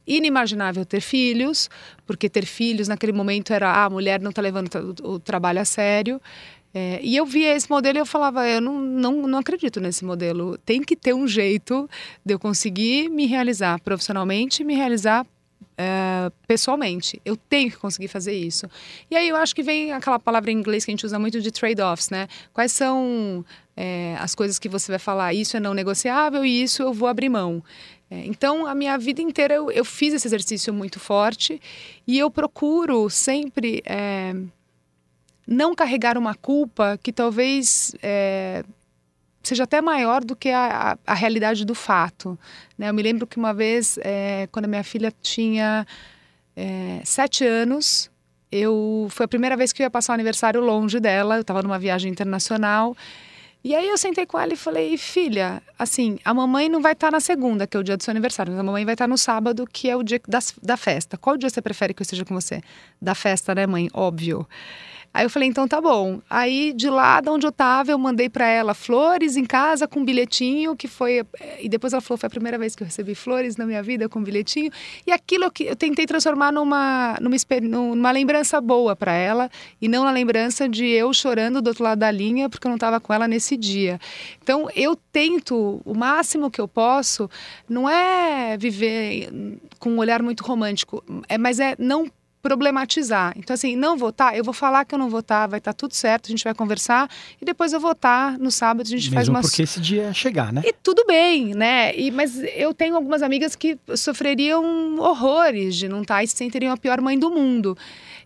inimaginável 0.07 0.85
ter 0.85 1.01
filhos 1.01 1.69
porque 2.05 2.29
ter 2.29 2.45
filhos 2.45 2.87
naquele 2.87 3.11
momento 3.11 3.51
era 3.51 3.69
ah, 3.71 3.85
a 3.85 3.89
mulher 3.89 4.21
não 4.21 4.29
está 4.29 4.41
levando 4.41 4.69
o, 5.03 5.13
o 5.13 5.19
trabalho 5.19 5.59
a 5.59 5.65
sério. 5.65 6.21
É, 6.73 6.99
e 7.01 7.15
eu 7.15 7.25
via 7.25 7.55
esse 7.55 7.69
modelo 7.69 7.97
e 7.97 8.01
eu 8.01 8.05
falava, 8.05 8.45
eu 8.49 8.59
não, 8.59 8.81
não, 8.81 9.27
não 9.27 9.39
acredito 9.39 9.79
nesse 9.79 10.03
modelo. 10.03 10.57
Tem 10.57 10.81
que 10.81 10.93
ter 10.93 11.13
um 11.13 11.25
jeito 11.25 11.89
de 12.23 12.33
eu 12.33 12.39
conseguir 12.39 13.07
me 13.09 13.25
realizar 13.25 13.79
profissionalmente 13.79 14.61
me 14.63 14.75
realizar 14.75 15.25
é, 15.77 16.31
pessoalmente. 16.47 17.21
Eu 17.25 17.35
tenho 17.35 17.69
que 17.69 17.77
conseguir 17.77 18.07
fazer 18.07 18.33
isso. 18.33 18.69
E 19.09 19.15
aí 19.15 19.29
eu 19.29 19.35
acho 19.35 19.53
que 19.53 19.63
vem 19.63 19.91
aquela 19.91 20.19
palavra 20.19 20.51
em 20.51 20.57
inglês 20.57 20.85
que 20.85 20.91
a 20.91 20.93
gente 20.93 21.05
usa 21.05 21.19
muito 21.19 21.41
de 21.41 21.51
trade-offs, 21.51 22.09
né? 22.09 22.27
Quais 22.53 22.71
são 22.71 23.45
é, 23.75 24.15
as 24.19 24.33
coisas 24.33 24.57
que 24.57 24.69
você 24.69 24.91
vai 24.91 24.99
falar? 24.99 25.33
Isso 25.33 25.57
é 25.57 25.59
não 25.59 25.73
negociável 25.73 26.45
e 26.45 26.63
isso 26.63 26.81
eu 26.81 26.93
vou 26.93 27.07
abrir 27.07 27.29
mão. 27.29 27.63
É, 28.09 28.25
então, 28.25 28.65
a 28.65 28.75
minha 28.75 28.97
vida 28.97 29.21
inteira 29.21 29.55
eu, 29.55 29.71
eu, 29.71 29.83
fiz 29.83 30.13
esse 30.13 30.27
exercício 30.27 30.73
muito 30.73 30.99
forte 30.99 31.59
e 32.07 32.19
eu 32.19 32.29
procuro 32.29 33.09
sempre 33.09 33.81
é, 33.85 34.35
não 35.47 35.73
carregar 35.73 36.17
uma 36.17 36.35
culpa 36.35 36.99
que 37.01 37.11
talvez 37.11 37.95
é, 38.01 38.63
seja 39.47 39.63
até 39.63 39.81
maior 39.81 40.23
do 40.23 40.35
que 40.35 40.49
a, 40.49 40.97
a, 41.05 41.11
a 41.11 41.13
realidade 41.13 41.65
do 41.65 41.75
fato. 41.75 42.37
Né? 42.77 42.89
Eu 42.89 42.93
me 42.93 43.01
lembro 43.01 43.27
que 43.27 43.37
uma 43.37 43.53
vez, 43.53 43.97
é, 44.01 44.47
quando 44.51 44.65
a 44.65 44.67
minha 44.67 44.83
filha 44.83 45.13
tinha 45.21 45.85
é, 46.55 47.01
sete 47.03 47.45
anos, 47.45 48.09
eu 48.51 49.07
foi 49.09 49.25
a 49.25 49.27
primeira 49.27 49.57
vez 49.57 49.73
que 49.73 49.81
eu 49.81 49.85
ia 49.85 49.89
passar 49.89 50.13
o 50.13 50.15
aniversário 50.15 50.61
longe 50.61 50.99
dela. 50.99 51.35
Eu 51.35 51.41
estava 51.41 51.61
numa 51.61 51.79
viagem 51.79 52.11
internacional. 52.11 52.95
E 53.63 53.73
aí 53.73 53.89
eu 53.89 53.97
sentei 53.97 54.27
com 54.27 54.39
ela 54.39 54.53
e 54.53 54.55
falei, 54.55 54.95
filha, 54.95 55.59
assim, 55.77 56.19
a 56.23 56.35
mamãe 56.35 56.69
não 56.69 56.83
vai 56.83 56.93
estar 56.93 57.07
tá 57.07 57.11
na 57.11 57.19
segunda, 57.19 57.65
que 57.65 57.75
é 57.75 57.79
o 57.79 57.83
dia 57.83 57.97
do 57.97 58.03
seu 58.03 58.11
aniversário, 58.11 58.51
mas 58.51 58.59
a 58.59 58.63
mamãe 58.63 58.85
vai 58.85 58.93
estar 58.93 59.05
tá 59.05 59.07
no 59.07 59.17
sábado, 59.17 59.65
que 59.65 59.89
é 59.89 59.95
o 59.95 60.03
dia 60.03 60.21
da, 60.27 60.37
da 60.61 60.77
festa. 60.77 61.17
Qual 61.17 61.35
dia 61.35 61.49
você 61.49 61.63
prefere 61.63 61.91
que 61.91 61.99
eu 61.99 62.03
esteja 62.03 62.23
com 62.23 62.35
você? 62.35 62.61
Da 63.01 63.15
festa, 63.15 63.55
né, 63.55 63.65
mãe? 63.65 63.89
Óbvio. 63.91 64.47
Aí 65.15 65.23
eu 65.23 65.29
falei, 65.29 65.47
então 65.47 65.65
tá 65.65 65.79
bom. 65.79 66.19
Aí 66.29 66.73
de 66.73 66.89
lá 66.89 67.21
de 67.21 67.29
onde 67.29 67.47
eu 67.47 67.51
tava, 67.51 67.89
eu 67.89 67.97
mandei 67.97 68.27
para 68.27 68.49
ela 68.49 68.73
flores 68.73 69.37
em 69.37 69.45
casa 69.45 69.87
com 69.87 70.01
um 70.01 70.03
bilhetinho, 70.05 70.75
que 70.75 70.89
foi. 70.89 71.25
E 71.61 71.69
depois 71.69 71.93
ela 71.93 72.01
falou, 72.01 72.17
foi 72.17 72.27
a 72.27 72.29
primeira 72.29 72.57
vez 72.57 72.75
que 72.75 72.83
eu 72.83 72.85
recebi 72.85 73.15
flores 73.15 73.55
na 73.55 73.65
minha 73.65 73.81
vida 73.81 74.09
com 74.09 74.19
um 74.19 74.23
bilhetinho. 74.23 74.69
E 75.07 75.13
aquilo 75.13 75.49
que 75.49 75.63
eu 75.63 75.75
tentei 75.77 76.05
transformar 76.05 76.51
numa, 76.51 77.17
numa, 77.21 77.37
numa 77.61 78.11
lembrança 78.11 78.59
boa 78.59 78.93
para 78.93 79.13
ela, 79.13 79.49
e 79.81 79.87
não 79.87 80.03
na 80.03 80.11
lembrança 80.11 80.67
de 80.67 80.85
eu 80.85 81.13
chorando 81.13 81.61
do 81.61 81.69
outro 81.69 81.85
lado 81.85 81.99
da 81.99 82.11
linha, 82.11 82.49
porque 82.49 82.67
eu 82.67 82.69
não 82.69 82.75
estava 82.75 82.99
com 82.99 83.13
ela 83.13 83.25
nesse 83.25 83.55
dia. 83.55 83.97
Então 84.43 84.67
eu 84.75 84.97
tento, 85.13 85.81
o 85.85 85.93
máximo 85.93 86.51
que 86.51 86.59
eu 86.59 86.67
posso, 86.67 87.29
não 87.69 87.89
é 87.89 88.57
viver 88.57 89.29
com 89.79 89.91
um 89.91 89.97
olhar 89.97 90.21
muito 90.21 90.43
romântico, 90.43 91.01
é, 91.29 91.37
mas 91.37 91.61
é 91.61 91.73
não 91.79 92.05
problematizar. 92.45 93.33
Então, 93.35 93.55
assim, 93.55 93.75
não 93.75 93.97
votar, 93.97 94.37
eu 94.37 94.43
vou 94.43 94.53
falar 94.53 94.85
que 94.85 94.93
eu 94.93 94.99
não 94.99 95.09
vou 95.09 95.15
votar, 95.15 95.47
vai 95.47 95.57
estar 95.57 95.73
tá 95.73 95.75
tudo 95.75 95.95
certo, 95.95 96.27
a 96.27 96.29
gente 96.29 96.43
vai 96.43 96.53
conversar 96.53 97.09
e 97.41 97.45
depois 97.45 97.73
eu 97.73 97.79
votar 97.79 98.37
no 98.37 98.51
sábado, 98.51 98.85
a 98.85 98.89
gente 98.89 99.05
Mesmo 99.05 99.15
faz 99.15 99.27
uma. 99.27 99.41
porque 99.41 99.63
esse 99.63 99.79
dia 99.79 100.03
é 100.03 100.13
chegar, 100.13 100.53
né? 100.53 100.61
E 100.63 100.71
tudo 100.71 101.03
bem, 101.07 101.55
né? 101.55 101.95
E, 101.97 102.11
mas 102.11 102.39
eu 102.55 102.71
tenho 102.71 102.95
algumas 102.95 103.23
amigas 103.23 103.55
que 103.55 103.79
sofreriam 103.95 104.99
horrores 104.99 105.75
de 105.75 105.87
não 105.87 106.03
estar 106.03 106.17
tá 106.17 106.23
e 106.23 106.27
se 106.27 106.35
sentiriam 106.35 106.71
a 106.71 106.77
pior 106.77 107.01
mãe 107.01 107.17
do 107.17 107.31
mundo 107.31 107.75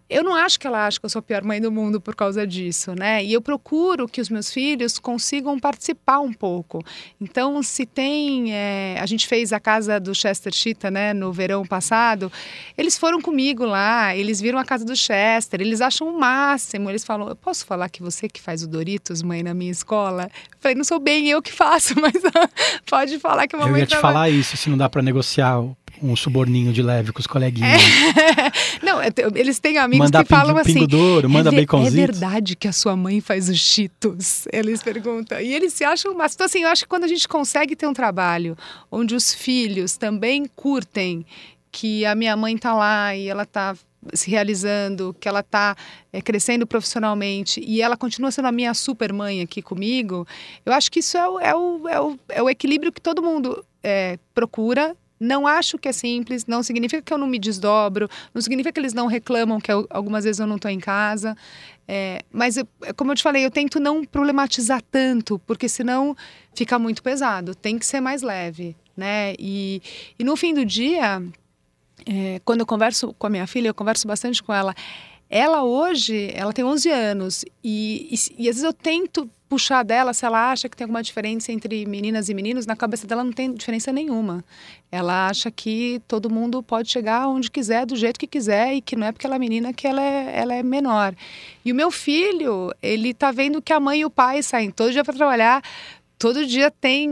eu 0.10 0.24
não 0.24 0.36
acho 0.36 0.60
que 0.60 0.66
ela 0.66 0.88
acha 0.88 1.00
que 1.00 1.06
eu 1.06 1.10
sou 1.10 1.20
a 1.20 1.22
pior 1.22 1.44
mãe 1.44 1.62
do 1.62 1.72
mundo 1.72 2.02
por 2.02 2.16
causa 2.16 2.46
disso, 2.48 2.96
né? 2.96 3.24
E 3.24 3.32
eu 3.32 3.42
procuro 3.42 4.08
que 4.08 4.20
os 4.20 4.28
meus 4.28 4.52
filhos 4.52 4.98
consigam 4.98 5.60
participar 5.60 6.20
um 6.20 6.34
pouco. 6.34 6.84
Então, 7.22 7.62
se 7.62 7.86
tem. 7.86 8.52
É, 8.52 8.98
a 9.00 9.06
gente 9.06 9.28
fez 9.28 9.54
a 9.54 9.60
casa 9.60 10.00
do 10.00 10.16
Chester 10.16 10.52
Cheetah, 10.52 10.90
né, 10.90 11.14
no 11.14 11.32
verão 11.32 11.64
passado. 11.64 12.32
Eles 12.76 12.98
foram 12.98 13.22
comigo 13.22 13.64
lá, 13.66 14.16
eles 14.16 14.42
viram 14.42 14.58
a 14.58 14.66
casa 14.66 14.84
do 14.84 14.96
Chester, 14.96 15.62
eles 15.62 15.80
acham 15.80 16.08
o 16.08 16.20
máximo. 16.20 16.90
Eles 16.90 17.06
falam: 17.06 17.30
Eu 17.30 17.36
posso 17.36 17.64
falar 17.66 17.88
que 17.90 18.02
você 18.02 18.28
que 18.28 18.42
faz 18.42 18.64
o 18.64 18.68
Doritos, 18.68 19.22
mãe, 19.22 19.44
na 19.44 19.54
minha 19.54 19.72
escola? 19.72 20.24
Eu 20.24 20.58
falei: 20.60 20.76
Não 20.76 20.84
sou 20.84 21.00
bem 21.00 21.30
eu 21.30 21.40
que 21.40 21.52
faço, 21.52 21.94
mas 22.02 22.16
pode 22.90 23.20
falar 23.20 23.48
que 23.48 23.56
a 23.56 23.60
mamãe. 23.60 23.74
Eu 23.74 23.78
ia 23.80 23.86
te 23.86 23.98
falar 23.98 24.30
isso, 24.30 24.58
se 24.58 24.70
não 24.72 24.78
dá 24.78 24.90
para 24.90 25.04
negociar 25.04 25.62
um 26.02 26.16
suborninho 26.16 26.72
de 26.72 26.82
leve 26.82 27.12
com 27.12 27.20
os 27.20 27.28
coleguinhas. 27.28 27.82
É. 27.82 28.52
Não, 28.86 29.00
eles 29.36 29.60
têm 29.60 29.78
amigos 29.78 30.08
Mandar 30.08 30.24
que 30.24 30.30
falam 30.30 30.58
assim. 30.58 30.86
Douro, 30.86 31.30
manda 31.30 31.50
é, 31.54 31.62
É 31.62 31.90
verdade 31.90 32.56
que 32.56 32.68
a 32.68 32.72
sua 32.72 32.96
mãe 32.96 33.22
faz 33.22 33.50
os 33.50 33.60
cheetos? 33.60 34.48
Eles 34.52 34.82
perguntam. 34.82 35.40
E 35.40 35.54
eles 35.54 35.74
se 35.74 35.84
acham 35.84 36.14
mas 36.14 36.34
Então, 36.34 36.46
assim, 36.46 36.64
eu 36.64 36.70
acho 36.70 36.84
que 36.84 36.90
quando 36.90 37.04
a 37.04 37.08
gente 37.08 37.28
consegue 37.28 37.76
ter 37.76 37.88
um 37.88 37.94
trabalho 37.94 38.58
onde 38.92 39.16
os 39.16 39.34
filhos 39.34 39.98
também 39.98 40.46
curtem 40.56 41.26
que 41.72 42.06
a 42.06 42.16
minha 42.16 42.36
mãe 42.36 42.58
tá 42.58 42.74
lá 42.74 43.16
e 43.16 43.28
ela 43.28 43.46
tá 43.46 43.76
se 44.14 44.30
realizando, 44.30 45.16
que 45.20 45.28
ela 45.28 45.42
está 45.42 45.76
é, 46.12 46.22
crescendo 46.22 46.66
profissionalmente 46.66 47.62
e 47.66 47.82
ela 47.82 47.98
continua 47.98 48.32
sendo 48.32 48.48
a 48.48 48.52
minha 48.52 48.74
super 48.74 49.12
mãe 49.12 49.42
aqui 49.42 49.62
comigo, 49.62 50.28
eu 50.66 50.74
acho 50.74 50.92
que 50.92 51.00
isso 51.00 51.18
é 51.18 51.28
o, 51.28 51.40
é 51.40 51.56
o, 51.56 51.88
é 51.88 52.02
o, 52.02 52.20
é 52.30 52.44
o 52.44 52.50
equilíbrio 52.50 52.92
que 52.92 53.02
todo 53.02 53.22
mundo 53.22 53.64
é, 53.84 54.18
procura 54.34 54.96
não 55.20 55.46
acho 55.46 55.78
que 55.78 55.90
é 55.90 55.92
simples, 55.92 56.46
não 56.46 56.64
significa 56.64 57.02
que 57.02 57.14
eu 57.14 57.18
não 57.18 57.28
me 57.28 57.38
desdobro, 57.38 58.10
não 58.34 58.42
significa 58.42 58.72
que 58.72 58.80
eles 58.80 58.94
não 58.94 59.08
reclamam 59.08 59.60
que 59.60 59.72
eu, 59.72 59.86
algumas 59.90 60.24
vezes 60.24 60.40
eu 60.40 60.48
não 60.48 60.56
estou 60.56 60.72
em 60.72 60.80
casa. 60.80 61.36
É, 61.88 62.22
mas, 62.32 62.56
eu, 62.56 62.68
é 62.84 62.94
como 62.94 63.12
eu 63.12 63.16
te 63.16 63.24
falei, 63.24 63.46
eu 63.46 63.52
tento 63.52 63.80
não 63.80 64.06
problematizar 64.06 64.82
tanto, 64.92 65.40
porque 65.40 65.68
senão 65.68 66.16
fica 66.56 66.78
muito 66.80 67.04
pesado. 67.04 67.54
Tem 67.56 67.78
que 67.78 67.86
ser 67.86 68.00
mais 68.00 68.22
leve, 68.22 68.78
né? 68.96 69.34
E, 69.38 69.82
e 70.18 70.24
no 70.24 70.36
fim 70.36 70.54
do 70.54 70.64
dia, 70.64 71.22
é, 72.06 72.40
quando 72.46 72.62
eu 72.62 72.66
converso 72.66 73.14
com 73.14 73.28
a 73.28 73.30
minha 73.30 73.48
filha, 73.48 73.70
eu 73.70 73.74
converso 73.74 74.08
bastante 74.08 74.42
com 74.42 74.54
ela. 74.54 74.74
Ela 75.30 75.64
hoje, 75.64 76.32
ela 76.34 76.52
tem 76.52 76.66
11 76.66 76.90
anos 76.90 77.46
e, 77.64 78.10
e, 78.12 78.44
e 78.44 78.50
às 78.50 78.56
vezes 78.56 78.64
eu 78.64 78.74
tento 78.74 79.30
puxar 79.50 79.84
dela 79.84 80.14
se 80.14 80.26
ela 80.26 80.52
acha 80.52 80.70
que 80.70 80.78
tem 80.78 80.86
alguma 80.86 81.02
diferença 81.02 81.52
entre 81.52 81.84
meninas 81.88 82.30
e 82.30 82.34
meninos, 82.36 82.68
na 82.68 82.76
cabeça 82.76 83.08
dela 83.08 83.24
não 83.24 83.32
tem 83.32 83.52
diferença 83.52 83.92
nenhuma. 83.92 84.46
Ela 84.92 85.28
acha 85.28 85.50
que 85.50 86.00
todo 86.08 86.30
mundo 86.30 86.62
pode 86.62 86.90
chegar 86.92 87.28
onde 87.28 87.50
quiser, 87.50 87.86
do 87.86 87.96
jeito 87.96 88.20
que 88.20 88.28
quiser, 88.28 88.76
e 88.76 88.82
que 88.82 88.96
não 88.96 89.08
é 89.08 89.12
porque 89.12 89.26
ela 89.26 89.36
é 89.36 89.40
menina 89.40 89.74
que 89.74 89.88
ela 89.88 90.02
é, 90.02 90.40
ela 90.40 90.54
é 90.54 90.62
menor. 90.62 91.16
E 91.66 91.72
o 91.72 91.76
meu 91.76 91.90
filho, 91.90 92.72
ele 92.82 93.12
tá 93.12 93.32
vendo 93.32 93.60
que 93.60 93.74
a 93.74 93.80
mãe 93.80 94.02
e 94.02 94.06
o 94.06 94.10
pai 94.10 94.44
saem 94.44 94.70
todo 94.70 94.92
dia 94.92 95.04
para 95.04 95.16
trabalhar 95.16 95.64
todo 96.20 96.46
dia 96.46 96.70
tem 96.70 97.10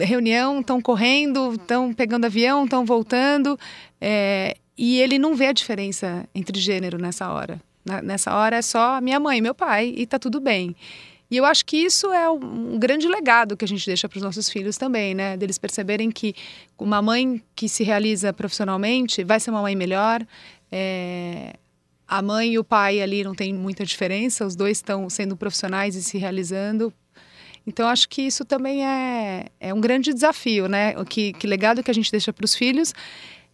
reunião, 0.00 0.58
estão 0.58 0.82
correndo, 0.82 1.54
estão 1.54 1.94
pegando 1.94 2.24
avião, 2.24 2.64
estão 2.64 2.84
voltando. 2.84 3.56
É, 4.00 4.56
e 4.76 5.00
ele 5.00 5.18
não 5.18 5.34
vê 5.34 5.46
a 5.46 5.52
diferença 5.52 6.28
entre 6.34 6.58
gênero 6.60 6.98
nessa 6.98 7.30
hora. 7.32 7.60
Nessa 8.02 8.34
hora 8.34 8.56
é 8.56 8.62
só 8.62 9.00
minha 9.00 9.20
mãe 9.20 9.40
meu 9.40 9.54
pai 9.54 9.92
e 9.96 10.06
tá 10.06 10.18
tudo 10.18 10.40
bem. 10.40 10.74
E 11.30 11.36
eu 11.36 11.44
acho 11.44 11.64
que 11.64 11.76
isso 11.76 12.12
é 12.12 12.28
um 12.28 12.78
grande 12.78 13.08
legado 13.08 13.56
que 13.56 13.64
a 13.64 13.68
gente 13.68 13.84
deixa 13.86 14.08
para 14.08 14.16
os 14.16 14.22
nossos 14.22 14.48
filhos 14.48 14.76
também, 14.76 15.14
né? 15.14 15.36
Deles 15.36 15.58
perceberem 15.58 16.10
que 16.10 16.34
uma 16.78 17.02
mãe 17.02 17.42
que 17.54 17.68
se 17.68 17.82
realiza 17.82 18.32
profissionalmente 18.32 19.24
vai 19.24 19.40
ser 19.40 19.50
uma 19.50 19.62
mãe 19.62 19.74
melhor. 19.74 20.24
É... 20.70 21.54
A 22.06 22.20
mãe 22.20 22.52
e 22.52 22.58
o 22.58 22.64
pai 22.64 23.00
ali 23.00 23.24
não 23.24 23.34
tem 23.34 23.52
muita 23.52 23.84
diferença, 23.84 24.46
os 24.46 24.54
dois 24.54 24.78
estão 24.78 25.08
sendo 25.08 25.36
profissionais 25.36 25.96
e 25.96 26.02
se 26.02 26.18
realizando. 26.18 26.92
Então, 27.66 27.88
acho 27.88 28.08
que 28.10 28.20
isso 28.22 28.44
também 28.44 28.86
é, 28.86 29.46
é 29.58 29.72
um 29.72 29.80
grande 29.80 30.12
desafio, 30.12 30.68
né? 30.68 30.94
Que, 31.06 31.32
que 31.32 31.46
legado 31.46 31.82
que 31.82 31.90
a 31.90 31.94
gente 31.94 32.10
deixa 32.10 32.32
para 32.32 32.44
os 32.44 32.54
filhos 32.54 32.92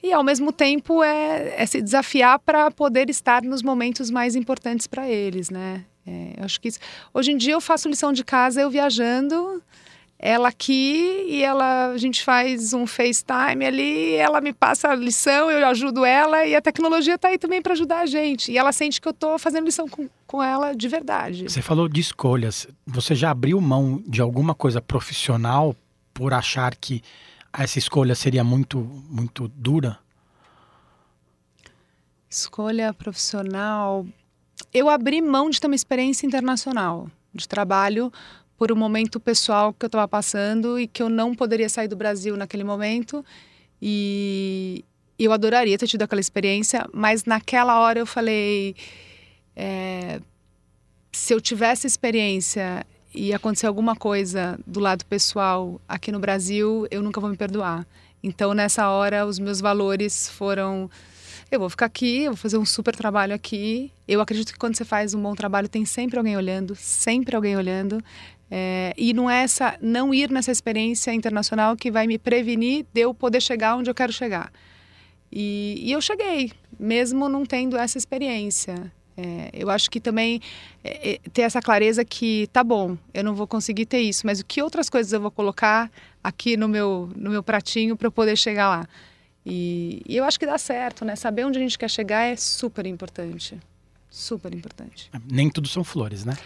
e 0.03 0.13
ao 0.13 0.23
mesmo 0.23 0.53
tempo 0.53 1.03
é, 1.03 1.55
é 1.57 1.67
se 1.67 1.81
desafiar 1.81 2.39
para 2.39 2.71
poder 2.71 3.11
estar 3.11 3.43
nos 3.43 3.63
momentos 3.63 4.11
mais 4.11 4.35
importantes 4.35 4.87
para 4.87 5.09
eles, 5.09 5.51
né? 5.51 5.85
É, 6.07 6.35
eu 6.39 6.45
acho 6.45 6.61
que 6.61 6.69
isso... 6.69 6.79
hoje 7.13 7.33
em 7.33 7.37
dia 7.37 7.53
eu 7.53 7.61
faço 7.61 7.89
lição 7.89 8.13
de 8.13 8.25
casa 8.25 8.63
eu 8.63 8.71
viajando, 8.71 9.63
ela 10.19 10.49
aqui 10.49 11.25
e 11.29 11.43
ela 11.43 11.93
a 11.93 11.97
gente 11.97 12.23
faz 12.23 12.75
um 12.75 12.87
FaceTime 12.87 13.65
ali, 13.65 14.15
ela 14.15 14.41
me 14.41 14.53
passa 14.53 14.89
a 14.89 14.95
lição, 14.95 15.51
eu 15.51 15.67
ajudo 15.67 16.05
ela 16.05 16.45
e 16.45 16.55
a 16.55 16.61
tecnologia 16.61 17.15
está 17.15 17.29
aí 17.29 17.39
também 17.39 17.63
para 17.63 17.73
ajudar 17.73 18.01
a 18.01 18.07
gente. 18.07 18.53
E 18.53 18.59
ela 18.59 18.71
sente 18.71 19.01
que 19.01 19.09
eu 19.09 19.13
estou 19.13 19.39
fazendo 19.39 19.65
lição 19.65 19.89
com, 19.89 20.09
com 20.27 20.43
ela 20.43 20.75
de 20.75 20.89
verdade. 20.89 21.49
Você 21.49 21.63
falou 21.63 21.89
de 21.89 22.01
escolhas. 22.01 22.69
Você 22.87 23.15
já 23.15 23.31
abriu 23.31 23.59
mão 23.61 24.03
de 24.07 24.21
alguma 24.21 24.55
coisa 24.55 24.81
profissional 24.83 25.75
por 26.13 26.35
achar 26.35 26.77
que 26.77 27.03
essa 27.53 27.79
escolha 27.79 28.15
seria 28.15 28.45
muito, 28.45 28.79
muito 29.09 29.49
dura? 29.49 29.99
Escolha 32.29 32.95
profissional. 32.95 34.07
Eu 34.73 34.89
abri 34.89 35.21
mão 35.21 35.51
de 35.51 35.61
ter 35.61 35.67
uma 35.67 35.75
experiência 35.75 36.27
internacional 36.27 37.11
de 37.35 37.49
trabalho 37.49 38.13
por 38.57 38.71
um 38.71 38.77
momento 38.77 39.19
pessoal 39.19 39.73
que 39.73 39.85
eu 39.85 39.89
estava 39.89 40.07
passando 40.07 40.79
e 40.79 40.87
que 40.87 41.03
eu 41.03 41.09
não 41.09 41.35
poderia 41.35 41.69
sair 41.69 41.89
do 41.89 41.97
Brasil 41.97 42.37
naquele 42.37 42.63
momento. 42.63 43.25
E 43.81 44.85
eu 45.19 45.33
adoraria 45.33 45.77
ter 45.79 45.87
tido 45.87 46.03
aquela 46.03 46.21
experiência, 46.21 46.87
mas 46.93 47.25
naquela 47.25 47.81
hora 47.81 47.99
eu 47.99 48.07
falei: 48.07 48.77
é, 49.57 50.21
se 51.13 51.35
eu 51.35 51.41
tivesse 51.41 51.87
experiência 51.87 52.87
e 53.15 53.33
acontecer 53.35 53.67
alguma 53.67 53.97
coisa 53.97 54.59
do 54.67 54.81
lado 54.81 55.05
pessoal 55.05 55.81
aqui 55.89 56.13
no 56.13 56.19
Brasil, 56.19 56.87
eu 56.91 57.03
nunca 57.03 57.21
vou 57.21 57.31
me 57.31 57.37
perdoar. 57.37 57.87
Então, 58.23 58.55
nessa 58.55 58.89
hora, 58.89 59.27
os 59.27 59.39
meus 59.39 59.61
valores 59.61 60.29
foram: 60.29 60.91
eu 61.51 61.59
vou 61.59 61.69
ficar 61.69 61.87
aqui, 61.87 62.25
eu 62.25 62.33
vou 62.33 62.37
fazer 62.37 62.59
um 62.59 62.65
super 62.65 62.95
trabalho 62.95 63.35
aqui. 63.35 63.91
Eu 64.07 64.21
acredito 64.21 64.53
que 64.53 64.59
quando 64.59 64.77
você 64.77 64.85
faz 64.85 65.15
um 65.15 65.23
bom 65.23 65.35
trabalho, 65.35 65.69
tem 65.69 65.85
sempre 65.85 66.19
alguém 66.19 66.37
olhando, 66.37 66.77
sempre 66.77 67.35
alguém 67.35 67.57
olhando. 67.57 68.03
É, 68.51 68.93
e 68.97 69.13
não 69.13 69.31
é 69.31 69.43
essa, 69.43 69.77
não 69.81 70.13
ir 70.13 70.31
nessa 70.31 70.51
experiência 70.51 71.13
internacional 71.15 71.77
que 71.77 71.91
vai 71.91 72.07
me 72.07 72.19
prevenir 72.19 72.85
de 72.93 73.01
eu 73.01 73.15
poder 73.15 73.41
chegar 73.41 73.77
onde 73.77 73.89
eu 73.89 73.95
quero 73.95 74.13
chegar. 74.13 74.53
E, 75.33 75.77
e 75.79 75.93
eu 75.93 76.01
cheguei, 76.01 76.53
mesmo 76.79 77.29
não 77.29 77.47
tendo 77.47 77.77
essa 77.77 77.97
experiência. 77.97 78.93
É, 79.21 79.51
eu 79.53 79.69
acho 79.69 79.91
que 79.91 80.01
também 80.01 80.41
é, 80.83 81.13
é, 81.13 81.19
ter 81.33 81.43
essa 81.43 81.61
clareza 81.61 82.05
que 82.05 82.49
tá 82.53 82.65
bom, 82.65 82.97
eu 83.13 83.23
não 83.23 83.35
vou 83.35 83.47
conseguir 83.47 83.85
ter 83.85 84.01
isso, 84.01 84.27
mas 84.27 84.41
o 84.41 84.45
que 84.45 84.63
outras 84.63 84.89
coisas 84.89 85.13
eu 85.13 85.21
vou 85.21 85.31
colocar 85.31 85.91
aqui 86.25 86.57
no 86.57 86.67
meu, 86.67 87.11
no 87.15 87.31
meu 87.31 87.43
pratinho 87.43 87.97
para 87.97 88.11
poder 88.11 88.37
chegar 88.37 88.69
lá. 88.69 88.89
E, 89.45 90.03
e, 90.07 90.17
eu 90.17 90.25
acho 90.25 90.39
que 90.39 90.47
dá 90.47 90.59
certo, 90.59 91.05
né? 91.05 91.17
Saber 91.17 91.45
onde 91.45 91.59
a 91.59 91.63
gente 91.63 91.79
quer 91.79 91.89
chegar 91.89 92.25
é 92.25 92.37
super 92.37 92.87
importante. 92.87 93.59
Super 94.09 94.55
importante. 94.55 95.11
Nem 95.31 95.51
tudo 95.51 95.69
são 95.69 95.85
flores, 95.85 96.25
né? 96.25 96.37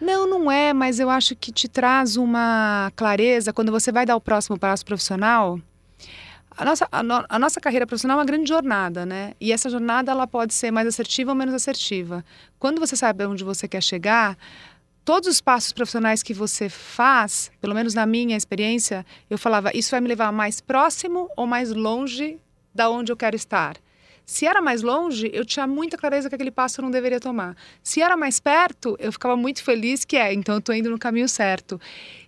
Não, 0.00 0.26
não 0.26 0.50
é, 0.50 0.72
mas 0.72 0.98
eu 0.98 1.10
acho 1.10 1.36
que 1.36 1.52
te 1.52 1.68
traz 1.68 2.16
uma 2.16 2.90
clareza 2.96 3.52
quando 3.52 3.70
você 3.70 3.92
vai 3.92 4.06
dar 4.06 4.16
o 4.16 4.20
próximo 4.20 4.58
passo 4.58 4.84
profissional 4.84 5.60
a 6.60 6.64
nossa, 6.66 6.86
a, 6.92 7.02
no, 7.02 7.24
a, 7.26 7.38
nossa 7.38 7.58
carreira 7.58 7.86
profissional 7.86 8.18
é 8.18 8.20
uma 8.20 8.26
grande 8.26 8.46
jornada, 8.46 9.06
né? 9.06 9.32
E 9.40 9.50
essa 9.50 9.70
jornada 9.70 10.12
ela 10.12 10.26
pode 10.26 10.52
ser 10.52 10.70
mais 10.70 10.86
assertiva 10.86 11.30
ou 11.30 11.34
menos 11.34 11.54
assertiva. 11.54 12.22
Quando 12.58 12.78
você 12.78 12.94
sabe 12.94 13.24
onde 13.24 13.42
você 13.42 13.66
quer 13.66 13.82
chegar, 13.82 14.36
todos 15.02 15.26
os 15.26 15.40
passos 15.40 15.72
profissionais 15.72 16.22
que 16.22 16.34
você 16.34 16.68
faz, 16.68 17.50
pelo 17.62 17.74
menos 17.74 17.94
na 17.94 18.04
minha 18.04 18.36
experiência, 18.36 19.06
eu 19.30 19.38
falava, 19.38 19.70
isso 19.74 19.90
vai 19.90 20.02
me 20.02 20.08
levar 20.08 20.30
mais 20.32 20.60
próximo 20.60 21.30
ou 21.34 21.46
mais 21.46 21.72
longe 21.72 22.38
da 22.74 22.90
onde 22.90 23.10
eu 23.10 23.16
quero 23.16 23.34
estar. 23.34 23.78
Se 24.26 24.44
era 24.44 24.60
mais 24.60 24.82
longe, 24.82 25.30
eu 25.32 25.46
tinha 25.46 25.66
muita 25.66 25.96
clareza 25.96 26.28
que 26.28 26.34
aquele 26.34 26.50
passo 26.50 26.78
eu 26.78 26.82
não 26.82 26.90
deveria 26.90 27.18
tomar. 27.18 27.56
Se 27.82 28.02
era 28.02 28.18
mais 28.18 28.38
perto, 28.38 28.98
eu 29.00 29.10
ficava 29.10 29.34
muito 29.34 29.64
feliz 29.64 30.04
que 30.04 30.14
é, 30.14 30.34
então 30.34 30.56
eu 30.56 30.58
estou 30.58 30.74
indo 30.74 30.90
no 30.90 30.98
caminho 30.98 31.26
certo. 31.26 31.80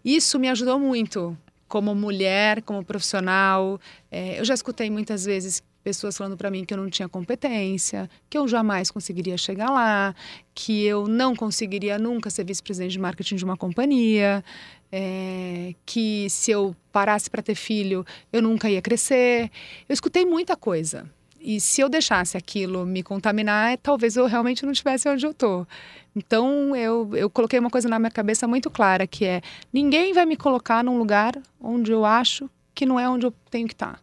Isso 0.02 0.38
me 0.38 0.48
ajudou 0.48 0.78
muito, 0.78 1.36
como 1.72 1.94
mulher, 1.94 2.60
como 2.60 2.84
profissional. 2.84 3.80
É, 4.10 4.38
eu 4.38 4.44
já 4.44 4.52
escutei 4.52 4.90
muitas 4.90 5.24
vezes 5.24 5.62
pessoas 5.82 6.14
falando 6.14 6.36
para 6.36 6.50
mim 6.50 6.66
que 6.66 6.74
eu 6.74 6.76
não 6.76 6.90
tinha 6.90 7.08
competência, 7.08 8.10
que 8.28 8.36
eu 8.36 8.46
jamais 8.46 8.90
conseguiria 8.90 9.38
chegar 9.38 9.70
lá, 9.70 10.14
que 10.54 10.84
eu 10.84 11.08
não 11.08 11.34
conseguiria 11.34 11.98
nunca 11.98 12.28
ser 12.28 12.44
vice-presidente 12.44 12.92
de 12.92 12.98
marketing 12.98 13.36
de 13.36 13.44
uma 13.46 13.56
companhia, 13.56 14.44
é, 14.92 15.74
que 15.86 16.28
se 16.28 16.50
eu 16.50 16.76
parasse 16.92 17.30
para 17.30 17.40
ter 17.40 17.54
filho, 17.54 18.04
eu 18.30 18.42
nunca 18.42 18.68
ia 18.68 18.82
crescer. 18.82 19.50
Eu 19.88 19.94
escutei 19.94 20.26
muita 20.26 20.54
coisa. 20.54 21.10
E 21.44 21.60
se 21.60 21.80
eu 21.80 21.88
deixasse 21.88 22.36
aquilo 22.36 22.86
me 22.86 23.02
contaminar, 23.02 23.76
talvez 23.78 24.16
eu 24.16 24.26
realmente 24.26 24.64
não 24.64 24.70
estivesse 24.70 25.08
onde 25.08 25.26
eu 25.26 25.32
estou. 25.32 25.66
Então 26.14 26.76
eu, 26.76 27.10
eu 27.14 27.28
coloquei 27.28 27.58
uma 27.58 27.70
coisa 27.70 27.88
na 27.88 27.98
minha 27.98 28.10
cabeça 28.10 28.46
muito 28.46 28.70
clara, 28.70 29.06
que 29.06 29.24
é 29.24 29.42
ninguém 29.72 30.12
vai 30.12 30.24
me 30.24 30.36
colocar 30.36 30.84
num 30.84 30.98
lugar 30.98 31.36
onde 31.60 31.90
eu 31.90 32.04
acho 32.04 32.48
que 32.74 32.86
não 32.86 32.98
é 32.98 33.08
onde 33.08 33.26
eu 33.26 33.34
tenho 33.50 33.66
que 33.66 33.74
estar. 33.74 34.00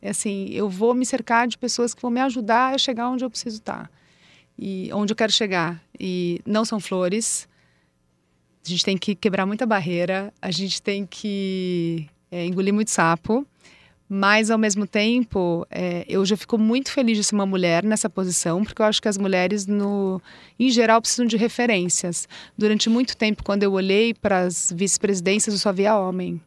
É 0.00 0.10
assim, 0.10 0.48
eu 0.50 0.68
vou 0.68 0.94
me 0.94 1.04
cercar 1.04 1.48
de 1.48 1.58
pessoas 1.58 1.92
que 1.92 2.00
vão 2.00 2.10
me 2.10 2.20
ajudar 2.20 2.74
a 2.74 2.78
chegar 2.78 3.08
onde 3.08 3.24
eu 3.24 3.30
preciso 3.30 3.56
estar. 3.56 3.90
E 4.56 4.90
onde 4.92 5.12
eu 5.12 5.16
quero 5.16 5.32
chegar. 5.32 5.82
E 5.98 6.40
não 6.46 6.64
são 6.64 6.78
flores. 6.78 7.48
A 8.64 8.68
gente 8.68 8.84
tem 8.84 8.96
que 8.96 9.14
quebrar 9.14 9.46
muita 9.46 9.66
barreira, 9.66 10.32
a 10.40 10.50
gente 10.50 10.80
tem 10.80 11.04
que 11.04 12.08
é, 12.30 12.44
engolir 12.46 12.72
muito 12.72 12.90
sapo. 12.90 13.46
Mas, 14.08 14.50
ao 14.50 14.56
mesmo 14.56 14.86
tempo, 14.86 15.66
é, 15.70 16.04
eu 16.08 16.24
já 16.24 16.36
fico 16.36 16.56
muito 16.56 16.90
feliz 16.90 17.18
de 17.18 17.24
ser 17.24 17.34
uma 17.34 17.44
mulher 17.44 17.84
nessa 17.84 18.08
posição, 18.08 18.64
porque 18.64 18.80
eu 18.80 18.86
acho 18.86 19.02
que 19.02 19.08
as 19.08 19.18
mulheres, 19.18 19.66
no, 19.66 20.20
em 20.58 20.70
geral, 20.70 21.00
precisam 21.02 21.26
de 21.26 21.36
referências. 21.36 22.26
Durante 22.56 22.88
muito 22.88 23.14
tempo, 23.16 23.44
quando 23.44 23.64
eu 23.64 23.72
olhei 23.72 24.14
para 24.14 24.40
as 24.40 24.72
vice-presidências, 24.74 25.54
eu 25.54 25.58
só 25.58 25.72
via 25.72 25.98
homem. 25.98 26.40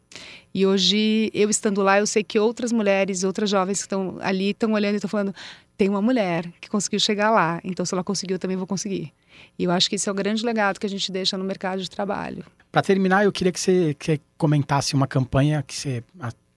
E 0.53 0.65
hoje, 0.65 1.29
eu 1.33 1.49
estando 1.49 1.83
lá, 1.83 1.99
eu 1.99 2.07
sei 2.07 2.23
que 2.23 2.39
outras 2.39 2.71
mulheres, 2.71 3.23
outras 3.23 3.49
jovens 3.49 3.77
que 3.77 3.83
estão 3.83 4.17
ali, 4.21 4.49
estão 4.49 4.73
olhando 4.73 4.93
e 4.93 4.95
estão 4.95 5.09
falando: 5.09 5.33
tem 5.77 5.87
uma 5.87 6.01
mulher 6.01 6.51
que 6.59 6.69
conseguiu 6.69 6.99
chegar 6.99 7.29
lá, 7.29 7.61
então 7.63 7.85
se 7.85 7.93
ela 7.93 8.03
conseguiu, 8.03 8.35
eu 8.35 8.39
também 8.39 8.57
vou 8.57 8.67
conseguir. 8.67 9.13
E 9.57 9.63
eu 9.63 9.71
acho 9.71 9.89
que 9.89 9.95
esse 9.95 10.09
é 10.09 10.11
o 10.11 10.15
grande 10.15 10.43
legado 10.45 10.79
que 10.79 10.85
a 10.85 10.89
gente 10.89 11.11
deixa 11.11 11.37
no 11.37 11.43
mercado 11.43 11.81
de 11.81 11.89
trabalho. 11.89 12.43
Para 12.71 12.81
terminar, 12.81 13.23
eu 13.23 13.31
queria 13.31 13.51
que 13.51 13.59
você, 13.59 13.95
que 13.97 14.05
você 14.05 14.21
comentasse 14.37 14.93
uma 14.93 15.07
campanha 15.07 15.63
que 15.65 15.75
você 15.75 16.03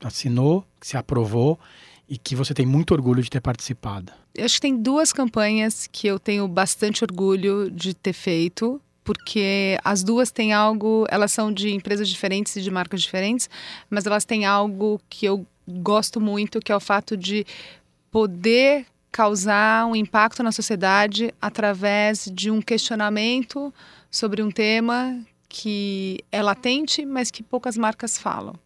assinou, 0.03 0.64
que 0.80 0.86
se 0.86 0.97
aprovou 0.97 1.59
e 2.09 2.18
que 2.18 2.36
você 2.36 2.53
tem 2.53 2.66
muito 2.66 2.92
orgulho 2.92 3.22
de 3.22 3.30
ter 3.30 3.40
participado? 3.40 4.12
Eu 4.34 4.45
acho 4.45 4.57
que 4.57 4.61
tem 4.61 4.76
duas 4.76 5.12
campanhas 5.12 5.86
que 5.86 6.07
eu 6.07 6.18
tenho 6.18 6.47
bastante 6.49 7.05
orgulho 7.05 7.70
de 7.70 7.95
ter 7.95 8.12
feito, 8.12 8.80
porque 9.03 9.78
as 9.84 10.03
duas 10.03 10.30
têm 10.30 10.53
algo, 10.53 11.07
elas 11.09 11.32
são 11.32 11.53
de 11.53 11.70
empresas 11.70 12.09
diferentes 12.09 12.57
e 12.57 12.62
de 12.62 12.70
marcas 12.70 13.03
diferentes, 13.03 13.49
mas 13.88 14.07
elas 14.07 14.24
têm 14.24 14.45
algo 14.45 15.01
que 15.09 15.26
eu 15.26 15.47
gosto 15.68 16.20
muito, 16.20 16.61
que 16.61 16.72
é 16.72 16.76
o 16.76 16.80
fato 16.80 17.16
de 17.16 17.47
poder 18.11 18.86
causar 19.11 19.86
um 19.86 19.95
impacto 19.95 20.42
na 20.42 20.51
sociedade 20.51 21.32
através 21.40 22.28
de 22.32 22.51
um 22.51 22.61
questionamento 22.61 23.72
sobre 24.11 24.42
um 24.42 24.51
tema 24.51 25.24
que 25.49 26.18
é 26.32 26.42
latente, 26.42 27.07
mas 27.07 27.30
que 27.30 27.40
poucas 27.40 27.76
marcas 27.76 28.18
falam. 28.18 28.57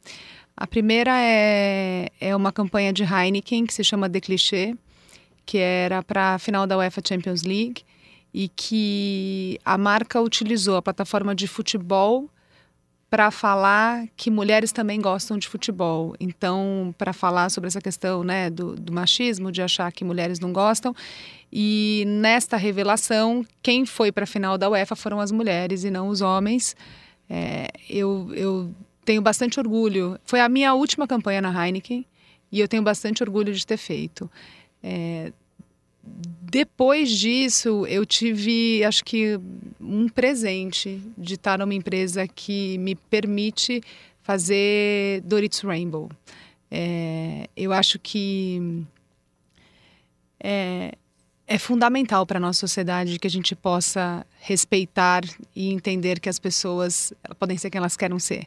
A 0.61 0.67
primeira 0.67 1.13
é, 1.23 2.09
é 2.21 2.35
uma 2.35 2.51
campanha 2.51 2.93
de 2.93 3.05
Heineken 3.05 3.65
que 3.65 3.73
se 3.73 3.85
chama 3.85 4.11
The 4.11 4.21
Cliché, 4.21 4.75
que 5.47 5.57
era 5.57 6.03
para 6.03 6.35
a 6.35 6.39
final 6.41 6.67
da 6.67 6.77
UEFA 6.77 7.01
Champions 7.07 7.45
League 7.45 7.85
e 8.35 8.49
que 8.49 9.61
a 9.65 9.79
marca 9.79 10.21
utilizou 10.21 10.77
a 10.77 10.83
plataforma 10.83 11.33
de 11.33 11.47
futebol 11.47 12.29
para 13.09 13.31
falar 13.31 14.09
que 14.17 14.33
mulheres 14.33 14.73
também 14.73 15.01
gostam 15.01 15.39
de 15.39 15.47
futebol. 15.47 16.17
Então, 16.19 16.93
para 16.99 17.13
falar 17.13 17.51
sobre 17.51 17.69
essa 17.69 17.81
questão 17.81 18.25
né, 18.25 18.51
do, 18.51 18.75
do, 18.75 18.93
machismo, 18.93 19.53
de 19.53 19.63
achar 19.63 19.93
que 19.93 20.05
mulheres 20.05 20.41
não 20.41 20.53
gostam. 20.53 20.93
E 21.53 22.03
nesta 22.05 22.57
revelação, 22.57 23.47
quem 23.63 23.87
foi 23.87 24.11
para 24.11 24.25
a 24.25 24.27
final 24.27 24.59
da 24.59 24.69
UEFA 24.69 24.97
foram 24.97 25.21
as 25.21 25.31
mulheres 25.31 25.85
e 25.85 25.91
não 25.91 26.09
os 26.09 26.21
homens. 26.21 26.75
É, 27.31 27.69
eu, 27.89 28.29
eu 28.35 28.75
tenho 29.09 29.23
bastante 29.23 29.59
orgulho. 29.59 30.21
Foi 30.23 30.39
a 30.39 30.51
minha 30.51 30.75
última 30.75 31.07
campanha 31.07 31.41
na 31.41 31.51
Heineken 31.51 32.05
e 32.53 32.61
eu 32.61 32.69
tenho 32.69 32.83
bastante 32.83 33.23
orgulho 33.23 33.55
de 33.55 33.67
ter 33.67 33.79
feito. 33.79 34.31
É, 34.83 35.33
depois 36.43 37.11
disso, 37.11 37.87
eu 37.87 38.05
tive, 38.05 38.85
acho 38.85 39.03
que, 39.03 39.41
um 39.81 40.11
presente 40.11 41.01
de 41.17 41.35
estar 41.35 41.59
numa 41.59 41.73
empresa 41.73 42.29
que 42.29 42.77
me 42.77 42.95
permite 42.95 43.81
fazer 44.21 45.23
Doritos 45.23 45.61
Rainbow. 45.61 46.11
É, 46.71 47.49
eu 47.57 47.73
acho 47.73 47.99
que 47.99 48.85
é, 50.39 50.93
é 51.51 51.57
fundamental 51.57 52.27
para 52.27 52.37
a 52.37 52.41
nossa 52.41 52.61
sociedade 52.61 53.19
que 53.19 53.27
a 53.27 53.31
gente 53.31 53.57
possa 53.57 54.25
respeitar 54.39 55.23
e 55.57 55.73
entender 55.73 56.21
que 56.21 56.29
as 56.29 56.39
pessoas 56.39 57.13
podem 57.39 57.57
ser 57.57 57.71
quem 57.71 57.79
elas 57.79 57.97
querem 57.97 58.19
ser. 58.19 58.47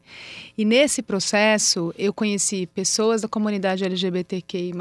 E 0.56 0.64
nesse 0.64 1.02
processo, 1.02 1.92
eu 1.98 2.14
conheci 2.14 2.68
pessoas 2.68 3.24
da 3.24 3.28
comunidade 3.28 3.84
LGBTQI+, 3.84 4.72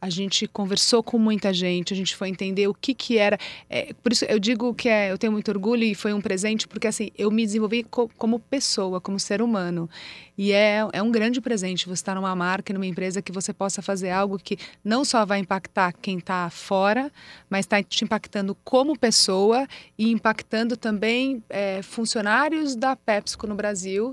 a 0.00 0.10
gente 0.10 0.48
conversou 0.48 1.00
com 1.00 1.16
muita 1.16 1.54
gente, 1.54 1.94
a 1.94 1.96
gente 1.96 2.16
foi 2.16 2.28
entender 2.28 2.66
o 2.66 2.74
que 2.74 2.92
que 2.92 3.18
era... 3.18 3.38
É, 3.70 3.94
por 4.02 4.10
isso 4.10 4.24
eu 4.24 4.40
digo 4.40 4.74
que 4.74 4.88
é, 4.88 5.12
eu 5.12 5.16
tenho 5.16 5.32
muito 5.32 5.48
orgulho 5.48 5.84
e 5.84 5.94
foi 5.94 6.12
um 6.12 6.20
presente, 6.20 6.66
porque 6.66 6.88
assim, 6.88 7.10
eu 7.16 7.30
me 7.30 7.46
desenvolvi 7.46 7.84
co 7.84 8.10
como 8.18 8.40
pessoa, 8.40 9.00
como 9.00 9.18
ser 9.20 9.40
humano. 9.40 9.88
E 10.36 10.52
é, 10.52 10.80
é 10.92 11.02
um 11.02 11.12
grande 11.12 11.40
presente 11.40 11.86
você 11.86 11.92
estar 11.92 12.14
numa 12.14 12.34
marca, 12.34 12.72
numa 12.74 12.86
empresa 12.86 13.22
que 13.22 13.30
você 13.30 13.52
possa 13.52 13.80
fazer 13.80 14.10
algo 14.10 14.36
que 14.36 14.58
não 14.84 15.04
só 15.04 15.24
vai 15.24 15.38
impactar 15.38 15.92
quem 15.92 16.18
está 16.18 16.50
fora, 16.50 17.10
mas 17.54 17.66
está 17.66 17.80
te 17.80 18.02
impactando 18.02 18.56
como 18.64 18.98
pessoa 18.98 19.64
e 19.96 20.10
impactando 20.10 20.76
também 20.76 21.40
é, 21.48 21.82
funcionários 21.82 22.74
da 22.74 22.96
PepsiCo 22.96 23.46
no 23.46 23.54
Brasil, 23.54 24.12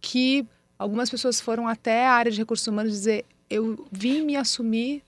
que 0.00 0.44
algumas 0.76 1.08
pessoas 1.08 1.40
foram 1.40 1.68
até 1.68 2.04
a 2.04 2.10
área 2.14 2.32
de 2.32 2.38
recursos 2.38 2.66
humanos 2.66 2.90
dizer 2.90 3.24
eu 3.48 3.86
vim 3.92 4.24
me 4.24 4.34
assumir 4.34 5.04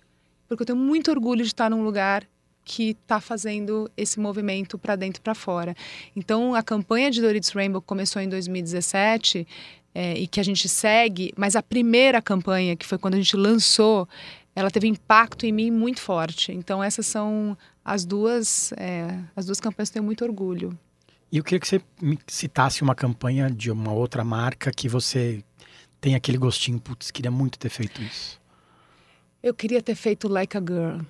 porque 0.47 0.63
eu 0.63 0.67
tenho 0.67 0.79
muito 0.79 1.11
orgulho 1.11 1.43
de 1.43 1.49
estar 1.49 1.69
num 1.69 1.83
lugar 1.83 2.25
que 2.65 2.91
está 2.91 3.21
fazendo 3.21 3.91
esse 3.97 4.21
movimento 4.21 4.79
para 4.79 4.95
dentro 4.95 5.21
para 5.21 5.35
fora. 5.35 5.75
Então, 6.15 6.55
a 6.55 6.63
campanha 6.63 7.11
de 7.11 7.21
Doritos 7.21 7.51
Rainbow 7.51 7.83
começou 7.83 8.23
em 8.23 8.29
2017 8.29 9.45
é, 9.93 10.15
e 10.15 10.29
que 10.29 10.39
a 10.39 10.43
gente 10.45 10.69
segue, 10.69 11.33
mas 11.37 11.57
a 11.57 11.63
primeira 11.65 12.23
campanha, 12.23 12.77
que 12.77 12.87
foi 12.87 12.97
quando 12.97 13.15
a 13.15 13.17
gente 13.17 13.37
lançou, 13.37 14.09
ela 14.55 14.71
teve 14.71 14.87
impacto 14.87 15.47
em 15.47 15.53
mim 15.53 15.71
muito 15.71 16.01
forte. 16.01 16.53
Então 16.53 16.83
essas 16.83 17.07
são 17.07 17.57
as 17.85 18.05
duas, 18.05 18.73
é, 18.73 19.19
as 19.35 19.47
duas 19.47 19.61
campanhas 19.61 19.91
que 19.91 19.99
eu 19.99 20.01
tenho 20.01 20.05
muito 20.05 20.25
orgulho. 20.25 20.79
E 21.31 21.39
eu 21.39 21.45
queria 21.45 21.61
que 21.61 21.67
você 21.67 21.81
me 22.01 22.19
citasse 22.27 22.83
uma 22.83 22.95
campanha 22.95 23.51
de 23.51 23.71
uma 23.71 23.93
outra 23.93 24.23
marca 24.23 24.71
que 24.71 24.89
você 24.89 25.43
tem 26.01 26.15
aquele 26.15 26.37
gostinho, 26.37 26.79
putz, 26.79 27.11
queria 27.11 27.31
muito 27.31 27.59
ter 27.59 27.71
feito 27.71 28.03
isso. 28.03 28.41
Eu 29.43 29.55
queria 29.55 29.83
ter 29.83 29.95
feito 29.95 30.29
Like 30.29 30.57
a 30.57 30.61
Girl, 30.61 31.01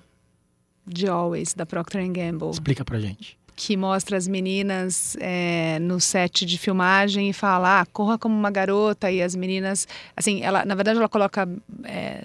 de 0.87 1.07
Always, 1.07 1.53
da 1.53 1.65
Procter 1.65 2.09
Gamble. 2.09 2.51
Explica 2.51 2.85
pra 2.85 2.99
gente 2.99 3.37
que 3.55 3.77
mostra 3.77 4.17
as 4.17 4.27
meninas 4.27 5.15
é, 5.19 5.77
no 5.79 5.99
set 5.99 6.45
de 6.45 6.57
filmagem 6.57 7.29
e 7.29 7.33
fala, 7.33 7.81
ah, 7.81 7.85
corra 7.85 8.17
como 8.17 8.35
uma 8.35 8.49
garota 8.49 9.11
e 9.11 9.21
as 9.21 9.35
meninas, 9.35 9.87
assim, 10.15 10.41
ela, 10.41 10.65
na 10.65 10.75
verdade 10.75 10.97
ela 10.97 11.09
coloca 11.09 11.47
é, 11.83 12.23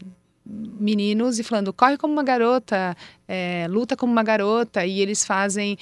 meninos 0.48 1.38
e 1.38 1.42
falando, 1.42 1.72
corre 1.72 1.98
como 1.98 2.12
uma 2.12 2.22
garota, 2.22 2.96
é, 3.26 3.66
luta 3.68 3.94
como 3.96 4.10
uma 4.10 4.22
garota 4.22 4.86
e 4.86 5.00
eles 5.00 5.24
fazem 5.26 5.76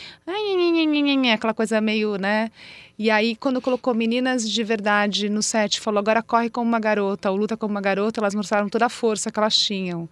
aquela 1.32 1.54
coisa 1.54 1.80
meio, 1.80 2.16
né? 2.16 2.50
E 2.98 3.10
aí 3.10 3.36
quando 3.36 3.60
colocou 3.60 3.94
meninas 3.94 4.48
de 4.48 4.64
verdade 4.64 5.28
no 5.28 5.42
set, 5.42 5.80
falou 5.80 6.00
agora 6.00 6.22
corre 6.22 6.50
como 6.50 6.68
uma 6.68 6.80
garota 6.80 7.30
ou 7.30 7.36
luta 7.36 7.56
como 7.56 7.72
uma 7.72 7.80
garota, 7.80 8.20
elas 8.20 8.34
mostraram 8.34 8.68
toda 8.68 8.86
a 8.86 8.88
força 8.88 9.30
que 9.30 9.38
elas 9.38 9.56
tinham. 9.56 10.08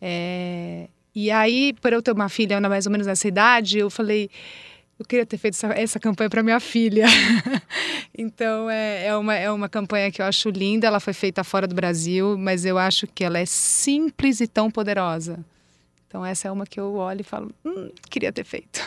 É, 0.00 0.88
e 1.14 1.30
aí, 1.30 1.72
por 1.80 1.94
eu 1.94 2.02
ter 2.02 2.12
uma 2.12 2.28
filha 2.28 2.60
mais 2.60 2.84
ou 2.84 2.92
menos 2.92 3.06
nessa 3.06 3.26
idade, 3.26 3.78
eu 3.78 3.88
falei, 3.88 4.28
eu 4.98 5.04
queria 5.04 5.26
ter 5.26 5.36
feito 5.36 5.54
essa, 5.54 5.66
essa 5.68 6.00
campanha 6.00 6.30
para 6.30 6.42
minha 6.42 6.58
filha. 6.58 7.04
então, 8.16 8.70
é, 8.70 9.06
é, 9.06 9.16
uma, 9.16 9.34
é 9.34 9.50
uma 9.50 9.68
campanha 9.68 10.10
que 10.10 10.22
eu 10.22 10.26
acho 10.26 10.48
linda. 10.48 10.86
Ela 10.86 11.00
foi 11.00 11.12
feita 11.12 11.44
fora 11.44 11.66
do 11.66 11.74
Brasil, 11.74 12.38
mas 12.38 12.64
eu 12.64 12.78
acho 12.78 13.06
que 13.06 13.22
ela 13.22 13.38
é 13.38 13.44
simples 13.44 14.40
e 14.40 14.46
tão 14.46 14.70
poderosa. 14.70 15.44
Então, 16.08 16.24
essa 16.24 16.48
é 16.48 16.50
uma 16.50 16.64
que 16.64 16.80
eu 16.80 16.94
olho 16.94 17.20
e 17.20 17.24
falo, 17.24 17.52
hum, 17.64 17.90
queria 18.08 18.32
ter 18.32 18.44
feito. 18.44 18.80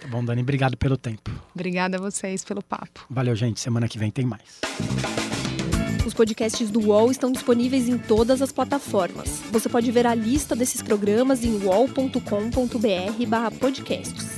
Tá 0.00 0.06
bom, 0.08 0.24
Dani, 0.24 0.42
obrigado 0.42 0.76
pelo 0.76 0.98
tempo. 0.98 1.30
Obrigada 1.54 1.96
a 1.96 2.00
vocês 2.00 2.44
pelo 2.44 2.62
papo. 2.62 3.06
Valeu, 3.08 3.34
gente. 3.34 3.58
Semana 3.58 3.88
que 3.88 3.98
vem 3.98 4.10
tem 4.10 4.26
mais. 4.26 4.60
Os 6.06 6.12
podcasts 6.14 6.70
do 6.70 6.80
UOL 6.80 7.10
estão 7.10 7.32
disponíveis 7.32 7.88
em 7.88 7.98
todas 7.98 8.40
as 8.42 8.52
plataformas. 8.52 9.40
Você 9.50 9.68
pode 9.68 9.90
ver 9.90 10.06
a 10.06 10.14
lista 10.14 10.54
desses 10.54 10.80
programas 10.82 11.42
em 11.42 11.64
uol.com.br/podcasts. 11.64 14.37